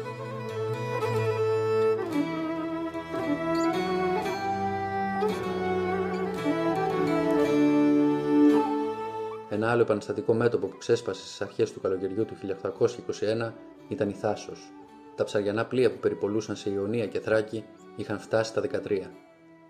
Ένα 9.51 9.71
άλλο 9.71 9.83
επαναστατικό 9.83 10.35
μέτωπο 10.35 10.67
που 10.67 10.77
ξέσπασε 10.79 11.21
στις 11.27 11.41
αρχές 11.41 11.73
του 11.73 11.81
καλοκαιριού 11.81 12.25
του 12.25 12.35
1821 12.35 13.53
ήταν 13.89 14.09
η 14.09 14.13
Θάσος. 14.13 14.73
Τα 15.15 15.25
ψαριανά 15.25 15.67
πλοία 15.67 15.91
που 15.91 15.99
περιπολούσαν 15.99 16.57
σε 16.57 16.71
Ιωνία 16.71 17.07
και 17.07 17.21
Θράκη 17.21 17.65
είχαν 17.97 18.19
φτάσει 18.19 18.51
στα 18.51 18.63
13. 18.87 19.01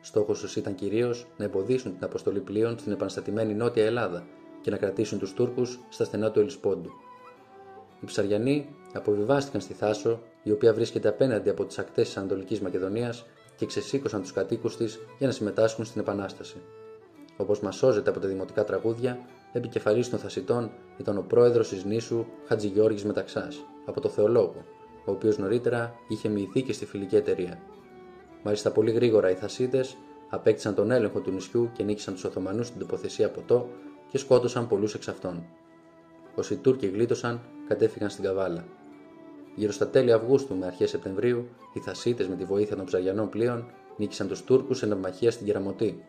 Στόχος 0.01 0.41
τους 0.41 0.57
ήταν 0.57 0.75
κυρίως 0.75 1.27
να 1.37 1.45
εμποδίσουν 1.45 1.95
την 1.95 2.05
αποστολή 2.05 2.41
πλοίων 2.41 2.79
στην 2.79 2.93
επαναστατημένη 2.93 3.55
Νότια 3.55 3.85
Ελλάδα 3.85 4.27
και 4.61 4.71
να 4.71 4.77
κρατήσουν 4.77 5.19
τους 5.19 5.33
Τούρκους 5.33 5.81
στα 5.89 6.05
στενά 6.05 6.31
του 6.31 6.41
Ελισπόντου. 6.41 6.91
Οι 8.01 8.07
ψαριανοί 8.07 8.69
αποβιβάστηκαν 8.93 9.61
στη 9.61 9.73
Θάσο, 9.73 10.21
η 10.43 10.51
οποία 10.51 10.75
βρίσκεται 10.75 11.09
απέναντι 11.09 11.49
από 11.49 11.65
τις 11.65 11.79
ακτές 11.79 12.07
της 12.07 12.17
Ανατολικής 12.17 12.61
Μακεδονίας 12.61 13.27
και 13.57 13.67
ξεσήκωσαν 13.67 14.21
τους 14.21 14.33
κατοίκους 14.33 14.77
της 14.77 14.99
για 15.19 15.27
να 15.27 15.33
συμμετάσχουν 15.33 15.85
στην 15.85 16.01
Επανάσταση. 16.01 16.57
Όπως 17.37 17.61
μας 17.61 17.77
σώζεται 17.77 18.11
από 18.11 18.21
τα 18.21 18.29
δημοτικά 18.29 18.65
τραγούδια, 18.65 19.19
επικεφαλής 19.53 20.11
των 20.11 20.19
Θασιτών 20.19 20.71
ήταν 20.97 21.17
ο 21.17 21.25
πρόεδρος 21.29 21.69
της 21.69 21.85
νήσου 21.85 22.27
Χατζηγιώργης 22.47 23.05
Μεταξάς, 23.05 23.65
από 23.87 24.01
το 24.01 24.09
Θεολόγο, 24.09 24.65
ο 25.05 25.11
οποίος 25.11 25.39
νωρίτερα 25.39 25.95
είχε 26.09 26.29
μοιηθεί 26.29 26.63
και 26.63 26.73
στη 26.73 26.87
φιλική 26.87 27.17
εταιρεία. 27.17 27.59
Μάλιστα 28.43 28.71
πολύ 28.71 28.91
γρήγορα 28.91 29.31
οι 29.31 29.35
Θασίτες 29.35 29.97
απέκτησαν 30.29 30.75
τον 30.75 30.91
έλεγχο 30.91 31.21
του 31.21 31.31
νησιού 31.31 31.71
και 31.73 31.83
νίκησαν 31.83 32.15
τους 32.15 32.25
Οθωμανούς 32.25 32.67
στην 32.67 32.81
τοποθεσία 32.81 33.31
Ποτό 33.31 33.69
και 34.11 34.19
σκότωσαν 34.19 34.69
πολλούς 34.69 34.95
εξ 34.95 35.09
αυτών. 35.09 35.45
Όσοι 36.35 36.55
οι 36.55 36.57
Τούρκοι 36.57 36.87
γλίτωσαν, 36.87 37.41
κατέφυγαν 37.69 38.11
στην 38.11 38.25
Καβάλα. 38.25 38.65
Γύρω 39.55 39.73
στα 39.73 39.89
τέλη 39.89 40.13
Αυγούστου 40.13 40.57
με 40.57 40.67
αρχές 40.67 40.91
Σεπτεμβρίου, 40.91 41.49
οι 41.73 41.81
Θασίτες 41.81 42.29
με 42.29 42.37
τη 42.37 42.45
βοήθεια 42.45 42.77
των 42.77 42.85
ψαγιανών 42.85 43.29
πλοίων 43.29 43.65
νίκησαν 43.97 44.29
τους 44.29 44.45
Τούρκους 44.45 44.79
σε 44.79 44.87
ναυμαχία 44.87 45.31
στην 45.31 45.47
Κεραμωτή, 45.47 46.05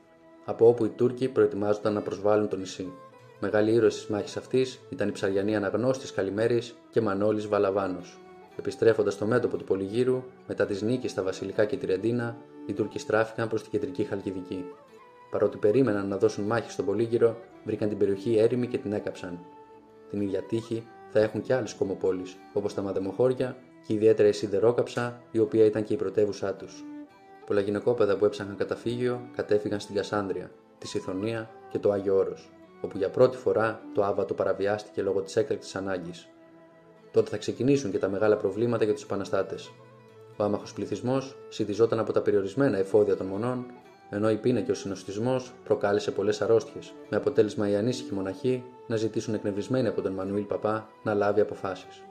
από 0.45 0.67
όπου 0.67 0.85
οι 0.85 0.89
Τούρκοι 0.89 1.27
προετοιμάζονταν 1.27 1.93
να 1.93 2.01
προσβάλλουν 2.01 2.47
το 2.47 2.57
νησί. 2.57 2.93
Μεγάλη 3.39 3.71
ήρωες 3.71 3.95
της 3.95 4.07
μάχης 4.07 4.37
αυτής 4.37 4.79
ήταν 4.89 5.07
η 5.07 5.11
ψαριανή 5.11 5.55
αναγνώστης 5.55 6.11
Καλημέρης 6.11 6.75
και 6.89 7.01
Μανώλης 7.01 7.47
Βαλαβάνος. 7.47 8.19
Επιστρέφοντας 8.57 9.13
στο 9.13 9.25
μέτωπο 9.25 9.57
του 9.57 9.63
Πολυγύρου, 9.63 10.23
μετά 10.47 10.65
τις 10.65 10.81
νίκες 10.81 11.11
στα 11.11 11.23
Βασιλικά 11.23 11.65
και 11.65 11.77
τη 11.77 11.85
Ρεντίνα, 11.85 12.37
οι 12.65 12.73
Τούρκοι 12.73 12.99
στράφηκαν 12.99 13.47
προς 13.47 13.61
την 13.61 13.71
κεντρική 13.71 14.03
Χαλκιδική. 14.03 14.65
Παρότι 15.31 15.57
περίμεναν 15.57 16.07
να 16.07 16.17
δώσουν 16.17 16.43
μάχη 16.43 16.71
στον 16.71 16.85
Πολύγυρο, 16.85 17.37
βρήκαν 17.63 17.89
την 17.89 17.97
περιοχή 17.97 18.37
έρημη 18.37 18.67
και 18.67 18.77
την 18.77 18.93
έκαψαν. 18.93 19.39
Την 20.09 20.21
ίδια 20.21 20.41
τύχη 20.41 20.83
θα 21.11 21.19
έχουν 21.19 21.41
και 21.41 21.53
άλλες 21.53 21.73
κομοπόλεις, 21.73 22.37
όπως 22.53 22.73
τα 22.73 22.81
Μαδεμοχώρια 22.81 23.57
και 23.87 23.93
ιδιαίτερα 23.93 24.27
η 24.27 24.31
Σιδερόκαψα, 24.31 25.21
η 25.31 25.39
οποία 25.39 25.65
ήταν 25.65 25.83
και 25.83 25.93
η 25.93 25.97
πρωτεύουσά 25.97 26.53
τους. 26.53 26.83
Πολλά 27.45 27.61
γυναικόπαιδα 27.61 28.17
που 28.17 28.25
έψαχναν 28.25 28.55
καταφύγιο 28.55 29.29
κατέφυγαν 29.35 29.79
στην 29.79 29.95
Κασάνδρεια, 29.95 30.51
τη 30.77 30.87
Σιθωνία 30.87 31.49
και 31.69 31.79
το 31.79 31.91
Άγιο 31.91 32.15
Όρος, 32.15 32.51
όπου 32.81 32.97
για 32.97 33.09
πρώτη 33.09 33.37
φορά 33.37 33.81
το 33.93 34.03
άβατο 34.03 34.33
παραβιάστηκε 34.33 35.01
λόγω 35.01 35.21
της 35.21 35.35
έκτακτης 35.35 35.75
ανάγκης. 35.75 36.27
Τότε 37.11 37.29
θα 37.29 37.37
ξεκινήσουν 37.37 37.91
και 37.91 37.99
τα 37.99 38.09
μεγάλα 38.09 38.37
προβλήματα 38.37 38.83
για 38.83 38.93
τους 38.93 39.03
επαναστάτες. 39.03 39.71
Ο 40.37 40.43
άμαχος 40.43 40.73
πληθυσμός 40.73 41.35
συντιζόταν 41.49 41.99
από 41.99 42.13
τα 42.13 42.21
περιορισμένα 42.21 42.77
εφόδια 42.77 43.17
των 43.17 43.27
μονών, 43.27 43.65
ενώ 44.09 44.29
η 44.29 44.37
πείνα 44.37 44.61
και 44.61 44.71
ο 44.71 44.75
συνοστισμός 44.75 45.53
προκάλεσε 45.63 46.11
πολλές 46.11 46.41
αρρώστιες, 46.41 46.93
με 47.09 47.17
αποτέλεσμα 47.17 47.69
οι 47.69 47.75
ανήσυχοι 47.75 48.13
μοναχοί 48.13 48.63
να 48.87 48.95
ζητήσουν 48.95 49.33
εκνευρισμένοι 49.33 49.87
από 49.87 50.01
τον 50.01 50.13
Μανουήλ 50.13 50.43
Παπά 50.43 50.89
να 51.03 51.13
λάβει 51.13 51.41
αποφάσεις. 51.41 52.01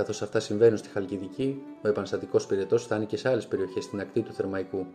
Καθώς 0.00 0.22
αυτά 0.22 0.40
συμβαίνουν 0.40 0.76
στη 0.76 0.88
Χαλκιδική, 0.88 1.62
ο 1.82 1.88
επαναστατικός 1.88 2.46
πυρετός 2.46 2.82
φτάνει 2.82 3.06
και 3.06 3.16
σε 3.16 3.28
άλλες 3.28 3.46
περιοχές 3.46 3.84
στην 3.84 4.00
ακτή 4.00 4.20
του 4.20 4.32
Θερμαϊκού, 4.32 4.86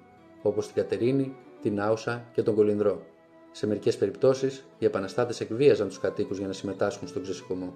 όπως 0.41 0.65
την 0.65 0.75
Κατερίνη, 0.75 1.35
την 1.61 1.81
Άουσα 1.81 2.25
και 2.33 2.43
τον 2.43 2.55
Κολυνδρό. 2.55 3.01
Σε 3.51 3.67
μερικές 3.67 3.97
περιπτώσεις, 3.97 4.65
οι 4.77 4.85
επαναστάτες 4.85 5.39
εκβίαζαν 5.39 5.87
τους 5.87 5.99
κατοίκους 5.99 6.37
για 6.37 6.47
να 6.47 6.53
συμμετάσχουν 6.53 7.07
στον 7.07 7.21
ξεσηκωμό. 7.21 7.73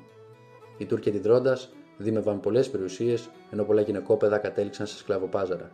Οι 0.78 0.86
Τούρκοι 0.86 1.10
αντιδρώντας 1.10 1.70
δίμευαν 1.98 2.40
πολλές 2.40 2.70
περιουσίες, 2.70 3.30
ενώ 3.52 3.64
πολλά 3.64 3.82
γυναικόπαιδα 3.82 4.38
κατέληξαν 4.38 4.88
σε 4.88 4.98
σκλαβοπάζαρα. 4.98 5.72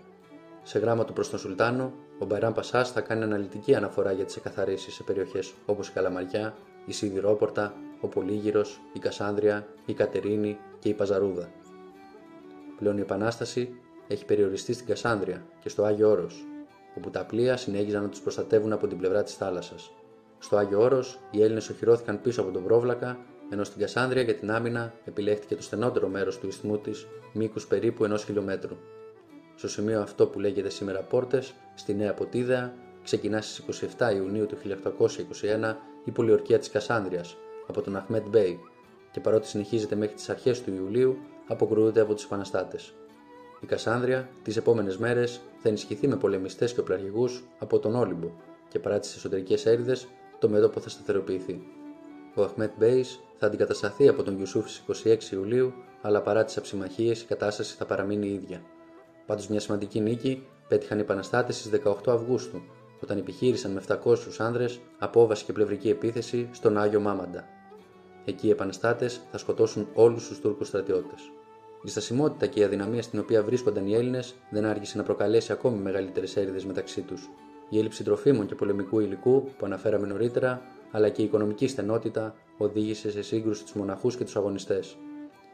Σε 0.63 0.79
γράμμα 0.79 1.05
του 1.05 1.13
προς 1.13 1.29
τον 1.29 1.39
Σουλτάνο, 1.39 1.93
ο 2.19 2.25
Μπαϊράν 2.25 2.53
Πασάς 2.53 2.91
θα 2.91 3.01
κάνει 3.01 3.23
αναλυτική 3.23 3.75
αναφορά 3.75 4.11
για 4.11 4.25
τις 4.25 4.35
εκαθαρίσει 4.35 4.91
σε 4.91 5.03
περιοχές 5.03 5.53
όπως 5.65 5.87
η 5.87 5.91
Καλαμαριά, 5.91 6.55
η 6.85 6.91
Σιδηρόπορτα, 6.91 7.73
ο 8.01 8.07
Πολύγυρος, 8.07 8.81
η 8.93 8.99
Κασάνδρεια, 8.99 9.67
η 9.85 9.93
Κατερίνη 9.93 10.57
και 10.85 10.91
η 10.91 10.93
Παζαρούδα. 10.93 11.51
Πλέον 12.77 12.97
η 12.97 13.01
Επανάσταση 13.01 13.79
έχει 14.07 14.25
περιοριστεί 14.25 14.73
στην 14.73 14.85
Κασάνδρεια 14.85 15.45
και 15.59 15.69
στο 15.69 15.83
Άγιο 15.83 16.09
Όρος, 16.09 16.45
όπου 16.97 17.09
τα 17.09 17.25
πλοία 17.25 17.57
συνέχιζαν 17.57 18.01
να 18.01 18.09
τους 18.09 18.19
προστατεύουν 18.21 18.73
από 18.73 18.87
την 18.87 18.97
πλευρά 18.97 19.23
της 19.23 19.33
θάλασσας. 19.33 19.91
Στο 20.39 20.57
Άγιο 20.57 20.81
Όρος, 20.81 21.19
οι 21.31 21.41
Έλληνες 21.41 21.69
οχυρώθηκαν 21.69 22.21
πίσω 22.21 22.41
από 22.41 22.51
τον 22.51 22.63
Πρόβλακα, 22.63 23.19
ενώ 23.49 23.63
στην 23.63 23.81
Κασάνδρεια 23.81 24.21
για 24.21 24.35
την 24.35 24.51
άμυνα 24.51 24.93
επιλέχθηκε 25.05 25.55
το 25.55 25.61
στενότερο 25.61 26.07
μέρος 26.07 26.39
του 26.39 26.47
ισθμού 26.47 26.77
της, 26.77 27.07
μήκους 27.33 27.67
περίπου 27.67 28.03
ενός 28.03 28.23
χιλιόμετρου. 28.23 28.75
Στο 29.55 29.67
σημείο 29.67 30.01
αυτό 30.01 30.27
που 30.27 30.39
λέγεται 30.39 30.69
σήμερα 30.69 31.01
Πόρτες, 31.01 31.53
στη 31.75 31.93
Νέα 31.93 32.13
Ποτίδα, 32.13 32.73
ξεκινά 33.03 33.41
στις 33.41 33.57
27 33.97 34.15
Ιουνίου 34.15 34.45
του 34.45 34.55
1821 34.55 35.77
η 36.03 36.11
πολιορκία 36.11 36.59
της 36.59 36.69
Κασσάνδρειας 36.69 37.23
από 37.67 37.81
τον 37.81 37.95
Αχμέτ 37.95 38.27
Μπέι 38.29 38.59
και 39.15 39.21
παρότι 39.21 39.47
συνεχίζεται 39.47 39.95
μέχρι 39.95 40.15
τις 40.15 40.29
αρχές 40.29 40.61
του 40.61 40.73
Ιουλίου, 40.73 41.17
αποκρούεται 41.47 42.01
από 42.01 42.13
τους 42.13 42.23
επαναστάτες. 42.23 42.93
Η 43.61 43.65
Κασσάνδρεια 43.65 44.29
τις 44.43 44.57
επόμενες 44.57 44.97
μέρες 44.97 45.41
θα 45.59 45.69
ενισχυθεί 45.69 46.07
με 46.07 46.15
πολεμιστές 46.15 46.73
και 46.73 46.79
οπλαρχηγούς 46.79 47.43
από 47.59 47.79
τον 47.79 47.95
Όλυμπο 47.95 48.31
και 48.67 48.79
παρά 48.79 48.99
τις 48.99 49.15
εσωτερικές 49.15 49.65
έριδες, 49.65 50.07
το 50.39 50.49
μέτωπο 50.49 50.79
θα 50.79 50.89
σταθεροποιηθεί. 50.89 51.61
Ο 52.35 52.43
Αχμέτ 52.43 52.71
Μπέης 52.77 53.19
θα 53.37 53.45
αντικατασταθεί 53.45 54.07
από 54.07 54.23
τον 54.23 54.35
Γιουσούφ 54.35 54.69
στις 54.69 55.03
26 55.03 55.31
Ιουλίου, 55.31 55.73
αλλά 56.01 56.21
παρά 56.21 56.43
τις 56.43 56.57
αψημαχίες 56.57 57.21
η 57.21 57.25
κατάσταση 57.25 57.75
θα 57.75 57.85
παραμείνει 57.85 58.27
η 58.27 58.33
ίδια. 58.33 58.61
Πάντως, 59.25 59.47
μια 59.47 59.59
σημαντική 59.59 59.99
νίκη 59.99 60.47
πέτυχαν 60.67 60.97
οι 60.97 61.01
επαναστάτες 61.01 61.55
στις 61.55 61.69
18 61.71 62.11
Αυγούστου, 62.11 62.61
όταν 63.03 63.17
επιχείρησαν 63.17 63.71
με 63.71 63.81
700 63.87 64.17
άνδρες 64.37 64.79
απόβαση 64.99 65.45
και 65.45 65.53
πλευρική 65.53 65.89
επίθεση 65.89 66.49
στον 66.51 66.77
Άγιο 66.77 66.99
Μάμαντα. 66.99 67.54
Εκεί 68.25 68.47
οι 68.47 68.49
επαναστάτες 68.49 69.21
θα 69.31 69.37
σκοτώσουν 69.37 69.87
όλους 69.93 70.27
τους 70.27 70.39
Τούρκους 70.39 70.67
στρατιώτες. 70.67 71.31
Η 71.83 71.89
στασιμότητα 71.89 72.45
και 72.45 72.59
η 72.59 72.63
αδυναμία 72.63 73.01
στην 73.01 73.19
οποία 73.19 73.43
βρίσκονταν 73.43 73.87
οι 73.87 73.93
Έλληνες 73.93 74.35
δεν 74.49 74.65
άργησε 74.65 74.97
να 74.97 75.03
προκαλέσει 75.03 75.51
ακόμη 75.51 75.77
μεγαλύτερες 75.77 76.35
έρηδες 76.35 76.65
μεταξύ 76.65 77.01
τους. 77.01 77.29
Η 77.69 77.77
έλλειψη 77.77 78.03
τροφίμων 78.03 78.45
και 78.45 78.55
πολεμικού 78.55 78.99
υλικού 78.99 79.43
που 79.57 79.65
αναφέραμε 79.65 80.07
νωρίτερα, 80.07 80.61
αλλά 80.91 81.09
και 81.09 81.21
η 81.21 81.25
οικονομική 81.25 81.67
στενότητα 81.67 82.35
οδήγησε 82.57 83.11
σε 83.11 83.21
σύγκρουση 83.21 83.63
τους 83.63 83.73
μοναχούς 83.73 84.15
και 84.15 84.23
τους 84.23 84.35
αγωνιστές. 84.35 84.97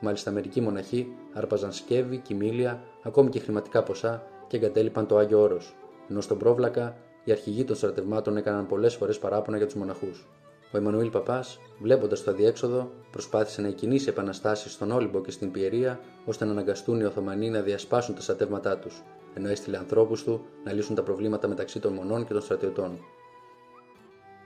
Μάλιστα, 0.01 0.31
μερικοί 0.31 0.62
μοναχοί 0.62 1.15
άρπαζαν 1.34 1.71
σκεύη, 1.71 2.17
κοιμήλια, 2.17 2.84
ακόμη 3.03 3.29
και 3.29 3.39
χρηματικά 3.39 3.84
ποσά 3.84 4.23
και 4.47 4.57
εγκατέλειπαν 4.57 5.07
το 5.07 5.17
Άγιο 5.17 5.41
Όρος, 5.41 5.75
ενώ 6.10 6.21
στον 6.21 6.38
πρόβλακα 6.38 6.97
οι 7.23 7.31
αρχηγοί 7.31 7.63
των 7.63 7.75
στρατευμάτων 7.75 8.38
έκαναν 8.38 8.67
πολλές 8.67 8.95
φορές 8.95 9.19
παράπονα 9.19 9.57
για 9.57 9.65
τους 9.65 9.75
μοναχούς. 9.75 10.27
Ο 10.73 10.77
Εμμανουήλ 10.77 11.10
Παπάς, 11.10 11.60
βλέποντας 11.79 12.23
το 12.23 12.31
αδιέξοδο, 12.31 12.91
προσπάθησε 13.12 13.62
να 13.62 13.67
εκκινήσει 13.67 14.10
επαναστάσεις 14.10 14.71
στον 14.71 14.91
Όλυμπο 14.91 15.21
και 15.21 15.31
στην 15.31 15.51
Πιερία, 15.51 15.99
ώστε 16.25 16.45
να 16.45 16.51
αναγκαστούν 16.51 16.99
οι 16.99 17.03
Οθωμανοί 17.03 17.49
να 17.49 17.62
διασπάσουν 17.62 18.15
τα 18.15 18.21
στρατεύματά 18.21 18.77
τους, 18.77 19.01
ενώ 19.34 19.49
έστειλε 19.49 19.77
ανθρώπους 19.77 20.23
του 20.23 20.45
να 20.63 20.73
λύσουν 20.73 20.95
τα 20.95 21.03
προβλήματα 21.03 21.47
μεταξύ 21.47 21.79
των 21.79 21.93
μονών 21.93 22.25
και 22.25 22.34
των 22.34 22.41
στρατιωτών. 22.41 22.99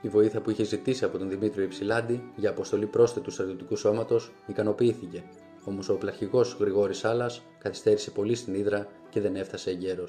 Η 0.01 0.07
βοήθεια 0.07 0.41
που 0.41 0.49
είχε 0.49 0.63
ζητήσει 0.63 1.05
από 1.05 1.17
τον 1.17 1.29
Δημήτριο 1.29 1.63
Υψηλάντη 1.63 2.31
για 2.35 2.49
αποστολή 2.49 2.85
πρόσθετου 2.85 3.31
στρατιωτικού 3.31 3.75
σώματος 3.75 4.31
ικανοποιήθηκε, 4.47 5.23
όμως 5.63 5.89
ο 5.89 5.93
πλαρχηγό 5.95 6.45
Γρηγόρης 6.59 7.05
Άλλα 7.05 7.31
καθυστέρησε 7.57 8.11
πολύ 8.11 8.35
στην 8.35 8.53
Ήδρα 8.53 8.87
και 9.09 9.21
δεν 9.21 9.35
έφτασε 9.35 9.69
εγκαίρω. 9.69 10.05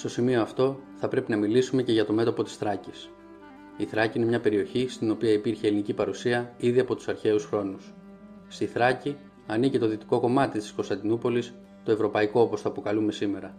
Στο 0.00 0.08
σημείο 0.08 0.42
αυτό 0.42 0.80
θα 0.94 1.08
πρέπει 1.08 1.30
να 1.30 1.36
μιλήσουμε 1.36 1.82
και 1.82 1.92
για 1.92 2.04
το 2.04 2.12
μέτωπο 2.12 2.42
της 2.42 2.56
Θράκης. 2.56 3.10
Η 3.76 3.84
Θράκη 3.84 4.18
είναι 4.18 4.26
μια 4.26 4.40
περιοχή 4.40 4.88
στην 4.88 5.10
οποία 5.10 5.32
υπήρχε 5.32 5.66
ελληνική 5.66 5.94
παρουσία 5.94 6.54
ήδη 6.56 6.80
από 6.80 6.94
τους 6.94 7.08
αρχαίους 7.08 7.44
χρόνους. 7.44 7.94
Στη 8.48 8.66
Θράκη 8.66 9.16
ανήκει 9.46 9.78
το 9.78 9.86
δυτικό 9.86 10.20
κομμάτι 10.20 10.58
της 10.58 10.72
Κωνσταντινούπολης, 10.72 11.54
το 11.84 11.92
ευρωπαϊκό 11.92 12.40
όπως 12.40 12.62
το 12.62 12.68
αποκαλούμε 12.68 13.12
σήμερα. 13.12 13.54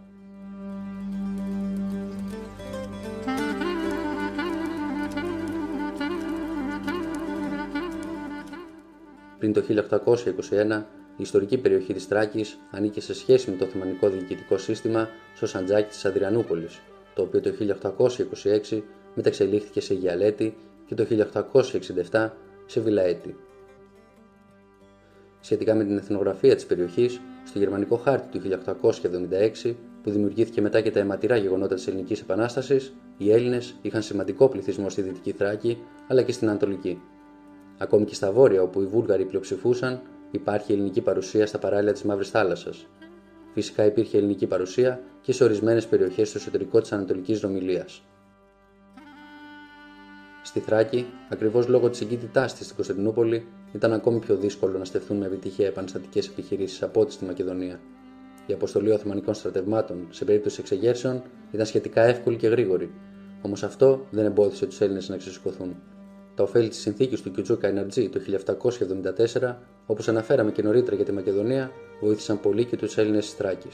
Πριν 9.38 9.52
το 9.52 9.62
1821 9.62 10.86
η 11.16 11.22
ιστορική 11.22 11.58
περιοχή 11.58 11.92
της 11.92 12.08
Τράκης 12.08 12.58
ανήκε 12.70 13.00
σε 13.00 13.14
σχέση 13.14 13.50
με 13.50 13.56
το 13.56 13.64
Οθωμανικό 13.64 14.08
διοικητικό 14.08 14.58
σύστημα 14.58 15.08
στο 15.34 15.46
Σαντζάκι 15.46 15.88
της 15.88 16.04
Αδριανούπολης, 16.04 16.80
το 17.14 17.22
οποίο 17.22 17.40
το 17.40 17.50
1826 18.70 18.82
μεταξελίχθηκε 19.14 19.80
σε 19.80 19.94
Γιαλέτη 19.94 20.56
και 20.86 20.94
το 20.94 21.06
1867 22.10 22.30
σε 22.66 22.80
Βιλαέτη. 22.80 23.36
Σχετικά 25.40 25.74
με 25.74 25.84
την 25.84 25.96
εθνογραφία 25.96 26.54
της 26.54 26.66
περιοχής, 26.66 27.20
στο 27.44 27.58
γερμανικό 27.58 27.96
χάρτη 27.96 28.38
του 28.38 28.48
1876, 29.62 29.74
που 30.02 30.10
δημιουργήθηκε 30.10 30.60
μετά 30.60 30.80
και 30.80 30.90
τα 30.90 30.98
αιματηρά 30.98 31.36
γεγονότα 31.36 31.74
της 31.74 31.86
Ελληνικής 31.86 32.20
Επανάστασης, 32.20 32.92
οι 33.18 33.32
Έλληνες 33.32 33.74
είχαν 33.82 34.02
σημαντικό 34.02 34.48
πληθυσμό 34.48 34.88
στη 34.88 35.02
Δυτική 35.02 35.32
Θράκη 35.32 35.78
αλλά 36.08 36.22
και 36.22 36.32
στην 36.32 36.48
Ανατολική. 36.48 37.00
Ακόμη 37.78 38.04
και 38.04 38.14
στα 38.14 38.32
βόρεια, 38.32 38.62
όπου 38.62 38.80
οι 38.80 38.86
Βούλγαροι 38.86 39.24
πλειοψηφούσαν, 39.24 40.02
υπάρχει 40.32 40.72
ελληνική 40.72 41.00
παρουσία 41.00 41.46
στα 41.46 41.58
παράλια 41.58 41.92
της 41.92 42.02
Μαύρης 42.02 42.30
Θάλασσας. 42.30 42.86
Φυσικά 43.54 43.84
υπήρχε 43.84 44.18
ελληνική 44.18 44.46
παρουσία 44.46 45.00
και 45.20 45.32
σε 45.32 45.44
ορισμένες 45.44 45.86
περιοχές 45.86 46.28
στο 46.28 46.38
εσωτερικό 46.38 46.80
της 46.80 46.92
Ανατολικής 46.92 47.40
Ρωμιλία. 47.40 47.86
Στη 50.42 50.60
Θράκη, 50.60 51.06
ακριβώς 51.28 51.68
λόγω 51.68 51.90
της 51.90 52.00
εγκύτητάς 52.00 52.54
της 52.54 52.64
στην 52.64 52.76
Κωνσταντινούπολη, 52.76 53.46
ήταν 53.72 53.92
ακόμη 53.92 54.18
πιο 54.18 54.36
δύσκολο 54.36 54.78
να 54.78 54.84
στεφθούν 54.84 55.16
με 55.16 55.26
επιτυχία 55.26 55.66
επαναστατικές 55.66 56.28
επιχειρήσεις 56.28 56.82
από 56.82 57.00
ό,τι 57.00 57.12
στη 57.12 57.24
Μακεδονία. 57.24 57.80
Η 58.46 58.52
αποστολή 58.52 58.90
Οθωμανικών 58.90 59.34
στρατευμάτων 59.34 60.06
σε 60.10 60.24
περίπτωση 60.24 60.60
εξεγέρσεων 60.60 61.22
ήταν 61.50 61.66
σχετικά 61.66 62.02
εύκολη 62.02 62.36
και 62.36 62.48
γρήγορη, 62.48 62.92
όμως 63.42 63.62
αυτό 63.62 64.06
δεν 64.10 64.24
εμπόδισε 64.24 64.66
τους 64.66 64.80
Έλληνες 64.80 65.08
να 65.08 65.16
ξεσηκωθούν. 65.16 65.76
Τα 66.34 66.42
ωφέλη 66.42 66.68
της 66.68 66.78
συνθήκης 66.78 67.20
του 67.20 67.30
Κιουτζούκα 67.30 67.68
Εναρτζή 67.68 68.08
το 68.08 68.20
1774, 69.40 69.56
όπως 69.86 70.08
αναφέραμε 70.08 70.52
και 70.52 70.62
νωρίτερα 70.62 70.96
για 70.96 71.04
τη 71.04 71.12
Μακεδονία, 71.12 71.70
βοήθησαν 72.00 72.40
πολύ 72.40 72.64
και 72.64 72.76
τους 72.76 72.98
Έλληνες 72.98 73.30
τη 73.30 73.36
Θράκη. 73.36 73.68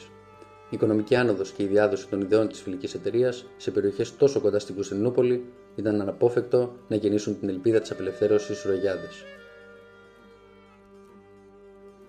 Η 0.70 0.74
οικονομική 0.76 1.14
άνοδος 1.14 1.50
και 1.50 1.62
η 1.62 1.66
διάδοση 1.66 2.08
των 2.08 2.20
ιδεών 2.20 2.48
της 2.48 2.60
φιλικής 2.60 2.94
εταιρείας 2.94 3.46
σε 3.56 3.70
περιοχές 3.70 4.16
τόσο 4.16 4.40
κοντά 4.40 4.58
στην 4.58 4.74
Κωνσταντινούπολη 4.74 5.44
ήταν 5.76 6.00
αναπόφευκτο 6.00 6.76
να 6.88 6.96
γεννήσουν 6.96 7.38
την 7.40 7.48
ελπίδα 7.48 7.80
της 7.80 7.90
απελευθέρωσης 7.90 8.58
στους 8.58 8.70
Ρογιάδες. 8.70 9.24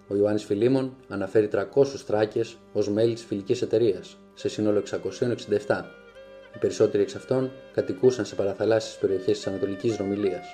Ο 0.07 0.15
Ιωάννης 0.15 0.43
Φιλίμων 0.43 0.95
αναφέρει 1.07 1.47
300 1.47 1.83
Θράκε 1.83 2.41
ως 2.73 2.89
μέλη 2.89 3.13
της 3.13 3.23
φιλικής 3.23 3.61
εταιρείας, 3.61 4.17
σε 4.33 4.49
σύνολο 4.49 4.79
667, 4.79 5.85
οι 6.55 6.57
περισσότεροι 6.59 7.03
εξ 7.03 7.15
αυτών 7.15 7.51
κατοικούσαν 7.73 8.25
σε 8.25 8.35
παραθαλάσσιες 8.35 8.97
περιοχές 8.97 9.37
της 9.37 9.47
Ανατολικής 9.47 9.97
Ρωμιλίας. 9.97 10.45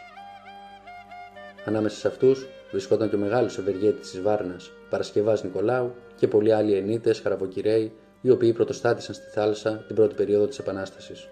Ανάμεσα 1.65 1.97
σε 1.97 2.08
αυτούς 2.08 2.47
βρισκόταν 2.71 3.10
και 3.10 3.15
ο 3.15 3.19
μεγάλος 3.19 3.58
ευεργέτης 3.58 4.10
της 4.10 4.21
Βάρνας, 4.21 4.71
Παρασκευάς 4.89 5.43
Νικολάου 5.43 5.93
και 6.15 6.27
πολλοί 6.27 6.51
άλλοι 6.53 6.73
ενίτες, 6.73 7.19
χαραβοκυρέοι, 7.19 7.91
οι 8.21 8.29
οποίοι 8.29 8.53
πρωτοστάτησαν 8.53 9.15
στη 9.15 9.29
θάλασσα 9.29 9.84
την 9.88 9.95
πρώτη 9.95 10.15
περίοδο 10.15 10.47
της 10.47 10.60
Επανάστασης. 10.60 11.27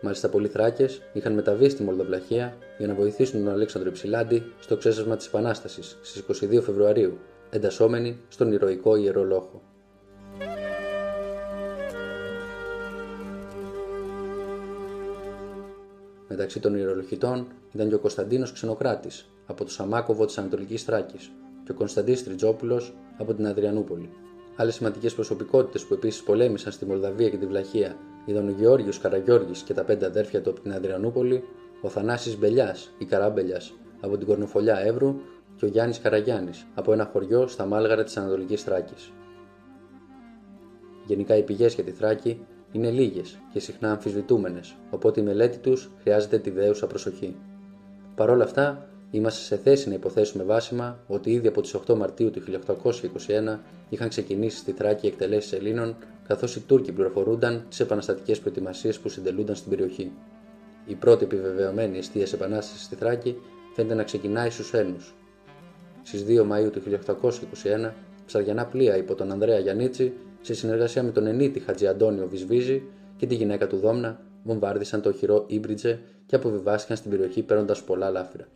Μάλιστα, 0.00 0.28
πολλοί 0.28 0.48
Θράκες 0.48 1.02
είχαν 1.12 1.32
μεταβεί 1.32 1.68
στη 1.68 1.82
Μολδοβλαχία 1.82 2.56
για 2.78 2.86
να 2.86 2.94
βοηθήσουν 2.94 3.44
τον 3.44 3.52
Αλέξανδρο 3.52 3.90
Υψηλάντη 3.90 4.52
στο 4.60 4.76
ξέσπασμα 4.76 5.16
της 5.16 5.26
Επανάστασης 5.26 5.98
στις 6.02 6.20
22 6.20 6.62
Φεβρουαρίου, 6.62 7.18
εντασσόμενοι 7.50 8.20
στον 8.28 8.52
ηρωικό 8.52 8.96
ιερό 8.96 9.24
λόχο. 9.24 9.67
Μεταξύ 16.38 16.60
των 16.60 16.74
ιερολογητών 16.74 17.46
ήταν 17.72 17.88
και 17.88 17.94
ο 17.94 17.98
Κωνσταντίνος 17.98 18.52
Ξενοκράτης 18.52 19.30
από 19.46 19.64
το 19.64 19.70
Σαμάκοβο 19.70 20.24
της 20.24 20.38
Ανατολικής 20.38 20.82
Θράκης 20.82 21.30
και 21.64 21.70
ο 21.72 21.74
Κωνσταντής 21.74 22.24
Τριτζόπουλος 22.24 22.94
από 23.18 23.34
την 23.34 23.46
Αδριανούπολη. 23.46 24.10
Άλλες 24.56 24.74
σημαντικές 24.74 25.14
προσωπικότητες 25.14 25.84
που 25.84 25.94
επίσης 25.94 26.22
πολέμησαν 26.22 26.72
στη 26.72 26.86
Μολδαβία 26.86 27.28
και 27.28 27.36
τη 27.36 27.46
Βλαχία 27.46 27.96
ήταν 28.26 28.48
ο 28.48 28.50
Γεώργιος 28.50 28.98
Καραγιώργης 28.98 29.62
και 29.62 29.74
τα 29.74 29.84
πέντε 29.84 30.06
αδέρφια 30.06 30.42
του 30.42 30.50
από 30.50 30.60
την 30.60 30.72
Αδριανούπολη, 30.72 31.44
ο 31.80 31.88
Θανάσης 31.88 32.38
Μπελιάς 32.38 32.90
ή 32.98 33.04
Καράμπελιας 33.04 33.74
από 34.00 34.16
την 34.16 34.26
Κορνοφολιά 34.26 34.78
Εύρου 34.78 35.20
και 35.56 35.64
ο 35.64 35.68
Γιάννης 35.68 36.00
Καραγιάννης 36.00 36.66
από 36.74 36.92
ένα 36.92 37.10
χωριό 37.12 37.46
στα 37.46 37.66
Μάλγαρα 37.66 38.04
της 38.04 38.16
Ανατολικής 38.16 38.62
Θράκης. 38.62 39.12
Γενικά 41.06 41.36
οι 41.36 41.42
πηγές 41.42 41.74
για 41.74 41.84
τη 41.84 41.90
Θράκη 41.90 42.46
είναι 42.72 42.90
λίγες 42.90 43.38
και 43.52 43.60
συχνά 43.60 43.90
αμφισβητούμενες, 43.90 44.76
οπότε 44.90 45.20
η 45.20 45.22
μελέτη 45.22 45.58
τους 45.58 45.90
χρειάζεται 46.00 46.38
τη 46.38 46.50
δέουσα 46.50 46.86
προσοχή. 46.86 47.36
Παρ' 48.14 48.30
όλα 48.30 48.44
αυτά, 48.44 48.88
είμαστε 49.10 49.42
σε 49.42 49.56
θέση 49.56 49.88
να 49.88 49.94
υποθέσουμε 49.94 50.44
βάσιμα 50.44 50.98
ότι 51.06 51.30
ήδη 51.30 51.48
από 51.48 51.60
τις 51.60 51.74
8 51.74 51.94
Μαρτίου 51.94 52.30
του 52.30 52.40
1821 52.40 53.58
είχαν 53.88 54.08
ξεκινήσει 54.08 54.56
στη 54.56 54.72
Θράκη 54.72 55.06
εκτελέσεις 55.06 55.52
Ελλήνων, 55.52 55.96
καθώς 56.26 56.56
οι 56.56 56.60
Τούρκοι 56.60 56.92
πληροφορούνταν 56.92 57.64
τις 57.68 57.80
επαναστατικές 57.80 58.40
προετοιμασίες 58.40 58.98
που 58.98 59.08
συντελούνταν 59.08 59.56
στην 59.56 59.70
περιοχή. 59.70 60.12
Η 60.86 60.94
πρώτη 60.94 61.24
επιβεβαιωμένη 61.24 61.98
αιστείας 61.98 62.32
επανάστασης 62.32 62.84
στη 62.84 62.94
Θράκη 62.94 63.36
φαίνεται 63.74 63.94
να 63.94 64.02
ξεκινάει 64.02 64.50
στους 64.50 64.72
Ένου. 64.72 64.96
Στις 66.02 66.24
2 66.24 66.44
Μαου 66.44 66.70
του 66.70 66.80
1821, 66.80 67.94
ψαριανά 68.26 68.66
πλοία 68.66 68.96
υπό 68.96 69.14
τον 69.14 69.32
Ανδρέα 69.32 69.58
Γιαννίτσι 69.58 70.12
σε 70.48 70.54
συνεργασία 70.54 71.02
με 71.02 71.10
τον 71.10 71.26
ενίτη 71.26 71.86
Αντώνιο 71.90 72.28
Βυσβίζη 72.28 72.82
και 73.16 73.26
τη 73.26 73.34
γυναίκα 73.34 73.66
του 73.66 73.76
Δόμνα, 73.76 74.20
βομβάρδισαν 74.44 75.02
το 75.02 75.08
οχυρό 75.08 75.44
Ήμπριτζε 75.46 76.00
και 76.26 76.36
αποβιβάστηκαν 76.36 76.96
στην 76.96 77.10
περιοχή 77.10 77.42
παίρνοντας 77.42 77.82
πολλά 77.82 78.10
λάφυρα. 78.10 78.46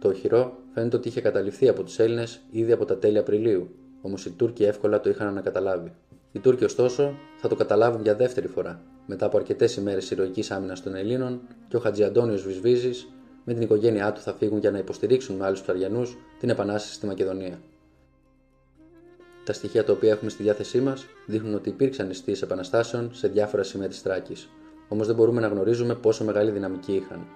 Το 0.00 0.08
οχυρό 0.08 0.58
φαίνεται 0.74 0.96
ότι 0.96 1.08
είχε 1.08 1.20
καταληφθεί 1.20 1.68
από 1.68 1.82
τους 1.82 1.98
Έλληνες 1.98 2.40
ήδη 2.50 2.72
από 2.72 2.84
τα 2.84 2.98
τέλη 2.98 3.18
Απριλίου, 3.18 3.68
όμως 4.00 4.26
οι 4.26 4.30
Τούρκοι 4.30 4.64
εύκολα 4.64 5.00
το 5.00 5.10
είχαν 5.10 5.26
ανακαταλάβει. 5.26 5.92
Οι 6.32 6.38
Τούρκοι, 6.38 6.64
ωστόσο, 6.64 7.14
θα 7.36 7.48
το 7.48 7.54
καταλάβουν 7.54 8.02
για 8.02 8.14
δεύτερη 8.14 8.46
φορά, 8.46 8.82
μετά 9.06 9.26
από 9.26 9.36
αρκετές 9.36 9.76
ημέρες 9.76 10.10
ηρωικής 10.10 10.50
άμυνας 10.50 10.82
των 10.82 10.94
Ελλήνων 10.94 11.40
και 11.68 11.76
ο 11.76 11.82
Αντώνιος 12.06 12.46
Βυσβίζης 12.46 13.08
με 13.44 13.52
την 13.52 13.62
οικογένειά 13.62 14.12
του 14.12 14.20
θα 14.20 14.32
φύγουν 14.32 14.58
για 14.58 14.70
να 14.70 14.78
υποστηρίξουν 14.78 15.36
με 15.36 15.44
άλλους 15.44 15.62
ψαριανού 15.62 16.02
την 16.38 16.48
επανάσταση 16.48 16.94
στη 16.94 17.06
Μακεδονία. 17.06 17.60
Τα 19.44 19.52
στοιχεία 19.52 19.84
τα 19.84 19.92
οποία 19.92 20.10
έχουμε 20.10 20.30
στη 20.30 20.42
διάθεσή 20.42 20.80
μας 20.80 21.06
δείχνουν 21.26 21.54
ότι 21.54 21.68
υπήρξαν 21.68 22.10
αιστείε 22.10 22.34
επαναστάσεων 22.42 23.14
σε 23.14 23.28
διάφορα 23.28 23.62
σημεία 23.62 23.88
της 23.88 24.02
Τράκη, 24.02 24.34
όμως 24.88 25.06
δεν 25.06 25.16
μπορούμε 25.16 25.40
να 25.40 25.46
γνωρίζουμε 25.46 25.94
πόσο 25.94 26.24
μεγάλη 26.24 26.50
δυναμική 26.50 26.92
είχαν. 26.92 27.26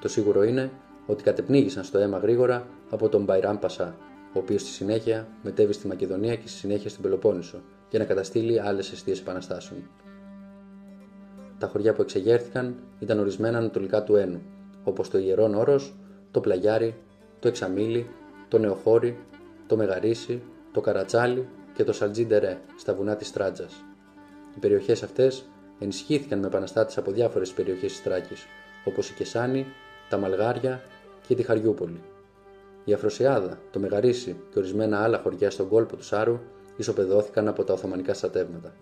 Το 0.00 0.08
σίγουρο 0.08 0.42
είναι 0.42 0.70
ότι 1.06 1.22
κατεπνίγησαν 1.22 1.84
στο 1.84 1.98
αίμα 1.98 2.18
γρήγορα 2.18 2.66
από 2.90 3.08
τον 3.08 3.24
Μπαϊράμ 3.24 3.58
Πασά, 3.58 3.96
ο 4.34 4.38
οποίος 4.38 4.60
στη 4.60 4.70
συνέχεια 4.70 5.28
μετέβη 5.42 5.72
στη 5.72 5.86
Μακεδονία 5.86 6.34
και 6.34 6.48
στη 6.48 6.58
συνέχεια 6.58 6.90
στην 6.90 7.02
Πελοπόννησο 7.02 7.60
για 7.90 7.98
να 7.98 8.04
καταστήλει 8.04 8.60
άλλες 8.60 8.92
αιστείες 8.92 9.20
επαναστάσεων. 9.20 9.80
Τα 11.58 11.66
χωριά 11.66 11.92
που 11.92 12.02
εξεγέρθηκαν 12.02 12.76
ήταν 12.98 13.18
ορισμένα 13.18 13.58
ανατολικά 13.58 14.02
του 14.02 14.16
Ένου, 14.16 14.42
όπως 14.84 15.10
το 15.10 15.18
Ιερόν 15.18 15.54
Όρος, 15.54 15.94
το 16.30 16.40
Πλαγιάρι, 16.40 16.94
το 17.40 17.48
Εξαμίλι, 17.48 18.06
το 18.48 18.58
Νεοχώρι, 18.58 19.18
το 19.66 19.76
Μεγαρίσι, 19.76 20.42
το 20.72 20.80
Καρατσάλι 20.80 21.48
και 21.74 21.84
το 21.84 21.92
Σαλτζίντερε 21.92 22.58
στα 22.76 22.94
βουνά 22.94 23.16
της 23.16 23.32
Τράτζας. 23.32 23.84
Οι 24.56 24.58
περιοχές 24.58 25.02
αυτές 25.02 25.44
ενισχύθηκαν 25.78 26.38
με 26.38 26.46
επαναστάτες 26.46 26.98
από 26.98 27.10
διάφορες 27.10 27.52
περιοχές 27.52 27.92
της 27.92 28.02
Τράκης, 28.02 28.46
όπως 28.84 29.10
η 29.10 29.14
Κεσάνη, 29.14 29.66
τα 30.08 30.18
Μαλγάρια 30.18 30.82
και 31.26 31.34
τη 31.34 31.42
Χαριούπολη. 31.42 32.02
Η 32.84 32.92
Αφροσιάδα, 32.92 33.58
το 33.70 33.78
Μεγαρίσι 33.78 34.36
και 34.50 34.58
ορισμένα 34.58 35.02
άλλα 35.02 35.18
χωριά 35.18 35.50
στον 35.50 35.68
κόλπο 35.68 35.96
του 35.96 36.04
Σάρου 36.04 36.40
ισοπεδώθηκαν 36.76 37.48
από 37.48 37.64
τα 37.64 37.72
Οθωμανικά 37.72 38.14
στρατεύματα. 38.14 38.74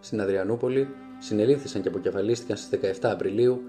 Στην 0.00 0.20
Αδριανούπολη 0.20 0.88
συνελήφθησαν 1.18 1.82
και 1.82 1.88
αποκεφαλίστηκαν 1.88 2.56
στις 2.56 2.98
17 3.00 3.00
Απριλίου 3.02 3.62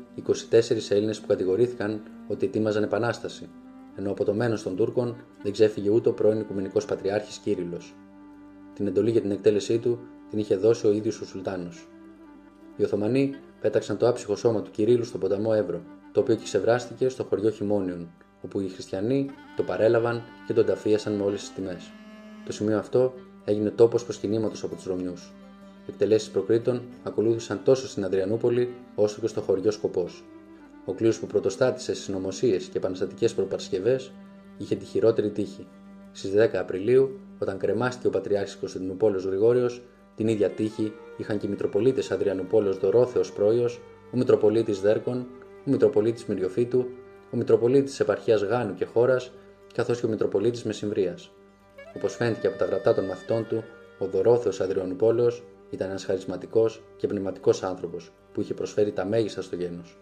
24 0.51 0.89
Έλληνες 0.89 1.19
που 1.19 1.27
κατηγορήθηκαν 1.27 2.01
ότι 2.27 2.45
ετοίμαζαν 2.45 2.83
επανάσταση 2.83 3.49
ενώ 3.97 4.11
από 4.11 4.23
το 4.23 4.33
μένος 4.33 4.63
των 4.63 4.75
Τούρκων 4.75 5.15
δεν 5.43 5.51
ξέφυγε 5.51 5.89
ούτε 5.89 6.09
ο 6.09 6.13
πρώην 6.13 6.39
Οικουμενικός 6.39 6.85
Πατριάρχης 6.85 7.37
Κύριλο. 7.37 7.81
Την 8.73 8.87
εντολή 8.87 9.11
για 9.11 9.21
την 9.21 9.31
εκτέλεσή 9.31 9.79
του 9.79 9.99
την 10.29 10.39
είχε 10.39 10.55
δώσει 10.55 10.87
ο 10.87 10.91
ίδιος 10.91 11.21
ο 11.21 11.25
Σουλτάνος. 11.25 11.87
Οι 12.75 12.83
Οθωμανοί 12.83 13.35
πέταξαν 13.61 13.97
το 13.97 14.07
άψυχο 14.07 14.35
σώμα 14.35 14.61
του 14.61 14.71
Κυρίλου 14.71 15.03
στον 15.03 15.19
ποταμό 15.19 15.51
Εύρο, 15.55 15.81
το 16.11 16.19
οποίο 16.19 16.37
ξεβράστηκε 16.43 17.09
στο 17.09 17.23
χωριό 17.23 17.49
Χιμόνιον, 17.49 18.09
όπου 18.41 18.59
οι 18.59 18.67
χριστιανοί 18.67 19.29
το 19.55 19.63
παρέλαβαν 19.63 20.21
και 20.47 20.53
τον 20.53 20.65
ταφίασαν 20.65 21.13
με 21.13 21.23
όλες 21.23 21.39
τις 21.39 21.53
τιμές. 21.53 21.91
Το 22.45 22.51
σημείο 22.51 22.77
αυτό 22.77 23.13
έγινε 23.45 23.69
τόπος 23.69 24.03
προσκυνήματος 24.03 24.63
από 24.63 24.75
τους 24.75 24.85
Ρωμιούς. 24.85 25.33
Οι 25.85 25.89
εκτελέσεις 25.89 26.29
προκρήτων 26.29 26.81
ακολούθησαν 27.03 27.59
τόσο 27.63 27.87
στην 27.87 28.05
Αδριανούπολη 28.05 28.73
όσο 28.95 29.21
και 29.21 29.27
στο 29.27 29.41
χωριό 29.41 29.71
Σκοπός. 29.71 30.23
Ο 30.89 30.93
κλήρος 30.93 31.19
που 31.19 31.27
πρωτοστάτησε 31.27 31.93
στις 31.93 32.05
συνωμοσίες 32.05 32.65
και 32.65 32.77
επαναστατικές 32.77 33.33
προπαρασκευές 33.33 34.11
είχε 34.57 34.75
τη 34.75 34.85
χειρότερη 34.85 35.29
τύχη. 35.29 35.67
Στις 36.11 36.31
10 36.31 36.57
Απριλίου, 36.57 37.19
όταν 37.39 37.57
κρεμάστηκε 37.57 38.07
ο 38.07 38.09
Πατριάρχης 38.09 38.55
Κωνσταντινούπολο 38.55 39.19
Γρηγόριος, 39.19 39.81
την 40.15 40.27
ίδια 40.27 40.49
τύχη 40.49 40.93
είχαν 41.17 41.37
και 41.37 41.47
οι 41.47 41.49
Μητροπολίτες 41.49 42.11
Αδριανούπολο 42.11 42.73
Δωρόθεος 42.73 43.31
Πρόιος, 43.31 43.79
ο 44.13 44.17
Μητροπολίτης 44.17 44.81
Δέρκον, 44.81 45.27
ο 45.65 45.69
Μητροπολίτης 45.69 46.25
Μυριοφύτου, 46.25 46.85
ο 47.31 47.37
Μητροπολίτης 47.37 47.99
Επαρχίας 47.99 48.41
Γάνου 48.43 48.73
και 48.73 48.85
Χώρας, 48.85 49.31
καθώς 49.73 49.99
και 49.99 50.05
ο 50.05 50.09
Μητροπολίτης 50.09 50.63
Μεσημβρίας. 50.63 51.31
Όπως 51.95 52.15
φαίνεται 52.15 52.47
από 52.47 52.57
τα 52.57 52.65
γραπτά 52.65 52.93
των 52.93 53.05
μαθητών 53.05 53.47
του, 53.47 53.63
ο 53.97 54.05
Δωρόθεος 54.05 54.61
Αδριανούπολος 54.61 55.43
ήταν 55.69 55.89
ένας 55.89 56.05
χαρισματικός 56.05 56.83
και 56.97 57.07
πνευματικός 57.07 57.63
άνθρωπος 57.63 58.11
που 58.33 58.41
είχε 58.41 58.53
προσφέρει 58.53 58.91
τα 58.91 59.05
μέγιστα 59.05 59.41
στο 59.41 59.55
γένος. 59.55 59.97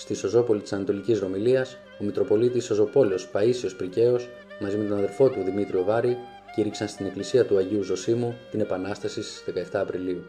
Στη 0.00 0.14
Σοζόπολη 0.14 0.60
της 0.60 0.72
Ανατολικής 0.72 1.18
Ρωμιλίας, 1.18 1.76
ο 2.00 2.04
Μητροπολίτης 2.04 2.64
Σοζοπόλεος 2.64 3.28
Παίσιο 3.28 3.70
Πρικαίος 3.76 4.28
μαζί 4.60 4.76
με 4.76 4.84
τον 4.84 4.96
αδερφό 4.96 5.28
του 5.28 5.42
Δημήτριο 5.42 5.84
Βάρη 5.84 6.16
κήρυξαν 6.54 6.88
στην 6.88 7.06
εκκλησία 7.06 7.44
του 7.44 7.56
Αγίου 7.56 7.82
Ζωσίμου 7.82 8.34
την 8.50 8.60
Επανάσταση 8.60 9.22
στις 9.22 9.44
17 9.72 9.78
Απριλίου. 9.80 10.22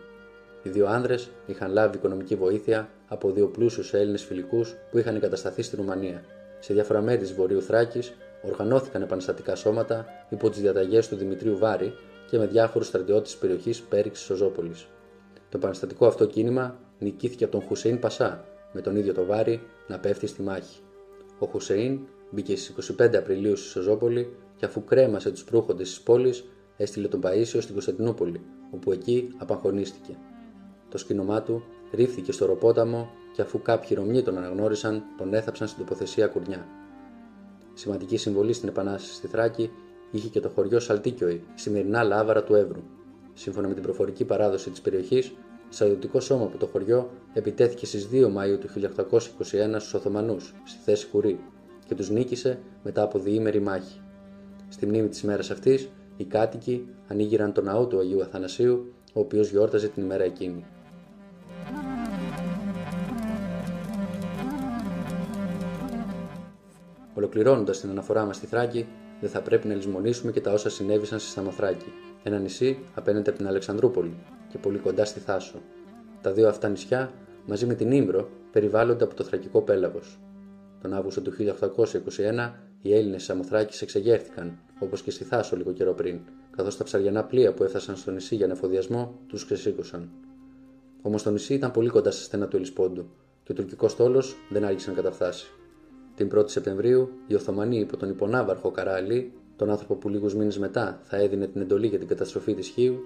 Οι 0.63 0.69
δύο 0.69 0.87
άνδρες 0.87 1.29
είχαν 1.45 1.71
λάβει 1.71 1.97
οικονομική 1.97 2.35
βοήθεια 2.35 2.89
από 3.07 3.31
δύο 3.31 3.47
πλούσιους 3.47 3.93
Έλληνες 3.93 4.23
φιλικούς 4.23 4.75
που 4.91 4.97
είχαν 4.97 5.15
εγκατασταθεί 5.15 5.61
στη 5.61 5.75
Ρουμανία. 5.75 6.23
Σε 6.59 6.73
διάφορα 6.73 7.01
μέρη 7.01 7.17
της 7.17 7.33
Βορείου 7.33 7.61
Θράκης 7.61 8.13
οργανώθηκαν 8.41 9.01
επαναστατικά 9.01 9.55
σώματα 9.55 10.05
υπό 10.29 10.49
τις 10.49 10.61
διαταγές 10.61 11.07
του 11.07 11.15
Δημητρίου 11.15 11.57
Βάρη 11.57 11.93
και 12.29 12.37
με 12.37 12.45
διάφορους 12.45 12.87
στρατιώτες 12.87 13.29
της 13.29 13.39
περιοχής 13.39 13.81
Πέριξης 13.81 14.25
Σοζόπολης. 14.25 14.87
Το 15.49 15.57
επαναστατικό 15.57 16.07
αυτό 16.07 16.25
κίνημα 16.25 16.79
νικήθηκε 16.99 17.43
από 17.43 17.57
τον 17.57 17.67
Χουσέιν 17.67 17.99
Πασά, 17.99 18.45
με 18.71 18.81
τον 18.81 18.95
ίδιο 18.95 19.13
το 19.13 19.25
βάρη 19.25 19.61
να 19.87 19.99
πέφτει 19.99 20.27
στη 20.27 20.41
μάχη. 20.41 20.79
Ο 21.39 21.45
Χουσέιν 21.45 21.99
μπήκε 22.31 22.55
στις 22.55 22.91
25 22.99 23.15
Απριλίου 23.15 23.55
στη 23.55 23.67
Σοζόπολη 23.67 24.33
και 24.55 24.65
αφού 24.65 24.83
κρέμασε 24.83 25.31
τους 25.31 25.43
προύχοντες 25.43 25.87
της 25.87 26.01
πόλης, 26.01 26.45
έστειλε 26.77 27.07
τον 27.07 27.19
Παίσιο 27.19 27.61
στην 27.61 27.73
Κωνσταντινούπολη, 27.73 28.41
όπου 28.71 28.91
εκεί 28.91 29.29
απαγχωνίστηκε. 29.37 30.17
Το 30.89 30.97
σκήνομά 30.97 31.41
του 31.41 31.63
ρίφθηκε 31.91 32.31
στο 32.31 32.45
ροπόταμο 32.45 33.09
και 33.33 33.41
αφού 33.41 33.61
κάποιοι 33.61 33.97
Ρωμιοί 33.97 34.21
τον 34.21 34.37
αναγνώρισαν, 34.37 35.03
τον 35.17 35.33
έθαψαν 35.33 35.67
στην 35.67 35.85
τοποθεσία 35.85 36.27
Κουρνιά. 36.27 36.67
Σημαντική 37.73 38.17
συμβολή 38.17 38.53
στην 38.53 38.69
Επανάσταση 38.69 39.13
στη 39.13 39.27
Θράκη 39.27 39.71
είχε 40.11 40.27
και 40.27 40.39
το 40.39 40.49
χωριό 40.49 40.79
Σαλτίκιοι, 40.79 41.43
σημερινά 41.55 42.03
λάβαρα 42.03 42.43
του 42.43 42.55
Εύρου. 42.55 42.81
Σύμφωνα 43.33 43.67
με 43.67 43.73
την 43.73 43.83
προφορική 43.83 44.25
παράδοση 44.25 44.69
της 44.69 44.81
περιοχής, 44.81 45.31
στρατιωτικό 45.73 46.19
σώμα 46.19 46.43
από 46.43 46.57
το 46.57 46.65
χωριό 46.65 47.09
επιτέθηκε 47.33 47.85
στις 47.85 48.07
2 48.11 48.25
Μαΐου 48.25 48.59
του 48.59 48.67
1821 48.67 49.75
στους 49.77 49.93
Οθωμανούς, 49.93 50.53
στη 50.63 50.79
θέση 50.83 51.07
Κουρί, 51.07 51.39
και 51.87 51.95
τους 51.95 52.09
νίκησε 52.09 52.59
μετά 52.83 53.01
από 53.01 53.19
διήμερη 53.19 53.59
μάχη. 53.59 54.01
Στη 54.69 54.85
μνήμη 54.85 55.07
της 55.07 55.21
ημέρας 55.21 55.51
αυτής, 55.51 55.89
οι 56.17 56.23
κάτοικοι 56.23 56.87
ανοίγηραν 57.07 57.53
τον 57.53 57.63
ναό 57.63 57.85
του 57.85 57.99
Αγίου 57.99 58.21
Αθανασίου, 58.21 58.93
ο 59.13 59.19
οποίος 59.19 59.49
γιόρταζε 59.49 59.87
την 59.87 60.03
ημέρα 60.03 60.23
εκείνη. 60.23 60.65
Ολοκληρώνοντας 67.13 67.79
την 67.79 67.89
αναφορά 67.89 68.25
μας 68.25 68.35
στη 68.35 68.45
Θράκη, 68.45 68.87
δεν 69.21 69.29
θα 69.29 69.41
πρέπει 69.41 69.67
να 69.67 69.73
λησμονήσουμε 69.73 70.31
και 70.31 70.41
τα 70.41 70.51
όσα 70.51 70.69
συνέβησαν 70.69 71.19
στη 71.19 71.29
Σαμοθράκη, 71.29 71.93
ένα 72.23 72.39
νησί 72.39 72.79
απέναντι 72.95 73.29
από 73.29 73.37
την 73.37 73.47
Αλεξανδρούπολη 73.47 74.15
και 74.49 74.57
πολύ 74.57 74.77
κοντά 74.77 75.05
στη 75.05 75.19
Θάσο. 75.19 75.61
Τα 76.21 76.31
δύο 76.31 76.47
αυτά 76.47 76.69
νησιά, 76.69 77.13
μαζί 77.45 77.65
με 77.65 77.73
την 77.73 77.91
Ίμβρο, 77.91 78.29
περιβάλλονται 78.51 79.03
από 79.03 79.15
το 79.15 79.23
θρακικό 79.23 79.61
πέλαγος. 79.61 80.19
Τον 80.81 80.93
Αύγουστο 80.93 81.21
του 81.21 81.31
1821, 81.31 82.53
οι 82.81 82.95
Έλληνες 82.95 83.17
της 83.17 83.23
Σαμοθράκης 83.23 83.81
εξεγέρθηκαν, 83.81 84.59
όπως 84.79 85.01
και 85.01 85.11
στη 85.11 85.23
Θάσο 85.23 85.55
λίγο 85.55 85.71
καιρό 85.71 85.93
πριν, 85.93 86.19
καθώς 86.55 86.77
τα 86.77 86.83
ψαριανά 86.83 87.23
πλοία 87.23 87.53
που 87.53 87.63
έφτασαν 87.63 87.95
στο 87.95 88.11
νησί 88.11 88.35
για 88.35 88.47
ανεφοδιασμό 88.47 89.19
τους 89.27 89.45
ξεσήκωσαν. 89.45 90.09
Όμως 91.01 91.23
το 91.23 91.31
νησί 91.31 91.53
ήταν 91.53 91.71
πολύ 91.71 91.89
κοντά 91.89 92.11
στα 92.11 92.23
στενά 92.23 92.47
του 92.47 92.55
Ελλησπόντου 92.55 93.09
και 93.43 93.51
ο 93.51 93.55
τουρκικός 93.55 93.91
στόλο 93.91 94.23
δεν 94.49 94.63
άρχισε 94.63 94.89
να 94.89 94.95
καταφτάσει. 94.95 95.51
Την 96.15 96.29
1η 96.35 96.49
Σεπτεμβρίου, 96.49 97.09
οι 97.27 97.35
Οθωμανοί 97.35 97.79
υπό 97.79 97.97
τον 97.97 98.09
υπονάβαρχο 98.09 98.71
Καράλη, 98.71 99.33
τον 99.61 99.69
άνθρωπο 99.69 99.95
που 99.95 100.09
λίγους 100.09 100.35
μήνες 100.35 100.57
μετά 100.57 100.99
θα 101.03 101.17
έδινε 101.17 101.47
την 101.47 101.61
εντολή 101.61 101.87
για 101.87 101.97
την 101.97 102.07
καταστροφή 102.07 102.53
της 102.53 102.67
Χίου, 102.67 103.03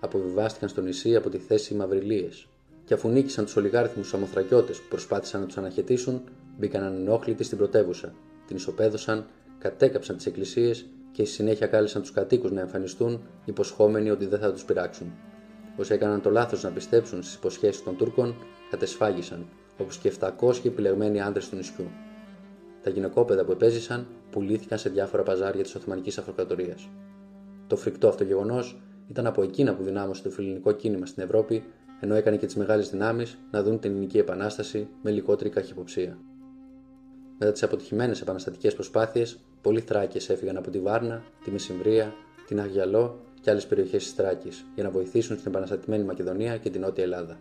αποβιβάστηκαν 0.00 0.68
στο 0.68 0.80
νησί 0.80 1.16
από 1.16 1.28
τη 1.28 1.38
θέση 1.38 1.74
Μαυριλίες. 1.74 2.46
Και 2.84 2.94
αφού 2.94 3.08
νίκησαν 3.08 3.44
τους 3.44 3.56
ολιγάριθμους 3.56 4.08
Σαμοθρακιώτε 4.08 4.72
που 4.72 4.88
προσπάθησαν 4.88 5.40
να 5.40 5.46
τους 5.46 5.56
αναχαιτήσουν, 5.56 6.22
μπήκαν 6.58 6.82
ανενόχλητοι 6.82 7.44
στην 7.44 7.58
πρωτεύουσα, 7.58 8.14
την 8.46 8.56
ισοπαίδωσαν, 8.56 9.26
κατέκαψαν 9.58 10.16
τις 10.16 10.26
εκκλησίες 10.26 10.86
και 11.12 11.24
στη 11.24 11.34
συνέχεια 11.34 11.66
κάλεσαν 11.66 12.02
τους 12.02 12.12
κατοίκους 12.12 12.50
να 12.50 12.60
εμφανιστούν, 12.60 13.22
υποσχόμενοι 13.44 14.10
ότι 14.10 14.26
δεν 14.26 14.38
θα 14.38 14.52
τους 14.52 14.64
πειράξουν. 14.64 15.12
Όσοι 15.76 15.92
έκαναν 15.92 16.20
το 16.20 16.30
λάθος 16.30 16.62
να 16.62 16.70
πιστέψουν 16.70 17.22
στις 17.22 17.34
υποσχέσεις 17.34 17.82
των 17.82 17.96
Τούρκων, 17.96 18.34
κατεσφάγησαν, 18.70 19.46
όπως 19.78 19.98
και 19.98 20.08
700 20.08 20.64
επιλεγμένοι 20.64 21.20
άντρες 21.20 21.48
του 21.48 21.56
νησιού. 21.56 21.84
Τα 22.82 22.90
γυναικόπαιδα 22.90 23.44
που 23.44 23.52
επέζησαν 23.52 24.06
πουλήθηκαν 24.30 24.78
σε 24.78 24.88
διάφορα 24.88 25.22
παζάρια 25.22 25.62
της 25.62 25.74
Οθωμανικής 25.74 26.18
Αυτοκρατορίας. 26.18 26.88
Το 27.66 27.76
φρικτό 27.76 28.08
αυτό 28.08 28.24
γεγονός 28.24 28.80
ήταν 29.08 29.26
από 29.26 29.42
εκείνα 29.42 29.74
που 29.74 29.82
δυνάμωσε 29.82 30.22
το 30.22 30.30
φιλελληνικό 30.30 30.72
κίνημα 30.72 31.06
στην 31.06 31.22
Ευρώπη, 31.22 31.64
ενώ 32.00 32.14
έκανε 32.14 32.36
και 32.36 32.46
τις 32.46 32.56
μεγάλες 32.56 32.90
δυνάμεις 32.90 33.38
να 33.50 33.62
δουν 33.62 33.78
την 33.78 33.90
ελληνική 33.90 34.18
επανάσταση 34.18 34.88
με 35.02 35.10
λιγότερη 35.10 35.50
καχυποψία. 35.50 36.18
Μετά 37.38 37.52
τις 37.52 37.62
αποτυχημένες 37.62 38.20
επαναστατικές 38.20 38.74
προσπάθειες, 38.74 39.38
πολλοί 39.60 39.80
Θράκες 39.80 40.28
έφυγαν 40.28 40.56
από 40.56 40.70
τη 40.70 40.78
Βάρνα, 40.78 41.22
τη 41.44 41.50
Μεσημβρία, 41.50 42.14
την 42.46 42.60
Αγιαλό 42.60 43.20
και 43.40 43.50
άλλες 43.50 43.66
περιοχές 43.66 44.02
της 44.02 44.12
Θράκης 44.12 44.66
για 44.74 44.84
να 44.84 44.90
βοηθήσουν 44.90 45.38
στην 45.38 45.50
επαναστατημένη 45.50 46.04
Μακεδονία 46.04 46.56
και 46.56 46.70
την 46.70 46.80
Νότια 46.80 47.04
Ελλάδα. 47.04 47.38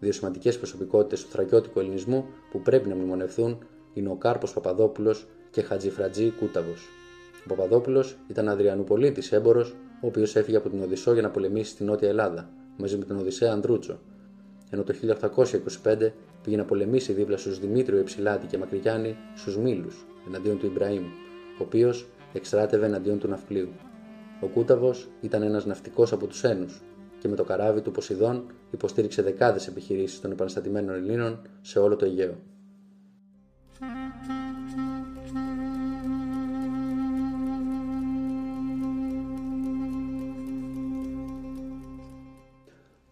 Δύο 0.00 0.12
σημαντικές 0.12 0.58
προσωπικότητες 0.58 1.22
του 1.22 1.30
θρακιώτικου 1.30 1.78
ελληνισμού 1.78 2.26
που 2.50 2.60
πρέπει 2.60 2.88
να 2.88 2.94
μνημονευθούν 2.94 3.58
είναι 3.94 4.08
ο 4.08 4.14
Κάρπος 4.14 4.52
Παπαδόπουλος 4.52 5.26
και 5.50 5.62
Χατζηφρατζή 5.62 6.30
Κούταβος. 6.30 6.88
Ο 7.44 7.48
Παπαδόπουλος 7.48 8.16
ήταν 8.28 8.48
Αδριανουπολίτης 8.48 9.32
έμπορο, 9.32 9.66
ο 10.00 10.06
οποίος 10.06 10.36
έφυγε 10.36 10.56
από 10.56 10.68
την 10.68 10.82
Οδυσσό 10.82 11.12
για 11.12 11.22
να 11.22 11.30
πολεμήσει 11.30 11.70
στην 11.70 11.86
Νότια 11.86 12.08
Ελλάδα, 12.08 12.50
μαζί 12.76 12.96
με 12.96 13.04
τον 13.04 13.18
Οδυσσέα 13.18 13.52
Ανδρούτσο, 13.52 13.98
ενώ 14.70 14.82
το 14.82 14.92
1825 14.92 16.12
πήγε 16.42 16.56
να 16.56 16.64
πολεμήσει 16.64 17.12
δίπλα 17.12 17.36
στους 17.36 17.58
Δημήτριο 17.58 17.98
Εψιλάτη 17.98 18.46
και 18.46 18.58
Μακρυγιάννη 18.58 19.16
στους 19.34 19.56
Μήλους, 19.56 20.06
εναντίον 20.26 20.58
του 20.58 20.66
Ιμπραήμ, 20.66 21.04
ο 21.58 21.62
οποίος 21.62 22.06
εξτράτευε 22.32 22.86
εναντίον 22.86 23.18
του 23.18 23.28
Ναυπλίου. 23.28 23.68
Ο 24.40 24.46
Κούταβος 24.46 25.08
ήταν 25.20 25.42
ένας 25.42 25.66
ναυτικός 25.66 26.12
από 26.12 26.26
τους 26.26 26.44
Ένους 26.44 26.82
και 27.18 27.28
με 27.28 27.36
το 27.36 27.44
καράβι 27.44 27.80
του 27.80 27.90
Ποσειδών 27.90 28.44
υποστήριξε 28.70 29.22
δεκάδες 29.22 29.66
επιχειρήσεις 29.66 30.20
των 30.20 30.30
επαναστατημένων 30.30 30.94
Ελλήνων 30.94 31.40
σε 31.60 31.78
όλο 31.78 31.96
το 31.96 32.04
Αιγαίο. 32.04 32.34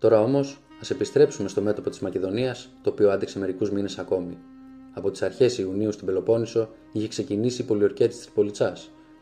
Τώρα 0.02 0.20
όμως, 0.20 0.58
ας 0.80 0.90
επιστρέψουμε 0.90 1.48
στο 1.48 1.60
μέτωπο 1.60 1.90
της 1.90 1.98
Μακεδονίας, 1.98 2.68
το 2.82 2.90
οποίο 2.90 3.10
άντεξε 3.10 3.38
μερικούς 3.38 3.70
μήνες 3.70 3.98
ακόμη. 3.98 4.38
Από 4.92 5.10
τις 5.10 5.22
αρχές 5.22 5.58
Ιουνίου 5.58 5.92
στην 5.92 6.06
Πελοπόννησο 6.06 6.68
είχε 6.92 7.08
ξεκινήσει 7.08 7.62
η 7.62 7.64
πολιορκία 7.64 8.08
της 8.08 8.20
Τριπολιτσά 8.20 8.76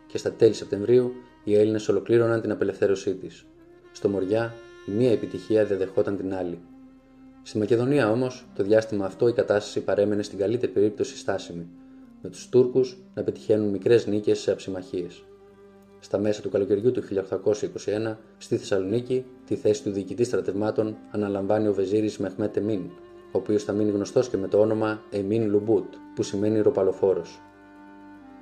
και 0.07 0.19
στα 0.19 0.33
τέλη 0.33 0.53
Σεπτεμβρίου 0.53 1.13
οι 1.45 1.57
Έλληνες 1.57 1.89
ολοκλήρωναν 1.89 2.41
την 2.41 2.51
απελευθέρωσή 2.51 3.15
της. 3.15 3.47
Στο 3.93 4.09
Μοριά, 4.09 4.55
η 4.87 4.91
μία 4.91 5.13
επιτυχία 5.13 5.65
δεν 5.67 5.79
δεχόταν 5.79 6.17
την 6.17 6.35
άλλη. 6.35 6.59
Στη 7.43 7.59
Μακεδονία 7.59 8.11
όμως, 8.11 8.47
το 8.57 8.63
διάστημα 8.63 9.07
αυτό 9.07 9.29
η 9.29 9.33
κατάσταση 9.33 9.81
παρέμενε 9.81 10.23
στην 10.23 10.39
καλύτερη 10.39 10.73
περίπτωση 10.73 11.17
στάσιμη, 11.17 11.69
με 12.23 12.29
τους 12.31 12.49
Τούρκους 12.49 12.97
να 13.15 13.23
πετυχαίνουν 13.23 13.69
μικρές 13.69 14.07
νίκες 14.07 14.39
σε 14.39 14.53
αψημαχίες. 14.53 15.23
Στα 16.01 16.19
μέσα 16.19 16.43
του 16.43 16.51
καλοκαιριού 16.51 16.91
του 16.91 17.03
1821, 17.03 18.17
στη 18.39 18.57
Θεσσαλονίκη, 18.57 19.25
τη 19.47 19.57
θέση 19.57 19.83
του 19.83 19.91
διοικητή 19.91 20.25
στρατευμάτων 20.25 20.97
αναλαμβάνει 21.11 21.69
ο 21.69 21.75
Βεζίρης 21.75 22.19
Μεχμέτ 22.19 22.57
Εμίν, 22.57 22.81
ο 23.33 23.39
οποίος 23.39 23.65
θα 23.65 23.73
μείνει 23.73 23.91
γνωστός 23.91 24.29
και 24.29 24.37
με 24.37 24.49
το 24.49 24.61
όνομα 24.61 25.03
Εμίν 25.11 25.51
Λουμπούτ, 25.51 25.95
που 26.15 26.23
σημαίνει 26.23 26.61
ροπαλοφόρος. 26.61 27.41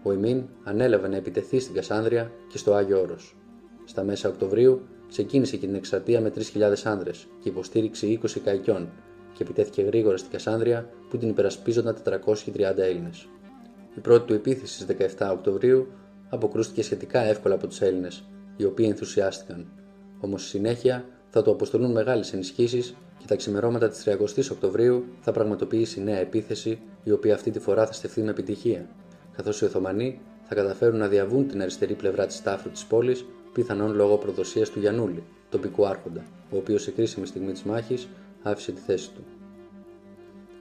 Ο 0.03 0.13
Εμίν 0.13 0.43
ανέλαβε 0.65 1.09
να 1.09 1.17
επιτεθεί 1.17 1.61
στην 1.61 1.75
Κασάνδρεια 1.75 2.33
και 2.49 2.59
στο 2.59 2.75
Άγιο 2.75 3.01
Όρος. 3.01 3.37
Στα 3.85 4.03
μέσα 4.03 4.29
Οκτωβρίου 4.29 4.81
ξεκίνησε 5.09 5.57
και 5.57 5.67
την 5.67 5.75
εκστρατεία 5.75 6.21
με 6.21 6.33
3.000 6.55 6.73
άνδρες 6.85 7.27
και 7.41 7.49
υποστήριξε 7.49 8.07
20 8.23 8.39
καϊκιών 8.45 8.89
και 9.33 9.43
επιτέθηκε 9.43 9.83
γρήγορα 9.83 10.17
στην 10.17 10.31
Κασάνδρεια 10.31 10.89
που 11.09 11.17
την 11.17 11.29
υπερασπίζονταν 11.29 11.97
430 12.05 12.77
Έλληνες. 12.77 13.29
Η 13.97 14.01
πρώτη 14.01 14.27
του 14.27 14.35
επίθεση 14.35 14.81
στις 14.81 15.17
17 15.19 15.29
Οκτωβρίου 15.33 15.87
αποκρούστηκε 16.29 16.83
σχετικά 16.83 17.21
εύκολα 17.21 17.55
από 17.55 17.67
τους 17.67 17.81
Έλληνες, 17.81 18.25
οι 18.57 18.65
οποίοι 18.65 18.87
ενθουσιάστηκαν. 18.89 19.67
Όμως 20.21 20.41
στη 20.41 20.51
συνέχεια 20.51 21.05
θα 21.31 21.43
του 21.43 21.51
αποστολούν 21.51 21.93
μεγάλες 21.93 22.33
ενισχύσεις 22.33 22.95
και 23.19 23.25
τα 23.27 23.37
ξημερώματα 23.37 23.89
της 23.89 24.05
30η 24.07 24.51
Οκτωβρίου 24.53 25.05
θα 25.21 25.33
πραγματοποιήσει 25.33 26.03
νέα 26.03 26.19
επίθεση, 26.19 26.79
η 27.05 27.11
οποία 27.11 27.35
αυτή 27.35 27.51
τη 27.51 27.59
φορά 27.59 27.87
θα 27.87 27.93
στεφθεί 27.93 28.23
με 28.23 28.31
επιτυχία, 28.31 28.89
καθώς 29.37 29.61
οι 29.61 29.65
Οθωμανοί 29.65 30.21
θα 30.43 30.55
καταφέρουν 30.55 30.99
να 30.99 31.09
διαβούν 31.09 31.49
την 31.49 31.61
αριστερή 31.61 31.95
πλευρά 31.95 32.27
της 32.27 32.43
τάφρου 32.43 32.71
της 32.71 32.85
πόλης, 32.85 33.25
πιθανόν 33.53 33.95
λόγω 33.95 34.17
προδοσίας 34.17 34.71
του 34.71 34.81
Γιανούλη, 34.81 35.23
τοπικού 35.49 35.87
άρχοντα, 35.87 36.25
ο 36.51 36.57
οποίος 36.57 36.83
σε 36.83 36.91
κρίσιμη 36.91 37.27
στιγμή 37.27 37.53
της 37.53 37.63
μάχης 37.63 38.09
άφησε 38.43 38.73
τη 38.73 38.81
θέση 38.81 39.11
του. 39.11 39.25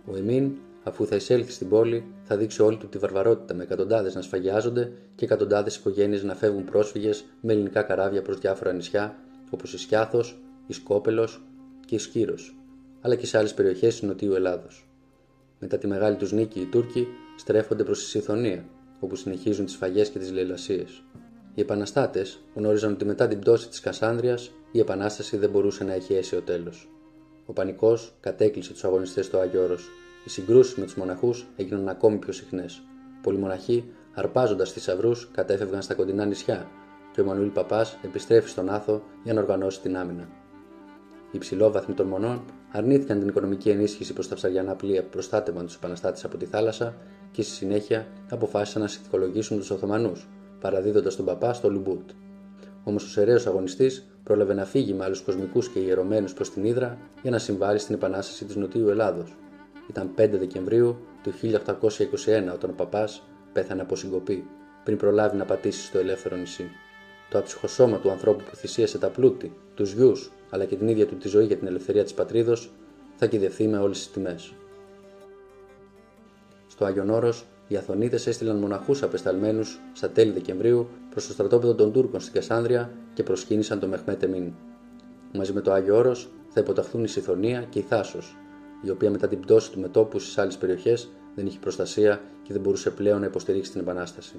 Ο 0.05 0.15
Εμίν 0.15 0.51
αφού 0.87 1.05
θα 1.05 1.15
εισέλθει 1.15 1.51
στην 1.51 1.69
πόλη, 1.69 2.05
θα 2.23 2.37
δείξει 2.37 2.61
όλη 2.61 2.77
του 2.77 2.87
τη 2.87 2.97
βαρβαρότητα 2.97 3.53
με 3.53 3.63
εκατοντάδες 3.63 4.15
να 4.15 4.21
σφαγιάζονται 4.21 4.91
και 5.15 5.25
εκατοντάδες 5.25 5.75
οικογένειες 5.75 6.23
να 6.23 6.35
φεύγουν 6.35 6.63
πρόσφυγες 6.63 7.25
με 7.41 7.53
ελληνικά 7.53 7.81
καράβια 7.81 8.21
προς 8.21 8.39
διάφορα 8.39 8.73
νησιά 8.73 9.15
όπως 9.49 9.73
η 9.73 9.77
Σκιάθος, 9.77 10.41
η 10.67 10.73
Σκόπελος 10.73 11.43
και 11.85 11.95
η 11.95 11.97
Σκύρος, 11.97 12.55
αλλά 13.01 13.15
και 13.15 13.25
σε 13.25 13.37
άλλες 13.37 13.53
περιοχές 13.53 13.99
της 13.99 14.09
Νοτιού 14.09 14.33
Ελλάδος. 14.33 14.87
Μετά 15.59 15.77
τη 15.77 15.87
μεγάλη 15.87 16.15
τους 16.15 16.31
νίκη, 16.31 16.59
οι 16.59 16.65
Τούρκοι 16.65 17.07
στρέφονται 17.37 17.83
προς 17.83 17.99
τη 17.99 18.05
Συθωνία, 18.05 18.65
όπου 18.99 19.15
συνεχίζουν 19.15 19.65
τις 19.65 19.75
φαγέ 19.75 20.03
και 20.03 20.19
τις 20.19 20.31
λαιλασίες. 20.31 21.03
Οι 21.53 21.61
επαναστάτες 21.61 22.39
γνώριζαν 22.55 22.91
ότι 22.91 23.05
μετά 23.05 23.27
την 23.27 23.39
πτώση 23.39 23.67
της 23.67 23.79
Κασάνδρεια 23.79 24.37
η 24.71 24.79
επανάσταση 24.79 25.37
δεν 25.37 25.49
μπορούσε 25.49 25.83
να 25.83 25.93
έχει 25.93 26.13
αίσιο 26.13 26.41
τέλος. 26.41 26.89
Ο 27.45 27.53
πανικός 27.53 28.13
κατέκλυσε 28.19 28.71
τους 28.73 28.83
αγωνιστές 28.83 29.25
στο 29.25 29.37
Άγιο 29.37 29.63
Όρος 29.63 29.89
οι 30.27 30.29
συγκρούσεις 30.29 30.75
με 30.75 30.83
τους 30.85 30.95
μοναχούς 30.95 31.47
έγιναν 31.55 31.89
ακόμη 31.89 32.17
πιο 32.17 32.33
συχνές. 32.33 32.81
Πολλοί 33.21 33.37
μοναχοί, 33.37 33.91
αρπάζοντας 34.13 34.71
θησαυρούς, 34.71 35.29
κατέφευγαν 35.31 35.81
στα 35.81 35.93
κοντινά 35.93 36.25
νησιά 36.25 36.67
και 37.13 37.21
ο 37.21 37.25
Μανουήλ 37.25 37.49
Παπάς 37.49 37.97
επιστρέφει 38.01 38.49
στον 38.49 38.69
Άθο 38.69 39.01
για 39.23 39.33
να 39.33 39.41
οργανώσει 39.41 39.81
την 39.81 39.97
άμυνα. 39.97 40.27
Οι 41.25 41.31
υψηλόβαθμοι 41.31 41.93
των 41.93 42.07
μονών 42.07 42.43
αρνήθηκαν 42.71 43.19
την 43.19 43.27
οικονομική 43.27 43.69
ενίσχυση 43.69 44.13
προς 44.13 44.27
τα 44.27 44.35
ψαριανά 44.35 44.75
πλοία 44.75 45.03
που 45.03 45.09
προστάτευαν 45.09 45.65
τους 45.65 45.75
επαναστάτες 45.75 46.23
από 46.23 46.37
τη 46.37 46.45
θάλασσα 46.45 46.95
και 47.31 47.41
στη 47.41 47.51
συνέχεια 47.51 48.07
αποφάσισαν 48.29 48.81
να 48.81 48.87
συνθηκολογήσουν 48.87 49.57
τους 49.57 49.69
Οθωμανούς, 49.69 50.27
παραδίδοντας 50.59 51.15
τον 51.15 51.25
Παπά 51.25 51.53
στο 51.53 51.69
Λουμπούτ. 51.69 52.09
Όμως 52.83 53.03
ο 53.03 53.07
σεραίος 53.07 53.47
αγωνιστής 53.47 54.07
πρόλαβε 54.23 54.53
να 54.53 54.65
φύγει 54.65 54.93
με 54.93 55.03
άλλους 55.03 55.21
κοσμικούς 55.21 55.69
και 55.69 55.79
ιερωμένους 55.79 56.33
προς 56.33 56.49
την 56.49 56.65
Ήδρα 56.65 56.97
για 57.21 57.31
να 57.31 57.37
συμβάλλει 57.37 57.79
στην 57.79 57.95
επανάσταση 57.95 58.45
της 58.45 58.55
Νοτιού 58.55 58.89
Ελλάδος, 58.89 59.35
ήταν 59.89 60.11
5 60.17 60.29
Δεκεμβρίου 60.31 60.97
του 61.23 61.33
1821 61.41 62.53
όταν 62.53 62.69
ο 62.69 62.73
παπάς 62.75 63.23
πέθανε 63.53 63.81
από 63.81 63.95
συγκοπή 63.95 64.47
πριν 64.83 64.97
προλάβει 64.97 65.37
να 65.37 65.45
πατήσει 65.45 65.85
στο 65.85 65.97
ελεύθερο 65.97 66.35
νησί. 66.35 66.69
Το 67.29 67.37
αψυχο 67.37 67.67
σώμα 67.67 67.97
του 67.97 68.11
ανθρώπου 68.11 68.43
που 68.49 68.55
θυσίασε 68.55 68.97
τα 68.97 69.09
πλούτη, 69.09 69.53
τους 69.75 69.93
γιους 69.93 70.31
αλλά 70.49 70.65
και 70.65 70.75
την 70.75 70.87
ίδια 70.87 71.07
του 71.07 71.15
τη 71.15 71.27
ζωή 71.27 71.45
για 71.45 71.57
την 71.57 71.67
ελευθερία 71.67 72.03
της 72.03 72.13
πατρίδος 72.13 72.71
θα 73.15 73.25
κυδευθεί 73.25 73.67
με 73.67 73.77
όλες 73.77 73.97
τις 73.97 74.11
τιμές. 74.11 74.53
Στο 76.67 76.85
Άγιον 76.85 77.09
Όρος, 77.09 77.45
οι 77.67 77.77
Αθωνίτες 77.77 78.27
έστειλαν 78.27 78.57
μοναχούς 78.57 79.03
απεσταλμένους 79.03 79.79
στα 79.93 80.09
τέλη 80.09 80.31
Δεκεμβρίου 80.31 80.87
προς 81.09 81.27
το 81.27 81.33
στρατόπεδο 81.33 81.75
των 81.75 81.91
Τούρκων 81.91 82.19
στην 82.19 82.33
Κασάνδρεια 82.33 82.91
και 83.13 83.23
προσκύνησαν 83.23 83.79
το 83.79 83.87
Μεχμέτε 83.87 84.27
Μίν. 84.27 84.53
Μαζί 85.33 85.53
με 85.53 85.61
το 85.61 85.71
Άγιο 85.71 85.97
Όρος 85.97 86.29
θα 86.49 86.59
υποταχθούν 86.59 87.03
η 87.03 87.07
Συθωνία 87.07 87.61
και 87.69 87.79
η 87.79 87.81
Θάσος, 87.81 88.35
η 88.81 88.89
οποία 88.89 89.11
μετά 89.11 89.27
την 89.27 89.39
πτώση 89.39 89.71
του 89.71 89.79
μετόπου 89.79 90.19
στις 90.19 90.37
άλλες 90.37 90.57
περιοχές 90.57 91.09
δεν 91.35 91.45
είχε 91.45 91.59
προστασία 91.59 92.21
και 92.43 92.53
δεν 92.53 92.61
μπορούσε 92.61 92.89
πλέον 92.89 93.19
να 93.19 93.25
υποστηρίξει 93.25 93.71
την 93.71 93.81
Επανάσταση. 93.81 94.35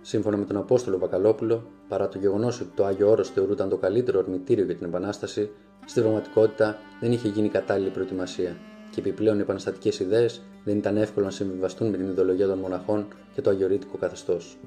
Σύμφωνα 0.00 0.36
με 0.36 0.44
τον 0.44 0.56
Απόστολο 0.56 0.98
Βακαλόπουλο, 0.98 1.70
παρά 1.88 2.08
το 2.08 2.18
γεγονός 2.18 2.60
ότι 2.60 2.70
το 2.74 2.84
Άγιο 2.84 3.10
Όρος 3.10 3.30
θεωρούταν 3.30 3.68
το 3.68 3.76
καλύτερο 3.76 4.18
ορμητήριο 4.18 4.64
για 4.64 4.74
την 4.74 4.86
Επανάσταση, 4.86 5.50
στην 5.86 6.02
πραγματικότητα 6.02 6.78
δεν 7.00 7.12
είχε 7.12 7.28
γίνει 7.28 7.48
κατάλληλη 7.48 7.90
προετοιμασία 7.90 8.56
και 8.90 9.00
επιπλέον 9.00 9.38
οι 9.38 9.40
επαναστατικές 9.40 10.00
ιδέες 10.00 10.42
δεν 10.64 10.76
ήταν 10.76 10.96
εύκολο 10.96 11.24
να 11.24 11.30
συμβιβαστούν 11.30 11.90
με 11.90 11.96
την 11.96 12.08
ιδεολογία 12.08 12.46
των 12.46 12.58
μοναχών 12.58 13.06
και 13.34 13.40
το 13.40 13.50
αγιορείτικο 13.50 13.96
καθεστώς. 13.96 14.58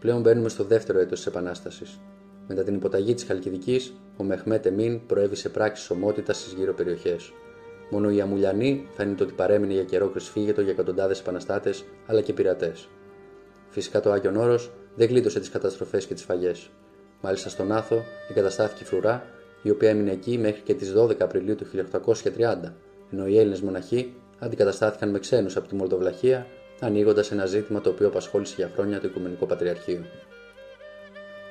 Πλέον 0.00 0.20
μπαίνουμε 0.20 0.48
στο 0.48 0.64
δεύτερο 0.64 0.98
έτος 0.98 1.18
της 1.18 1.26
Επανάστασης. 1.26 1.98
Μετά 2.48 2.62
την 2.62 2.74
υποταγή 2.74 3.14
της 3.14 3.24
Χαλκιδικής, 3.24 3.92
ο 4.16 4.24
Μεχμέτ 4.24 4.66
Εμίν 4.66 5.06
προέβη 5.06 5.36
σε 5.36 5.48
πράξεις 5.48 5.90
ομότητας 5.90 6.40
στις 6.40 6.52
γύρω 6.52 6.74
περιοχές. 6.74 7.32
Μόνο 7.90 8.10
η 8.10 8.20
Αμουλιανή 8.20 8.88
φαίνεται 8.96 9.22
ότι 9.22 9.32
παρέμεινε 9.32 9.72
για 9.72 9.84
καιρό 9.84 10.08
κρυσφύγετο 10.08 10.60
για 10.60 10.72
εκατοντάδες 10.72 11.20
επαναστάτες 11.20 11.84
αλλά 12.06 12.20
και 12.20 12.32
πειρατές. 12.32 12.88
Φυσικά 13.68 14.00
το 14.00 14.12
Άγιον 14.12 14.36
Όρος 14.36 14.70
δεν 14.94 15.08
γλίτωσε 15.08 15.40
τις 15.40 15.50
καταστροφές 15.50 16.06
και 16.06 16.14
τις 16.14 16.22
φαγές. 16.22 16.68
Μάλιστα 17.20 17.48
στον 17.48 17.72
Άθο 17.72 18.02
εγκαταστάθηκε 18.30 18.82
η 18.82 18.86
φρουρά, 18.86 19.24
η 19.62 19.70
οποία 19.70 19.90
έμεινε 19.90 20.10
εκεί 20.10 20.38
μέχρι 20.38 20.60
και 20.60 20.74
τις 20.74 20.92
12 20.92 21.20
Απριλίου 21.20 21.54
του 21.54 21.66
1830, 21.66 22.72
ενώ 23.12 23.26
οι 23.26 23.38
Έλληνες 23.38 23.60
μοναχοί 23.60 24.14
αντικαταστάθηκαν 24.38 25.10
με 25.10 25.18
ξένους 25.18 25.56
από 25.56 25.68
τη 25.68 25.74
Μολδοβλαχία, 25.74 26.46
ανοίγοντας 26.80 27.32
ένα 27.32 27.46
ζήτημα 27.46 27.80
το 27.80 27.90
οποίο 27.90 28.06
απασχόλησε 28.06 28.54
για 28.56 28.70
χρόνια 28.74 29.00
το 29.00 29.06
Οικουμενικό 29.06 29.46
Πατριαρχείο. 29.46 30.04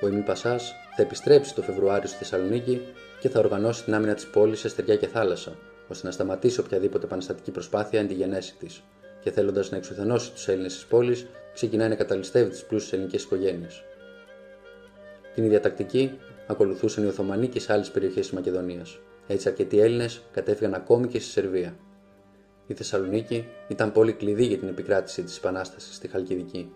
Ο 0.01 0.07
Ιμή 0.07 0.21
Πασάς 0.21 0.73
θα 0.95 1.01
επιστρέψει 1.01 1.55
το 1.55 1.61
Φεβρουάριο 1.61 2.07
στη 2.07 2.17
Θεσσαλονίκη 2.17 2.81
και 3.19 3.29
θα 3.29 3.39
οργανώσει 3.39 3.83
την 3.83 3.93
άμυνα 3.93 4.13
της 4.13 4.27
πόλης 4.27 4.59
σε 4.59 4.69
στεριά 4.69 4.95
και 4.95 5.07
θάλασσα, 5.07 5.57
ώστε 5.87 6.07
να 6.07 6.13
σταματήσει 6.13 6.59
οποιαδήποτε 6.59 7.05
επαναστατική 7.05 7.51
προσπάθεια 7.51 7.99
εν 7.99 8.07
τη 8.07 8.13
γενέση 8.13 8.55
της, 8.59 8.83
και 9.23 9.31
θέλοντας 9.31 9.71
να 9.71 9.77
εξουθενώσει 9.77 10.31
τους 10.31 10.47
Έλληνες 10.47 10.73
της 10.73 10.85
πόλης, 10.85 11.27
ξεκινάει 11.53 11.89
να 11.89 11.95
καταλυστεύει 11.95 12.49
τις 12.49 12.63
πλούσιες 12.63 12.93
ελληνικές 12.93 13.23
οικογένειες. 13.23 13.83
Την 15.35 15.43
ίδια 15.43 15.59
τακτική 15.59 16.19
ακολουθούσαν 16.47 17.03
οι 17.03 17.07
Οθωμανοί 17.07 17.47
και 17.47 17.59
σε 17.59 17.73
άλλες 17.73 17.91
περιοχές 17.91 18.27
της 18.27 18.31
Μακεδονίας. 18.31 18.99
Έτσι, 19.27 19.49
αρκετοί 19.49 19.79
Έλληνες 19.79 20.21
κατέφυγαν 20.31 20.73
ακόμη 20.73 21.07
και 21.07 21.19
στη 21.19 21.29
Σερβία. 21.29 21.75
Η 22.67 22.73
Θεσσαλονίκη 22.73 23.47
ήταν 23.67 23.91
πόλη 23.91 24.13
κλειδί 24.13 24.45
για 24.45 24.57
την 24.57 24.67
επικράτηση 24.67 25.23
της 25.23 25.37
Επανάστασης 25.37 25.95
στη 25.95 26.07
Χαλκιδική. 26.07 26.71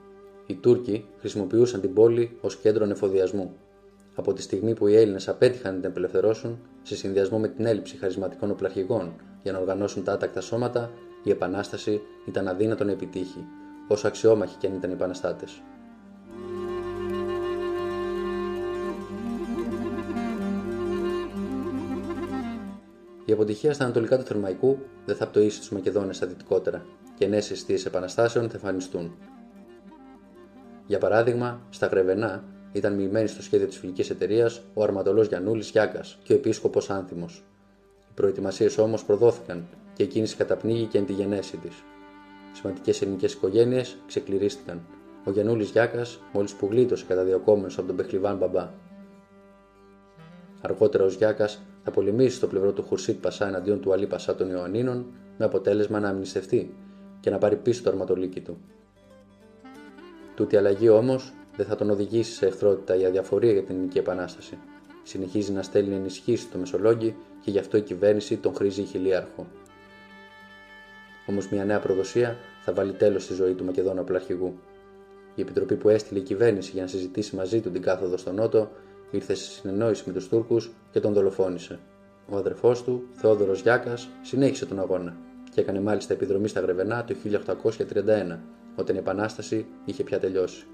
Οι 0.46 0.56
Τούρκοι 0.56 1.06
χρησιμοποιούσαν 1.20 1.82
την 1.82 1.94
πόλη 1.94 2.38
ως 2.42 2.56
κέντρο 2.56 2.90
εφοδιασμού, 2.90 3.56
από 4.20 4.34
τη 4.34 4.42
στιγμή 4.42 4.74
που 4.74 4.88
οι 4.88 4.96
Έλληνες 4.96 5.28
απέτυχαν 5.28 5.74
να 5.74 5.80
την 5.80 5.90
απελευθερώσουν, 5.90 6.60
σε 6.82 6.96
συνδυασμό 6.96 7.40
με 7.40 7.48
την 7.48 7.66
έλλειψη 7.66 7.98
χαρισματικών 7.98 8.52
οπλαρχηγών 8.52 9.14
για 9.44 9.52
να 9.52 9.60
οργανώσουν 9.60 10.04
τα 10.04 10.12
άτακτα 10.12 10.42
σώματα, 10.42 10.92
η 11.24 11.30
Επανάσταση 11.30 12.02
ήταν 12.26 12.48
αδύνατο 12.48 12.84
να 12.84 12.92
επιτύχει, 12.92 13.46
όσο 13.88 14.08
αξιόμαχοι 14.08 14.56
και 14.58 14.68
αν 14.68 14.74
ήταν 14.74 14.90
οι 14.90 14.94
επαναστάτες. 14.94 15.62
Η 23.26 23.32
αποτυχία 23.32 23.74
στα 23.74 23.84
ανατολικά 23.84 24.18
του 24.18 24.24
Θερμαϊκού 24.24 24.78
δεν 25.06 25.16
θα 25.16 25.28
πτωίσει 25.28 25.60
τους 25.60 25.72
Μακεδόνες 25.72 26.16
στα 26.16 26.28
δυτικότερα 26.28 26.86
και 27.18 27.28
νέες 27.28 27.52
αιστείες 27.52 27.86
επαναστάσεων 27.86 28.50
θα 28.50 28.56
εμφανιστούν. 28.56 29.18
Για 30.86 30.98
παράδειγμα, 30.98 31.62
στα 31.70 31.88
Γρεβενά 31.88 32.44
ήταν 32.72 32.94
μοιημένοι 32.94 33.28
στο 33.28 33.42
σχέδιο 33.42 33.68
της 33.68 33.78
φιλικής 33.78 34.10
εταιρείας 34.10 34.62
ο 34.74 34.84
αρματολός 34.84 35.28
Γιανούλης 35.28 35.70
Γιάκα 35.70 36.06
και 36.24 36.34
ο 36.34 36.36
επίσκοπος 36.36 36.90
Άνθιμος. 36.90 37.44
Οι 38.10 38.14
προετοιμασίες 38.14 38.78
όμως 38.78 39.06
προδόθηκαν 39.06 39.68
και 39.94 40.04
η 40.04 40.08
κίνηση 40.08 40.36
καταπνίγει 40.36 40.86
και 40.86 40.98
εν 40.98 41.06
τη 41.06 41.14
γενέση 41.14 41.58
της. 41.58 41.84
Σημαντικές 42.54 43.02
ελληνικές 43.02 43.34
οικογένειες 43.34 43.98
ξεκληρίστηκαν. 44.08 44.82
Ο 45.26 45.32
Γιανούλης 45.32 45.70
Γιάκα 45.70 46.06
μόλις 46.34 46.54
που 46.54 46.68
γλίτωσε 46.72 47.06
καταδιωκόμενο 47.08 47.74
από 47.78 47.88
τον 47.88 47.96
Πεχλιβάν 47.96 48.38
Μπαμπά. 48.38 48.70
Αργότερα 50.62 51.04
ο 51.04 51.08
Γιάκα 51.08 51.50
θα 51.84 51.92
πολεμήσει 51.92 52.36
στο 52.36 52.48
πλευρό 52.48 52.72
του 52.72 52.84
Χουρσίτ 52.84 53.22
Πασά 53.22 53.48
εναντίον 53.48 53.82
του 53.82 53.94
Αλή 53.94 54.08
Πασά 54.08 54.36
των 54.36 54.50
Ιωαννίνων 54.50 55.06
με 55.38 55.46
αποτέλεσμα 55.46 56.00
να 56.00 56.10
αμνηστευτεί 56.10 56.76
και 57.20 57.30
να 57.30 57.38
πάρει 57.38 57.56
πίσω 57.56 57.84
το 57.84 57.90
αρματολίκι 57.90 58.42
του. 58.42 58.58
Τούτη 60.36 60.58
αλλαγή 60.58 60.90
όμως 60.90 61.34
δεν 61.60 61.68
θα 61.68 61.76
τον 61.76 61.90
οδηγήσει 61.90 62.32
σε 62.32 62.46
εχθρότητα 62.46 62.96
ή 62.96 63.06
αδιαφορία 63.06 63.52
για 63.52 63.64
την 63.64 63.76
ελληνική 63.76 63.98
επανάσταση. 63.98 64.58
Συνεχίζει 65.04 65.52
να 65.52 65.62
στέλνει 65.62 65.96
ενισχύσεις 65.96 66.46
στο 66.46 66.58
Μεσολόγγι 66.58 67.16
και 67.42 67.52
γι' 67.52 67.60
αυτό 67.60 67.78
η 67.78 67.82
κυβέρνηση 67.82 68.38
τον 68.38 68.56
χρήζει 68.56 68.84
χιλιάρχο. 68.84 69.48
Όμως 71.26 71.50
μια 71.50 71.66
νέα 71.66 71.80
προδοσία 71.80 72.38
θα 72.62 72.74
βάλει 72.74 72.94
τέλος 72.94 73.24
στη 73.24 73.34
ζωή 73.34 73.54
του 73.54 73.66
Μακεδόνα 73.66 74.04
Πλαρχηγού. 74.04 74.60
Η 75.36 75.42
επιτροπή 75.42 75.76
που 75.76 75.90
έστειλε 75.90 76.20
η 76.20 76.24
κυβέρνηση 76.24 76.72
για 76.74 76.82
να 76.82 76.88
συζητήσει 76.88 77.36
μαζί 77.36 77.60
του 77.60 77.72
την 77.72 77.82
κάθοδο 77.82 78.18
στο 78.18 78.32
Νότο 78.32 78.72
ήρθε 79.12 79.34
σε 79.34 79.52
συνεννόηση 79.52 80.04
με 80.06 80.14
τους 80.14 80.28
Τούρκους 80.28 80.72
και 80.92 81.00
τον 81.00 81.14
δολοφόνησε. 81.14 81.80
Ο 82.30 82.38
αδερφός 82.38 82.84
του, 82.84 83.04
Θεόδωρος 83.14 83.62
Γιάκας, 83.62 84.10
συνέχισε 84.22 84.66
τον 84.66 84.80
αγώνα 84.80 85.18
και 85.54 85.62
έκανε 85.62 85.82
μάλιστα 85.82 86.14
επιδρομή 86.14 86.48
στα 86.48 86.60
Γρεβενά 86.60 87.04
το 87.04 87.16
1831, 87.16 88.40
όταν 88.76 88.96
η 88.96 89.00
Επανάσταση 89.00 89.66
είχε 89.86 90.04
πια 90.04 90.20
τελειώσει. 90.20 90.66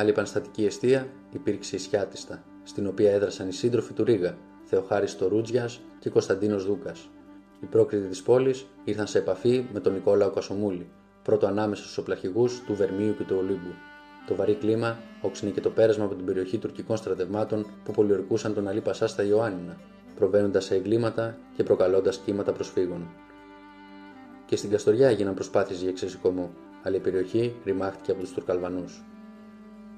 Άλλη 0.00 0.10
επαναστατική 0.10 0.64
αιστεία 0.64 1.08
υπήρξε 1.30 1.76
η 1.76 1.78
Σιάτιστα, 1.78 2.42
στην 2.62 2.86
οποία 2.86 3.12
έδρασαν 3.12 3.48
οι 3.48 3.52
σύντροφοι 3.52 3.92
του 3.92 4.04
Ρίγα, 4.04 4.36
Θεοχάρης 4.64 5.16
Τορούτζια 5.16 5.68
και 5.98 6.10
Κωνσταντίνος 6.10 6.66
Δούκας. 6.66 7.08
Οι 7.60 7.66
πρόκριτοι 7.66 8.06
της 8.06 8.22
πόλης 8.22 8.66
ήρθαν 8.84 9.06
σε 9.06 9.18
επαφή 9.18 9.66
με 9.72 9.80
τον 9.80 9.92
Νικόλαο 9.92 10.30
Κασομούλη, 10.30 10.90
πρώτο 11.22 11.46
ανάμεσα 11.46 11.82
στους 11.82 11.98
οπλαρχηγούς 11.98 12.60
του 12.66 12.74
Βερμίου 12.74 13.16
και 13.16 13.24
του 13.24 13.36
Ολύμπου. 13.38 13.72
Το 14.26 14.34
βαρύ 14.34 14.54
κλίμα 14.54 14.98
όξινε 15.20 15.50
και 15.50 15.60
το 15.60 15.70
πέρασμα 15.70 16.04
από 16.04 16.14
την 16.14 16.24
περιοχή 16.24 16.58
τουρκικών 16.58 16.96
στρατευμάτων 16.96 17.66
που 17.84 17.92
πολιορκούσαν 17.92 18.54
τον 18.54 18.68
Αλή 18.68 18.80
Πασάς 18.80 19.10
στα 19.10 19.22
Ιωάννινα, 19.22 19.76
προβαίνοντας 20.16 20.64
σε 20.64 20.74
εγκλήματα 20.74 21.38
και 21.56 21.62
προκαλώντας 21.62 22.18
κύματα 22.18 22.52
προσφύγων. 22.52 23.08
Και 24.46 24.56
στην 24.56 24.70
Καστοριά 24.70 25.08
έγιναν 25.08 25.34
προσπάθειες 25.34 25.80
για 25.80 25.88
εξεσηκωμό, 25.88 26.50
αλλά 26.82 26.96
η 26.96 27.00
περιοχή 27.00 27.54
ρημάχτηκε 27.64 28.10
από 28.10 28.20
τους 28.20 28.32
Τουρκαλβανούς. 28.32 29.04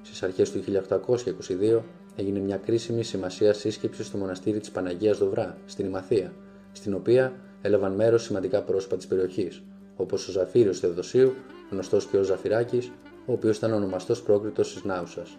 Στις 0.03 0.23
αρχές 0.23 0.51
του 0.51 0.59
1822 0.59 1.81
έγινε 2.15 2.39
μια 2.39 2.57
κρίσιμη 2.57 3.03
σημασία 3.03 3.53
σύσκεψης 3.53 4.05
στο 4.05 4.17
μοναστήρι 4.17 4.59
της 4.59 4.71
Παναγίας 4.71 5.17
Δοβρά, 5.17 5.57
στην 5.65 5.85
Ημαθία, 5.85 6.33
στην 6.71 6.93
οποία 6.93 7.33
έλαβαν 7.61 7.93
μέρος 7.93 8.23
σημαντικά 8.23 8.61
πρόσωπα 8.61 8.95
της 8.95 9.07
περιοχής, 9.07 9.63
όπως 9.95 10.27
ο 10.27 10.31
Ζαφύριος 10.31 10.79
Θεοδοσίου, 10.79 11.33
γνωστός 11.71 12.05
και 12.05 12.17
ω 12.17 12.23
Ζαφυράκης, 12.23 12.91
ο 13.25 13.31
οποίος 13.31 13.57
ήταν 13.57 13.73
ονομαστός 13.73 14.21
πρόκριτος 14.21 14.73
της 14.73 14.83
Νάουσας. 14.83 15.37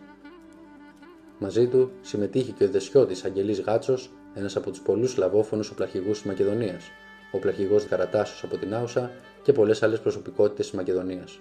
Μαζί 1.38 1.66
του 1.66 1.90
συμμετείχε 2.00 2.52
και 2.52 2.64
ο 2.64 2.68
Δεσιώτης 2.68 3.24
Αγγελής 3.24 3.60
Γάτσος, 3.60 4.10
ένας 4.34 4.56
από 4.56 4.70
τους 4.70 4.80
πολλούς 4.80 5.16
λαβόφωνου 5.16 5.62
οπλαρχηγούς 5.72 6.18
της 6.18 6.26
Μακεδονίας, 6.26 6.84
ο 7.32 7.38
πλαχηγό 7.38 7.76
Γαρατάσος 7.90 8.44
από 8.44 8.56
την 8.56 8.68
Νάουσα 8.68 9.10
και 9.42 9.52
πολλές 9.52 9.82
άλλες 9.82 10.00
προσωπικότητες 10.00 10.66
της 10.66 10.74
Μακεδονίας. 10.74 11.40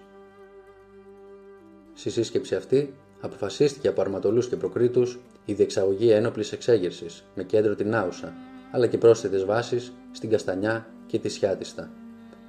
Στη 1.93 2.09
σύσκεψη 2.09 2.55
αυτή 2.55 2.93
αποφασίστηκε 3.23 3.87
από 3.87 4.01
αρματολούς 4.01 4.47
και 4.47 4.55
προκρίτου 4.55 5.03
η 5.45 5.53
διεξαγωγή 5.53 6.09
ένοπλης 6.09 6.51
εξέγερσης 6.51 7.23
με 7.35 7.43
κέντρο 7.43 7.75
την 7.75 7.95
Άουσα, 7.95 8.33
αλλά 8.71 8.87
και 8.87 8.97
πρόσθετες 8.97 9.45
βάσεις 9.45 9.93
στην 10.11 10.29
Καστανιά 10.29 10.87
και 11.05 11.19
τη 11.19 11.29
Σιάτιστα. 11.29 11.89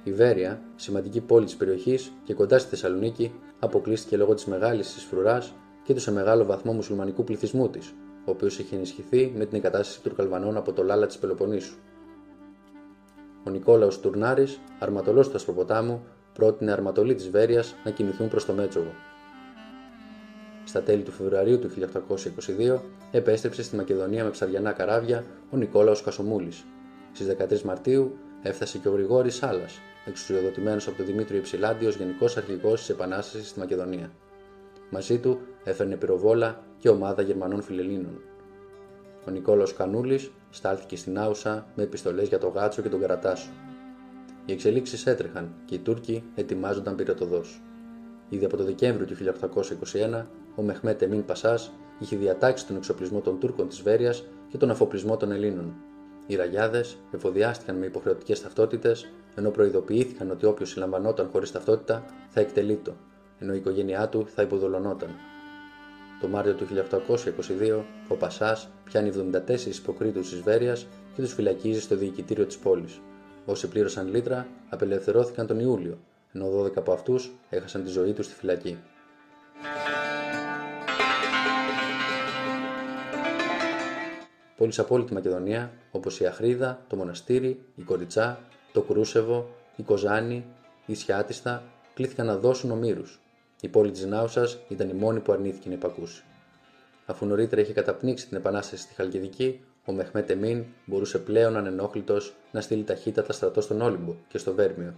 Η 0.03 0.11
Βέρεια, 0.11 0.61
σημαντική 0.75 1.21
πόλη 1.21 1.45
της 1.45 1.55
περιοχής 1.55 2.11
και 2.23 2.33
κοντά 2.33 2.59
στη 2.59 2.69
Θεσσαλονίκη, 2.69 3.31
αποκλείστηκε 3.59 4.17
λόγω 4.17 4.33
της 4.33 4.45
μεγάλης 4.45 4.93
τη 4.93 4.99
φρουρά 4.99 5.43
και 5.83 5.93
του 5.93 5.99
σε 5.99 6.11
μεγάλο 6.11 6.45
βαθμό 6.45 6.73
μουσουλμανικού 6.73 7.23
πληθυσμού 7.23 7.69
της, 7.69 7.93
ο 8.25 8.31
οποίος 8.31 8.59
είχε 8.59 8.75
ενισχυθεί 8.75 9.33
με 9.35 9.45
την 9.45 9.57
εγκατάσταση 9.57 10.01
του 10.01 10.15
Καλβανών 10.15 10.57
από 10.57 10.73
το 10.73 10.83
Λάλα 10.83 11.05
της 11.05 11.17
Πελοποννήσου. 11.17 11.75
Ο 13.47 13.49
Νικόλαος 13.49 13.99
Τουρνάρης, 13.99 14.59
αρματολός 14.79 15.29
του 15.29 15.35
Ασπροποτάμου, 15.35 16.03
πρότεινε 16.33 16.71
αρματολοί 16.71 17.15
της 17.15 17.29
Βέρεια 17.29 17.63
να 17.83 17.91
κινηθούν 17.91 18.27
προς 18.27 18.45
το 18.45 18.53
Μέτσοβο, 18.53 18.91
στα 20.75 20.83
τέλη 20.83 21.03
του 21.03 21.11
Φεβρουαρίου 21.11 21.59
του 21.59 21.69
1822 22.77 22.79
επέστρεψε 23.11 23.63
στη 23.63 23.75
Μακεδονία 23.75 24.23
με 24.23 24.29
ψαριανά 24.29 24.71
καράβια 24.71 25.25
ο 25.51 25.57
Νικόλαος 25.57 26.01
Κασομούλης. 26.01 26.65
Στις 27.13 27.27
13 27.27 27.61
Μαρτίου 27.61 28.17
έφτασε 28.41 28.77
και 28.77 28.87
ο 28.87 28.91
Γρηγόρης 28.91 29.35
Σάλας, 29.35 29.79
εξουσιοδοτημένος 30.05 30.87
από 30.87 30.97
τον 30.97 31.05
Δημήτριο 31.05 31.37
Υψηλάντη 31.37 31.85
ως 31.85 31.95
Γενικός 31.95 32.37
Αρχηγός 32.37 32.79
της 32.79 32.89
Επανάστασης 32.89 33.47
στη 33.47 33.59
Μακεδονία. 33.59 34.11
Μαζί 34.89 35.17
του 35.19 35.39
έφερνε 35.63 35.95
πυροβόλα 35.95 36.63
και 36.79 36.89
ομάδα 36.89 37.21
Γερμανών 37.21 37.61
φιλελλήνων. 37.61 38.21
Ο 39.27 39.31
Νικόλαος 39.31 39.73
Κανούλης 39.73 40.31
στάλθηκε 40.49 40.95
στην 40.95 41.19
Άουσα 41.19 41.67
με 41.75 41.83
επιστολές 41.83 42.27
για 42.27 42.37
τον 42.37 42.51
Γάτσο 42.51 42.81
και 42.81 42.89
τον 42.89 42.99
Καρατάσο. 42.99 43.49
Οι 44.45 44.51
εξελίξεις 44.51 45.05
έτρεχαν 45.05 45.53
και 45.65 45.75
οι 45.75 45.79
Τούρκοι 45.79 46.23
ετοιμάζονταν 46.35 46.95
πυρετοδό. 46.95 47.41
Ήδη 48.29 48.45
από 48.45 48.57
το 48.57 48.63
Δεκέμβριο 48.63 49.05
του 49.05 49.15
1821 49.15 50.25
ο 50.55 50.61
Μεχμέτ 50.61 51.01
Εμίν 51.01 51.25
Πασάς 51.25 51.71
είχε 51.99 52.15
διατάξει 52.15 52.67
τον 52.67 52.75
εξοπλισμό 52.75 53.19
των 53.19 53.39
Τούρκων 53.39 53.67
της 53.67 53.81
Βέρεια 53.81 54.13
και 54.49 54.57
τον 54.57 54.69
αφοπλισμό 54.69 55.17
των 55.17 55.31
Ελλήνων. 55.31 55.73
Οι 56.27 56.35
ραγιάδες 56.35 56.97
εφοδιάστηκαν 57.11 57.75
με 57.75 57.85
υποχρεωτικές 57.85 58.41
ταυτότητες, 58.41 59.11
ενώ 59.35 59.49
προειδοποιήθηκαν 59.49 60.31
ότι 60.31 60.45
όποιος 60.45 60.69
συλλαμβανόταν 60.69 61.29
χωρίς 61.31 61.51
ταυτότητα 61.51 62.05
θα 62.29 62.39
εκτελείτο, 62.39 62.95
ενώ 63.39 63.53
η 63.53 63.57
οικογένειά 63.57 64.09
του 64.09 64.27
θα 64.35 64.41
υποδολωνόταν. 64.41 65.09
Το 66.21 66.27
Μάρτιο 66.27 66.53
του 66.53 66.65
1822, 66.65 67.83
ο 68.07 68.15
Πασάς 68.15 68.69
πιάνει 68.83 69.09
74 69.09 69.65
υποκρίτους 69.65 70.29
της 70.29 70.41
Βέρεια 70.41 70.73
και 71.15 71.21
τους 71.21 71.33
φυλακίζει 71.33 71.81
στο 71.81 71.95
διοικητήριο 71.95 72.45
της 72.45 72.57
πόλης. 72.57 72.99
Όσοι 73.45 73.67
πλήρωσαν 73.67 74.07
λίτρα 74.07 74.47
απελευθερώθηκαν 74.69 75.47
τον 75.47 75.59
Ιούλιο, 75.59 75.97
ενώ 76.31 76.49
12 76.49 76.77
από 76.77 76.91
αυτούς 76.91 77.31
έχασαν 77.49 77.83
τη 77.83 77.89
ζωή 77.89 78.13
τους 78.13 78.25
στη 78.25 78.35
φυλακή. 78.35 78.77
Πόλεις 84.57 84.79
από 84.79 84.95
όλη 84.95 85.03
τη 85.03 85.13
Μακεδονία, 85.13 85.71
όπως 85.91 86.19
η 86.19 86.25
Αχρίδα, 86.25 86.85
το 86.87 86.95
Μοναστήρι, 86.95 87.65
η 87.75 87.81
Κοριτσά, 87.81 88.39
το 88.73 88.81
Κρούσεβο, 88.81 89.49
η 89.75 89.83
Κοζάνη, 89.83 90.45
η 90.85 90.93
Σιάτιστα, 90.93 91.63
κλήθηκαν 91.93 92.25
να 92.25 92.37
δώσουν 92.37 92.71
ομήρους. 92.71 93.19
Η 93.61 93.67
πόλη 93.67 93.91
της 93.91 94.05
Νάουσα 94.05 94.47
ήταν 94.67 94.89
η 94.89 94.93
μόνη 94.93 95.19
που 95.19 95.31
αρνήθηκε 95.31 95.67
να 95.69 95.73
υπακούσει. 95.73 96.23
Αφού 97.05 97.25
νωρίτερα 97.25 97.61
είχε 97.61 97.73
καταπνίξει 97.73 98.27
την 98.27 98.37
επανάσταση 98.37 98.81
στη 98.81 98.93
Χαλκιδική, 98.93 99.63
ο 99.85 99.91
Μεχμέτ 99.91 100.29
Εμίν 100.29 100.63
μπορούσε 100.85 101.19
πλέον 101.19 101.57
ανενόχλητος 101.57 102.33
να 102.51 102.61
στείλει 102.61 102.83
ταχύτατα 102.83 103.33
στρατό 103.33 103.61
στον 103.61 103.81
Όλυμπο 103.81 104.15
και 104.27 104.37
στο 104.37 104.53
Βέρμιο. 104.53 104.93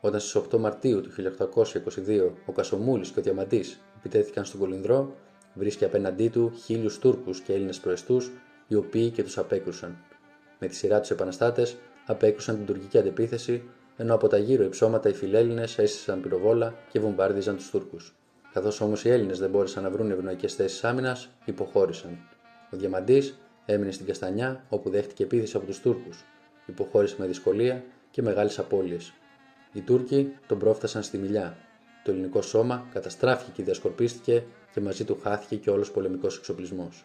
Όταν 0.00 0.20
στις 0.20 0.36
8 0.36 0.58
Μαρτίου 0.58 1.00
του 1.00 1.10
1822 1.10 2.30
ο 2.46 2.52
Κασομούλης 2.52 3.10
και 3.10 3.18
ο 3.18 3.22
Διαμαντής 3.22 3.80
επιτέθηκαν 3.98 4.44
στον 4.44 4.60
Κολυνδρό, 4.60 5.14
βρίσκει 5.54 5.84
απέναντί 5.84 6.28
του 6.28 6.52
χίλιους 6.64 6.98
Τούρκους 6.98 7.40
και 7.40 7.52
Έλληνες 7.52 7.78
προεστούς, 7.78 8.30
οι 8.66 8.74
οποίοι 8.74 9.10
και 9.10 9.22
τους 9.22 9.38
απέκρουσαν. 9.38 9.96
Με 10.58 10.66
τη 10.66 10.74
σειρά 10.74 11.00
τους 11.00 11.10
επαναστάτες 11.10 11.76
απέκρουσαν 12.06 12.56
την 12.56 12.66
τουρκική 12.66 12.98
αντεπίθεση, 12.98 13.62
ενώ 13.96 14.14
από 14.14 14.28
τα 14.28 14.38
γύρω 14.38 14.64
υψώματα 14.64 15.08
οι 15.08 15.12
φιλέλληνες 15.12 15.78
έστησαν 15.78 16.20
πυροβόλα 16.20 16.74
και 16.90 17.00
βομβάρδιζαν 17.00 17.56
τους 17.56 17.70
Τούρκους. 17.70 18.14
Καθώς 18.52 18.80
όμως 18.80 19.04
οι 19.04 19.10
Έλληνες 19.10 19.38
δεν 19.38 19.50
μπόρεσαν 19.50 19.82
να 19.82 19.90
βρουν 19.90 20.10
ευνοϊκές 20.10 20.54
θέσεις 20.54 20.84
άμυνας, 20.84 21.28
υποχώρησαν. 21.44 22.18
Ο 22.70 22.76
Διαμαντής 22.76 23.38
έμεινε 23.66 23.90
στην 23.90 24.06
Καστανιά, 24.06 24.64
όπου 24.68 24.90
δέχτηκε 24.90 25.22
επίθεση 25.22 25.56
από 25.56 25.66
τους 25.66 25.80
Τούρκους. 25.80 26.24
Υποχώρησε 26.66 27.16
με 27.18 27.26
δυσκολία 27.26 27.84
και 28.10 28.22
μεγάλες 28.22 28.58
απώλειες. 28.58 29.12
Οι 29.72 29.80
Τούρκοι 29.80 30.32
τον 30.46 30.58
πρόφτασαν 30.58 31.02
στη 31.02 31.18
Μιλιά. 31.18 31.56
Το 32.04 32.10
ελληνικό 32.10 32.42
σώμα 32.42 32.88
καταστράφηκε 32.92 33.50
και 33.54 33.62
διασκορπίστηκε 33.62 34.44
και 34.72 34.80
μαζί 34.80 35.04
του 35.04 35.18
χάθηκε 35.22 35.56
και 35.56 35.70
όλος 35.70 35.90
πολεμικός 35.90 36.36
εξοπλισμός. 36.36 37.04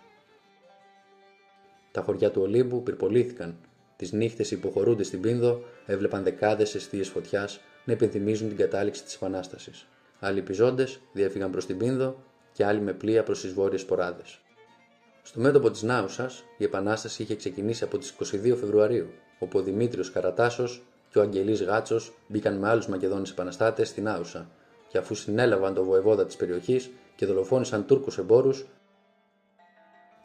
Τα 1.92 2.02
χωριά 2.02 2.32
του 2.32 2.42
Ολύμπου 2.42 2.84
πυρπολήθηκαν. 2.84 3.56
Τις 3.96 4.12
νύχτες 4.12 4.52
οι 4.52 4.56
υποχωρούνται 4.56 5.04
στην 5.04 5.22
Πίνδο 5.22 5.64
έβλεπαν 5.86 6.24
δεκάδες 6.24 6.76
αιστείες 6.76 7.08
φωτιάς 7.08 7.60
να 7.86 7.94
υπενθυμίζουν 7.94 8.48
την 8.48 8.58
κατάληξη 8.58 9.04
της 9.04 9.16
Επανάστασης. 9.16 9.88
Άλλοι 10.20 10.42
πιζόντε 10.42 10.88
διέφυγαν 11.14 11.52
προς 11.52 11.66
την 11.66 11.78
Πίνδο 11.78 12.24
και 12.54 12.66
άλλοι 12.66 12.82
με 12.82 12.94
πλοία 12.94 13.24
προς 13.24 13.42
τις 13.42 13.54
βόρειες 13.54 13.86
ποράδες. 13.86 14.39
Στο 15.24 15.39
μέτωπο 15.39 15.72
της 15.72 15.82
Νάουσας, 15.82 16.44
η 16.58 16.64
Επανάσταση 16.64 17.22
είχε 17.22 17.36
ξεκινήσει 17.36 17.84
από 17.84 17.98
τις 17.98 18.10
22 18.10 18.56
Φεβρουαρίου, 18.56 19.08
όπου 19.39 19.60
ο 19.60 19.62
Δημήτριος 19.62 20.12
Καρατάσος 20.12 20.82
και 21.10 21.20
ο 21.20 21.22
Αγγελής 21.22 21.64
Γάτσος 21.64 22.14
μπήκαν 22.28 22.58
με 22.58 22.70
άλλους 22.70 22.88
Μακεδόνες 22.88 23.32
επαναστάτες 23.32 23.88
στην 23.88 24.08
Άουσα, 24.08 24.50
και 24.88 24.98
αφού 24.98 25.16
συνέλαβαν 25.16 25.74
το 25.74 25.84
βοεβόδα 25.84 26.26
της 26.26 26.36
περιοχής 26.36 26.92
και 27.16 27.26
δολοφόνησαν 27.26 27.86
Τούρκους 27.86 28.18
εμπόρους, 28.18 28.66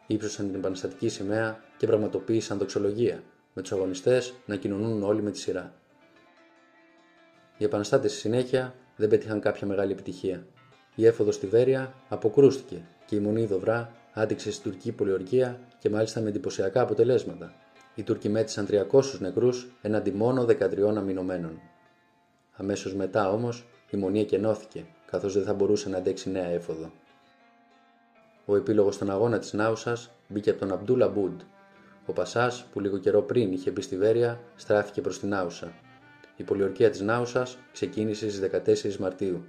ύψωσαν 0.07 0.45
την 0.45 0.55
επαναστατική 0.55 1.09
σημαία 1.09 1.63
και 1.77 1.87
πραγματοποίησαν 1.87 2.57
δοξολογία, 2.57 3.23
με 3.53 3.61
τους 3.61 3.71
αγωνιστές 3.71 4.33
να 4.45 4.55
κοινωνούν 4.55 5.03
όλοι 5.03 5.21
με 5.21 5.31
τη 5.31 5.37
σειρά. 5.37 5.73
Οι 7.57 7.63
επαναστάτες 7.63 8.11
στη 8.11 8.19
συνέχεια 8.19 8.75
δεν 8.95 9.09
πέτυχαν 9.09 9.39
κάποια 9.39 9.67
μεγάλη 9.67 9.91
επιτυχία. 9.91 10.45
Η 10.95 11.05
έφοδος 11.05 11.35
στη 11.35 11.47
Βέρεια 11.47 11.93
αποκρούστηκε 12.09 12.81
και 13.05 13.15
η 13.15 13.19
μονή 13.19 13.45
Δοβρά 13.45 13.91
άντυξε 14.13 14.51
στην 14.51 14.63
τουρκική 14.63 14.91
πολιορκία 14.91 15.59
και 15.79 15.89
μάλιστα 15.89 16.21
με 16.21 16.29
εντυπωσιακά 16.29 16.81
αποτελέσματα. 16.81 17.53
Οι 17.95 18.03
Τούρκοι 18.03 18.29
μέτρησαν 18.29 18.67
300 18.91 19.01
νεκρούς 19.19 19.67
έναντι 19.81 20.11
μόνο 20.11 20.45
13 20.49 20.95
αμυνωμένων. 20.97 21.61
Αμέσως 22.51 22.95
μετά 22.95 23.31
όμως 23.31 23.65
η 23.89 23.97
μονή 23.97 24.19
εκενώθηκε, 24.19 24.85
καθώς 25.05 25.33
δεν 25.33 25.43
θα 25.43 25.53
μπορούσε 25.53 25.89
να 25.89 25.97
αντέξει 25.97 26.29
νέα 26.29 26.45
έφοδο. 26.45 26.91
Ο 28.49 28.55
επίλογος 28.55 28.95
στον 28.95 29.11
αγώνα 29.11 29.39
της 29.39 29.53
Νάουσας 29.53 30.11
μπήκε 30.27 30.49
από 30.49 30.59
τον 30.59 30.71
Αμπτούλα 30.71 31.07
Μπούντ. 31.07 31.41
Ο 32.05 32.13
Πασάς, 32.13 32.65
που 32.71 32.79
λίγο 32.79 32.97
καιρό 32.97 33.21
πριν 33.21 33.51
είχε 33.51 33.71
μπει 33.71 33.81
στη 33.81 33.97
Βέρεια, 33.97 34.39
στράφηκε 34.55 35.01
προς 35.01 35.19
την 35.19 35.29
Νάουσα. 35.29 35.73
Η 36.35 36.43
πολιορκία 36.43 36.89
της 36.89 37.01
Νάουσας 37.01 37.57
ξεκίνησε 37.71 38.29
στις 38.29 38.39
14 38.39 38.97
Μαρτίου. 38.97 39.43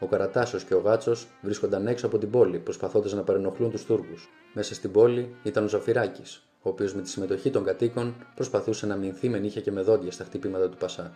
Ο 0.00 0.06
Καρατάσος 0.06 0.64
και 0.64 0.74
ο 0.74 0.78
Γάτσος 0.78 1.28
βρίσκονταν 1.42 1.86
έξω 1.86 2.06
από 2.06 2.18
την 2.18 2.30
πόλη, 2.30 2.58
προσπαθώντας 2.58 3.12
να 3.12 3.22
παρενοχλούν 3.22 3.70
τους 3.70 3.84
Τούρκους. 3.84 4.28
Μέσα 4.54 4.74
στην 4.74 4.92
πόλη 4.92 5.36
ήταν 5.42 5.64
ο 5.64 5.68
Ζαφυράκης, 5.68 6.42
ο 6.62 6.68
οποίος 6.68 6.94
με 6.94 7.02
τη 7.02 7.08
συμμετοχή 7.08 7.50
των 7.50 7.64
κατοίκων 7.64 8.14
προσπαθούσε 8.34 8.86
να 8.86 8.96
μηνθεί 8.96 9.28
με 9.28 9.38
νύχια 9.38 9.60
και 9.60 9.72
με 9.72 9.80
δόντια 9.80 10.10
στα 10.10 10.24
χτυπήματα 10.24 10.68
του 10.68 10.76
Πασά. 10.76 11.12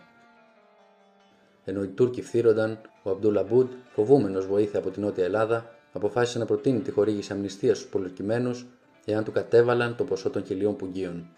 Ενώ 1.65 1.83
οι 1.83 1.87
Τούρκοι 1.87 2.21
φθύρονταν, 2.21 2.79
ο 3.03 3.09
Αμπτούλα 3.09 3.43
Μπούντ, 3.43 3.71
φοβούμενος 3.89 4.47
βοήθεια 4.47 4.79
από 4.79 4.89
την 4.89 5.01
Νότια 5.01 5.23
Ελλάδα, 5.23 5.78
αποφάσισε 5.91 6.39
να 6.39 6.45
προτείνει 6.45 6.79
τη 6.79 6.91
χορήγηση 6.91 7.33
αμνηστίας 7.33 7.77
στους 7.77 7.89
πολιορκημένου 7.89 8.59
εάν 9.05 9.23
του 9.23 9.31
κατέβαλαν 9.31 9.95
το 9.95 10.03
ποσό 10.03 10.29
των 10.29 10.45
χιλιών 10.45 10.75
πουγγίων. 10.75 11.29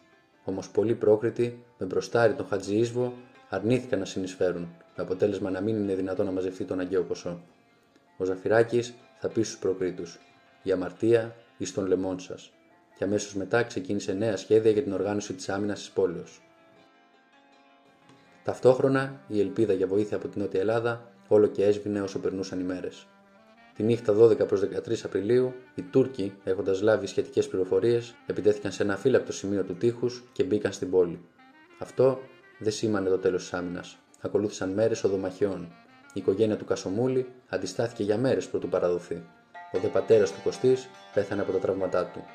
Όμως 0.43 0.69
πολλοί 0.69 0.95
πρόκριτοι, 0.95 1.63
με 1.77 1.85
μπροστάρι 1.85 2.33
τον 2.33 2.45
Χατζιίσβο, 2.47 3.13
αρνήθηκαν 3.49 3.99
να 3.99 4.05
συνεισφέρουν, 4.05 4.61
με 4.95 5.03
αποτέλεσμα 5.03 5.49
να 5.49 5.61
μην 5.61 5.75
είναι 5.75 5.95
δυνατόν 5.95 6.25
να 6.25 6.31
μαζευτεί 6.31 6.63
τον 6.63 6.79
αγκαίο 6.79 7.03
ποσό. 7.03 7.41
Ο 8.17 8.23
Ζαφυράκης 8.23 8.93
θα 9.19 9.27
πει 9.27 9.43
στους 9.43 9.57
προκρίτους: 9.57 10.19
Η 10.63 10.71
αμαρτία 10.71 11.35
εις 11.57 11.73
των 11.73 11.85
λαιμών 11.85 12.19
σας, 12.19 12.51
και 12.97 13.03
αμέσως 13.03 13.35
μετά 13.35 13.63
ξεκίνησε 13.63 14.13
νέα 14.13 14.37
σχέδια 14.37 14.71
για 14.71 14.83
την 14.83 14.93
οργάνωση 14.93 15.33
της 15.33 15.49
άμυνας 15.49 15.79
της 15.79 15.89
πόλεως. 15.89 16.41
Ταυτόχρονα, 18.43 19.19
η 19.27 19.39
ελπίδα 19.39 19.73
για 19.73 19.87
βοήθεια 19.87 20.17
από 20.17 20.27
την 20.27 20.41
Νότια 20.41 20.59
Ελλάδα 20.59 21.11
όλο 21.27 21.47
και 21.47 21.65
έσβηνε 21.65 22.01
όσο 22.01 22.19
περνούσαν 22.19 22.59
οι 22.59 22.63
μέρες. 22.63 23.07
Τη 23.75 23.83
νύχτα 23.83 24.13
12 24.13 24.47
προς 24.47 24.59
13 24.59 25.05
Απριλίου, 25.05 25.53
οι 25.75 25.81
Τούρκοι, 25.81 26.33
έχοντας 26.43 26.81
λάβει 26.81 27.07
σχετικές 27.07 27.47
πληροφορίες, 27.47 28.15
επιτέθηκαν 28.25 28.71
σε 28.71 28.83
ένα 28.83 28.97
φύλακτο 28.97 29.31
σημείο 29.31 29.63
του 29.63 29.75
τείχους 29.75 30.23
και 30.31 30.43
μπήκαν 30.43 30.71
στην 30.71 30.89
πόλη. 30.89 31.19
Αυτό 31.79 32.19
δεν 32.59 32.71
σήμανε 32.71 33.09
το 33.09 33.17
τέλος 33.17 33.41
της 33.41 33.53
άμυνας. 33.53 33.97
Ακολούθησαν 34.21 34.69
μέρες 34.69 35.03
οδομαχιών. 35.03 35.67
Η 36.13 36.19
οικογένεια 36.19 36.57
του 36.57 36.65
Κασομούλη 36.65 37.27
αντιστάθηκε 37.49 38.03
για 38.03 38.17
μέρες 38.17 38.47
πρωτού 38.47 38.69
παραδοθεί. 38.69 39.23
Ο 39.71 39.79
δε 39.79 39.87
πατέρας 39.87 40.31
του 40.31 40.39
Κωστής 40.43 40.89
πέθανε 41.13 41.41
από 41.41 41.51
τα 41.51 41.57
τραύματά 41.57 42.05
του. 42.05 42.25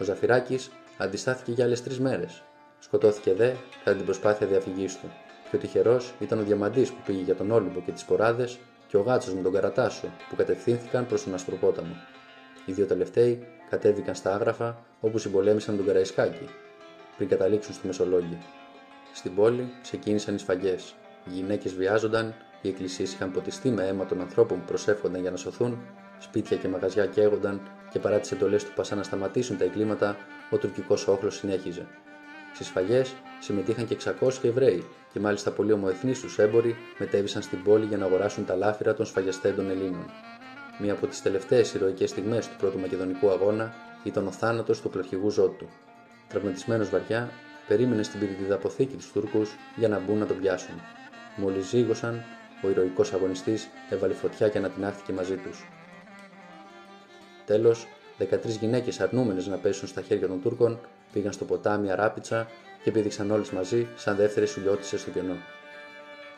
Ο 0.00 0.04
Ζαφυράκης 0.04 0.70
αντιστάθηκε 0.96 1.52
για 1.52 1.64
άλλες 1.64 1.82
τρεις 1.82 2.00
μέρες. 2.00 2.42
Σκοτώθηκε 2.78 3.34
δε 3.34 3.52
κατά 3.84 3.96
την 3.96 4.04
προσπάθεια 4.04 4.46
διαφυγής 4.46 5.00
του. 5.00 5.12
Και 5.50 5.56
ο 5.56 5.58
τυχερός 5.58 6.14
ήταν 6.20 6.38
ο 6.38 6.42
Διαμαντής 6.42 6.90
που 6.90 7.02
πήγε 7.06 7.22
για 7.22 7.34
τον 7.34 7.50
Όλυμπο 7.50 7.80
και 7.80 7.92
τις 7.92 8.04
Ποράδες 8.04 8.58
και 8.88 8.96
ο 8.96 9.00
Γάτσος 9.00 9.34
με 9.34 9.42
τον 9.42 9.52
Καρατάσο 9.52 10.06
που 10.28 10.36
κατευθύνθηκαν 10.36 11.06
προς 11.06 11.24
τον 11.24 11.34
Αστροπόταμο. 11.34 11.96
Οι 12.66 12.72
δύο 12.72 12.86
τελευταίοι 12.86 13.46
κατέβηκαν 13.70 14.14
στα 14.14 14.34
άγραφα 14.34 14.84
όπου 15.00 15.18
συμπολέμησαν 15.18 15.76
τον 15.76 15.86
Καραϊσκάκη 15.86 16.48
πριν 17.16 17.28
καταλήξουν 17.28 17.74
στη 17.74 17.86
Μεσολόγγι. 17.86 18.38
Στην 19.14 19.34
πόλη 19.34 19.72
ξεκίνησαν 19.82 20.34
οι 20.34 20.38
σφαγές. 20.38 20.94
Οι 21.26 21.30
γυναίκες 21.30 21.74
βιάζονταν, 21.74 22.34
οι 22.62 22.68
εκκλησίες 22.68 23.12
είχαν 23.12 23.30
ποτιστεί 23.30 23.70
με 23.70 23.86
αίμα 23.86 24.06
των 24.06 24.20
ανθρώπων 24.20 24.58
που 24.58 24.64
προσεύχονταν 24.64 25.20
για 25.20 25.30
να 25.30 25.36
σωθούν, 25.36 25.78
σπίτια 26.18 26.56
και 26.56 26.68
μαγαζιά 26.68 27.06
καίγονταν 27.06 27.60
και 27.90 27.98
παρά 27.98 28.18
τις 28.20 28.32
εντολές 28.32 28.64
του 28.64 28.72
Πασά 28.74 28.94
να 28.94 29.02
σταματήσουν 29.02 29.58
τα 29.58 29.64
εγκλήματα, 29.64 30.16
ο 30.52 30.56
τουρκικός 30.56 31.08
όχλος 31.08 31.36
συνέχιζε. 31.36 31.86
Στις 32.54 32.66
σφαγέ 32.66 33.02
συμμετείχαν 33.40 33.86
και 33.86 33.96
600 34.20 34.28
Εβραίοι 34.42 34.84
και 35.12 35.20
μάλιστα 35.20 35.50
πολλοί 35.50 35.72
ομοεθνείς 35.72 36.20
τους 36.20 36.38
έμποροι 36.38 36.76
μετέβησαν 36.98 37.42
στην 37.42 37.62
πόλη 37.62 37.84
για 37.84 37.96
να 37.96 38.04
αγοράσουν 38.04 38.44
τα 38.44 38.54
λάφυρα 38.54 38.94
των 38.94 39.06
σφαγιαστέντων 39.06 39.70
Ελλήνων. 39.70 40.10
Μία 40.78 40.92
από 40.92 41.06
τις 41.06 41.22
τελευταίες 41.22 41.74
ηρωικές 41.74 42.10
στιγμές 42.10 42.48
του 42.48 42.56
πρώτου 42.58 42.78
Μακεδονικού 42.78 43.30
αγώνα 43.30 43.74
ήταν 44.04 44.26
ο 44.26 44.30
θάνατος 44.30 44.80
του 44.80 44.90
πλαρχηγού 44.90 45.30
Ζώτου. 45.30 45.68
Τραυματισμένος 46.28 46.90
βαριά, 46.90 47.30
περίμενε 47.68 48.02
στην 48.02 48.20
πυρητίδα 48.20 48.54
αποθήκη 48.54 48.96
τους 48.96 49.12
Τούρκους 49.12 49.50
για 49.76 49.88
να 49.88 49.98
μπουν 49.98 50.18
να 50.18 50.26
τον 50.26 50.38
πιάσουν. 50.40 50.74
Μόλις 51.36 51.66
ζήγωσαν, 51.66 52.24
ο 52.64 52.68
ηρωικός 52.68 53.12
αγωνιστής 53.12 53.68
έβαλε 53.90 54.14
φωτιά 54.14 54.48
και 54.48 54.58
ανατινάχθηκε 54.58 55.12
μαζί 55.12 55.36
τους. 55.36 55.68
Τέλος, 57.46 57.86
13 58.30 58.38
γυναίκες 58.60 59.00
αρνούμενες 59.00 59.46
να 59.46 59.56
πέσουν 59.56 59.88
στα 59.88 60.02
χέρια 60.02 60.26
των 60.26 60.42
Τούρκων 60.42 60.78
Πήγαν 61.12 61.32
στο 61.32 61.44
ποτάμι 61.44 61.90
Αράπιτσα 61.90 62.46
και 62.82 62.90
πήδηξαν 62.90 63.30
όλε 63.30 63.44
μαζί 63.52 63.86
σαν 63.96 64.16
δεύτερες 64.16 64.50
σουλιώτησε 64.50 64.98
στο 64.98 65.10
κενό. 65.10 65.36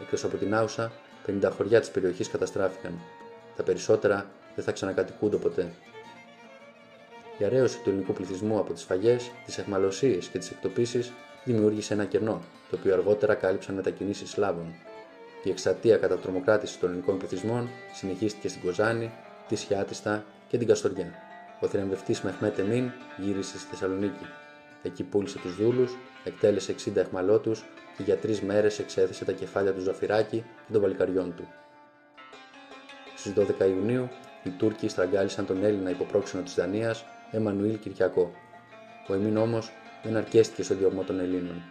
Εκτός 0.00 0.24
από 0.24 0.36
την 0.36 0.54
Άουσα, 0.54 0.92
50 1.26 1.50
χωριά 1.56 1.80
της 1.80 1.90
περιοχής 1.90 2.28
καταστράφηκαν. 2.28 2.98
Τα 3.56 3.62
περισσότερα 3.62 4.26
δεν 4.54 4.64
θα 4.64 4.72
ξανακατοικούνται 4.72 5.36
ποτέ. 5.36 5.72
Η 7.38 7.44
αρέωση 7.44 7.78
του 7.82 7.90
ελληνικού 7.90 8.12
πληθυσμού 8.12 8.58
από 8.58 8.72
τις 8.72 8.82
φαγές, 8.82 9.30
τις 9.44 9.58
εχμαλωσίε 9.58 10.16
και 10.16 10.38
τις 10.38 10.50
εκτοπίσεις 10.50 11.12
δημιούργησε 11.44 11.94
ένα 11.94 12.04
κενό, 12.04 12.40
το 12.70 12.76
οποίο 12.80 12.92
αργότερα 12.92 13.34
κάλυψαν 13.34 13.74
μετακινήσεις 13.74 14.30
Σλάβων. 14.30 14.74
Η 15.42 15.50
εξατία 15.50 15.96
κατά 15.96 16.16
τρομοκράτηση 16.18 16.78
των 16.78 16.88
ελληνικών 16.88 17.18
πληθυσμών 17.18 17.68
συνεχίστηκε 17.94 18.48
στην 18.48 18.62
Κοζάνη, 18.62 19.12
τη 19.48 19.56
Σιάτιστα 19.56 20.24
και 20.48 20.58
την 20.58 20.66
Καστοριά. 20.66 21.33
Ο 21.60 21.66
θριαμβευτής 21.66 22.20
Μεχμέτε 22.20 22.62
Μίν 22.62 22.90
γύρισε 23.16 23.58
στη 23.58 23.68
Θεσσαλονίκη. 23.70 24.26
Εκεί 24.82 25.02
πούλησε 25.02 25.38
τους 25.38 25.56
δούλους, 25.56 25.96
εκτέλεσε 26.24 26.72
60 26.72 26.96
εχμαλώτους 26.96 27.64
και 27.96 28.02
για 28.02 28.16
τρεις 28.16 28.40
μέρες 28.40 28.78
εξέθεσε 28.78 29.24
τα 29.24 29.32
κεφάλια 29.32 29.72
του 29.72 29.80
Ζαφυράκη 29.80 30.44
και 30.66 30.72
των 30.72 30.80
βαλικαριών 30.80 31.34
του. 31.36 31.48
Στις 33.16 33.32
12 33.32 33.66
Ιουνίου, 33.66 34.08
οι 34.44 34.50
Τούρκοι 34.50 34.88
στραγγάλισαν 34.88 35.46
τον 35.46 35.64
Έλληνα 35.64 35.90
υποπρόξενο 35.90 36.42
της 36.42 36.54
Δανίας, 36.54 37.04
Εμμανουήλ 37.30 37.78
Κυριακό. 37.78 38.32
Ο 39.08 39.14
Εμίν 39.14 39.36
όμως 39.36 39.72
δεν 40.02 40.16
αρκέστηκε 40.16 40.62
στο 40.62 40.74
διωγμό 40.74 41.02
των 41.02 41.20
Ελλήνων. 41.20 41.62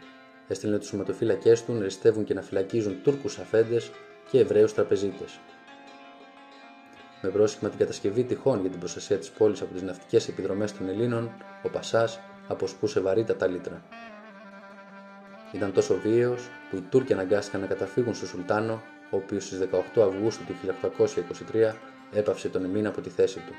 Έστειλε 0.47 0.77
τους 0.77 0.87
σωματοφύλακές 0.87 1.63
του 1.63 1.73
να 1.73 1.79
αριστεύουν 1.79 2.23
και 2.23 2.33
να 2.33 2.41
φυλακίζουν 2.41 3.01
Τούρκους 3.03 3.39
αφέντες 3.39 3.91
και 4.31 4.39
Εβραίους 4.39 4.73
τραπεζίτες. 4.73 5.39
Με 7.25 7.29
πρόσχημα 7.29 7.69
την 7.69 7.79
κατασκευή 7.79 8.23
τυχών 8.23 8.61
για 8.61 8.69
την 8.69 8.79
προστασία 8.79 9.17
της 9.17 9.29
πόλης 9.29 9.61
από 9.61 9.73
τις 9.73 9.81
ναυτικές 9.81 10.27
επιδρομές 10.27 10.77
των 10.77 10.89
Ελλήνων, 10.89 11.31
ο 11.63 11.69
Πασάς 11.69 12.19
αποσπούσε 12.47 12.99
βαρύτατα 12.99 13.47
λίτρα. 13.47 13.83
Ήταν 15.51 15.73
τόσο 15.73 15.95
βίαιος 15.95 16.49
που 16.69 16.75
οι 16.75 16.81
Τούρκοι 16.89 17.13
αναγκάστηκαν 17.13 17.61
να 17.61 17.67
καταφύγουν 17.67 18.13
στο 18.15 18.25
Σουλτάνο, 18.25 18.81
ο 19.09 19.17
οποίος 19.17 19.45
στις 19.45 19.59
18 19.59 20.01
Αυγούστου 20.01 20.43
του 20.45 20.53
1823 21.53 21.73
έπαυσε 22.13 22.49
τον 22.49 22.63
Εμίν 22.63 22.87
από 22.87 23.01
τη 23.01 23.09
θέση 23.09 23.39
του. 23.39 23.53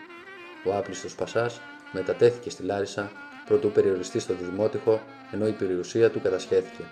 Ο 0.70 0.76
άπλιστος 0.76 1.14
Πασάς 1.14 1.60
μετατέθηκε 1.92 2.50
στη 2.50 2.62
Λάρισα 2.62 3.10
προτού 3.44 3.70
περιοριστεί 3.70 4.18
στο 4.18 4.34
Δημότυχο, 4.34 5.02
ενώ 5.32 5.46
η 5.46 5.52
περιουσία 5.52 6.10
του 6.10 6.20
κατασχέθηκε. 6.20 6.82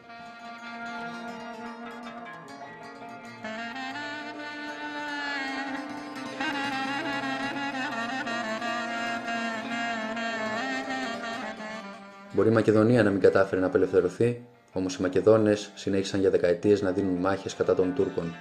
Μπορεί 12.32 12.48
η 12.48 12.52
Μακεδονία 12.52 13.02
να 13.02 13.10
μην 13.10 13.20
κατάφερε 13.20 13.60
να 13.60 13.66
απελευθερωθεί, 13.66 14.44
όμως 14.72 14.94
οι 14.96 15.02
Μακεδόνες 15.02 15.70
συνέχισαν 15.74 16.20
για 16.20 16.30
δεκαετίες 16.30 16.82
να 16.82 16.90
δίνουν 16.90 17.14
μάχες 17.14 17.54
κατά 17.54 17.74
των 17.74 17.94
Τούρκων. 17.94 18.34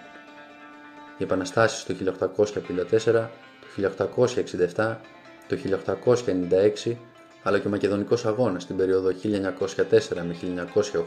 Οι 1.17 1.23
επαναστάσεις 1.23 1.83
το 1.83 1.93
1854, 1.93 3.29
το 3.59 3.65
1867, 4.75 4.97
το 5.47 5.55
1896 6.85 6.97
αλλά 7.43 7.59
και 7.59 7.67
ο 7.67 7.69
Μακεδονικός 7.69 8.25
Αγώνας 8.25 8.63
στην 8.63 8.77
περίοδο 8.77 9.09
1904 9.09 10.23
με 10.25 10.35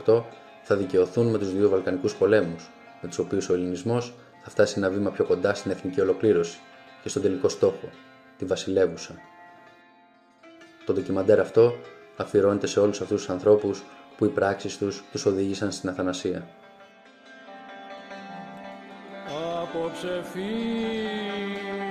1908 0.07 0.23
θα 0.63 0.77
δικαιωθούν 0.77 1.27
με 1.27 1.39
τους 1.39 1.53
δύο 1.53 1.69
Βαλκανικούς 1.69 2.15
πολέμους, 2.15 2.71
με 3.03 3.09
τους 3.09 3.19
οποίους 3.19 3.49
ο 3.49 3.55
Ελληνισμός 3.55 4.15
θα 4.43 4.51
φτάσει 4.51 4.75
ένα 4.77 4.91
βήμα 4.91 5.11
πιο 5.11 5.25
κοντά 5.25 5.55
στην 5.55 5.71
εθνική 5.71 6.01
ολοκλήρωση 6.01 6.59
και 7.03 7.09
στον 7.09 7.23
τελικό 7.23 7.49
στόχο, 7.49 7.89
τη 8.39 8.45
βασιλεύουσα. 8.45 9.15
Το 10.87 10.93
ντοκιμαντέρ 10.93 11.41
αυτό 11.41 11.75
αφιερώνεται 12.17 12.67
σε 12.67 12.81
όλους 12.81 13.01
αυτούς 13.01 13.21
τους 13.21 13.31
ανθρώπους 13.31 13.83
που 14.17 14.25
οι 14.25 14.29
πράξεις 14.29 14.79
τους 14.79 15.05
τους 15.13 15.27
οδήγησαν 15.27 15.73
στην 15.73 15.89
αθανασία. 15.89 16.47
Απόψε 19.63 20.23
και 20.35 21.84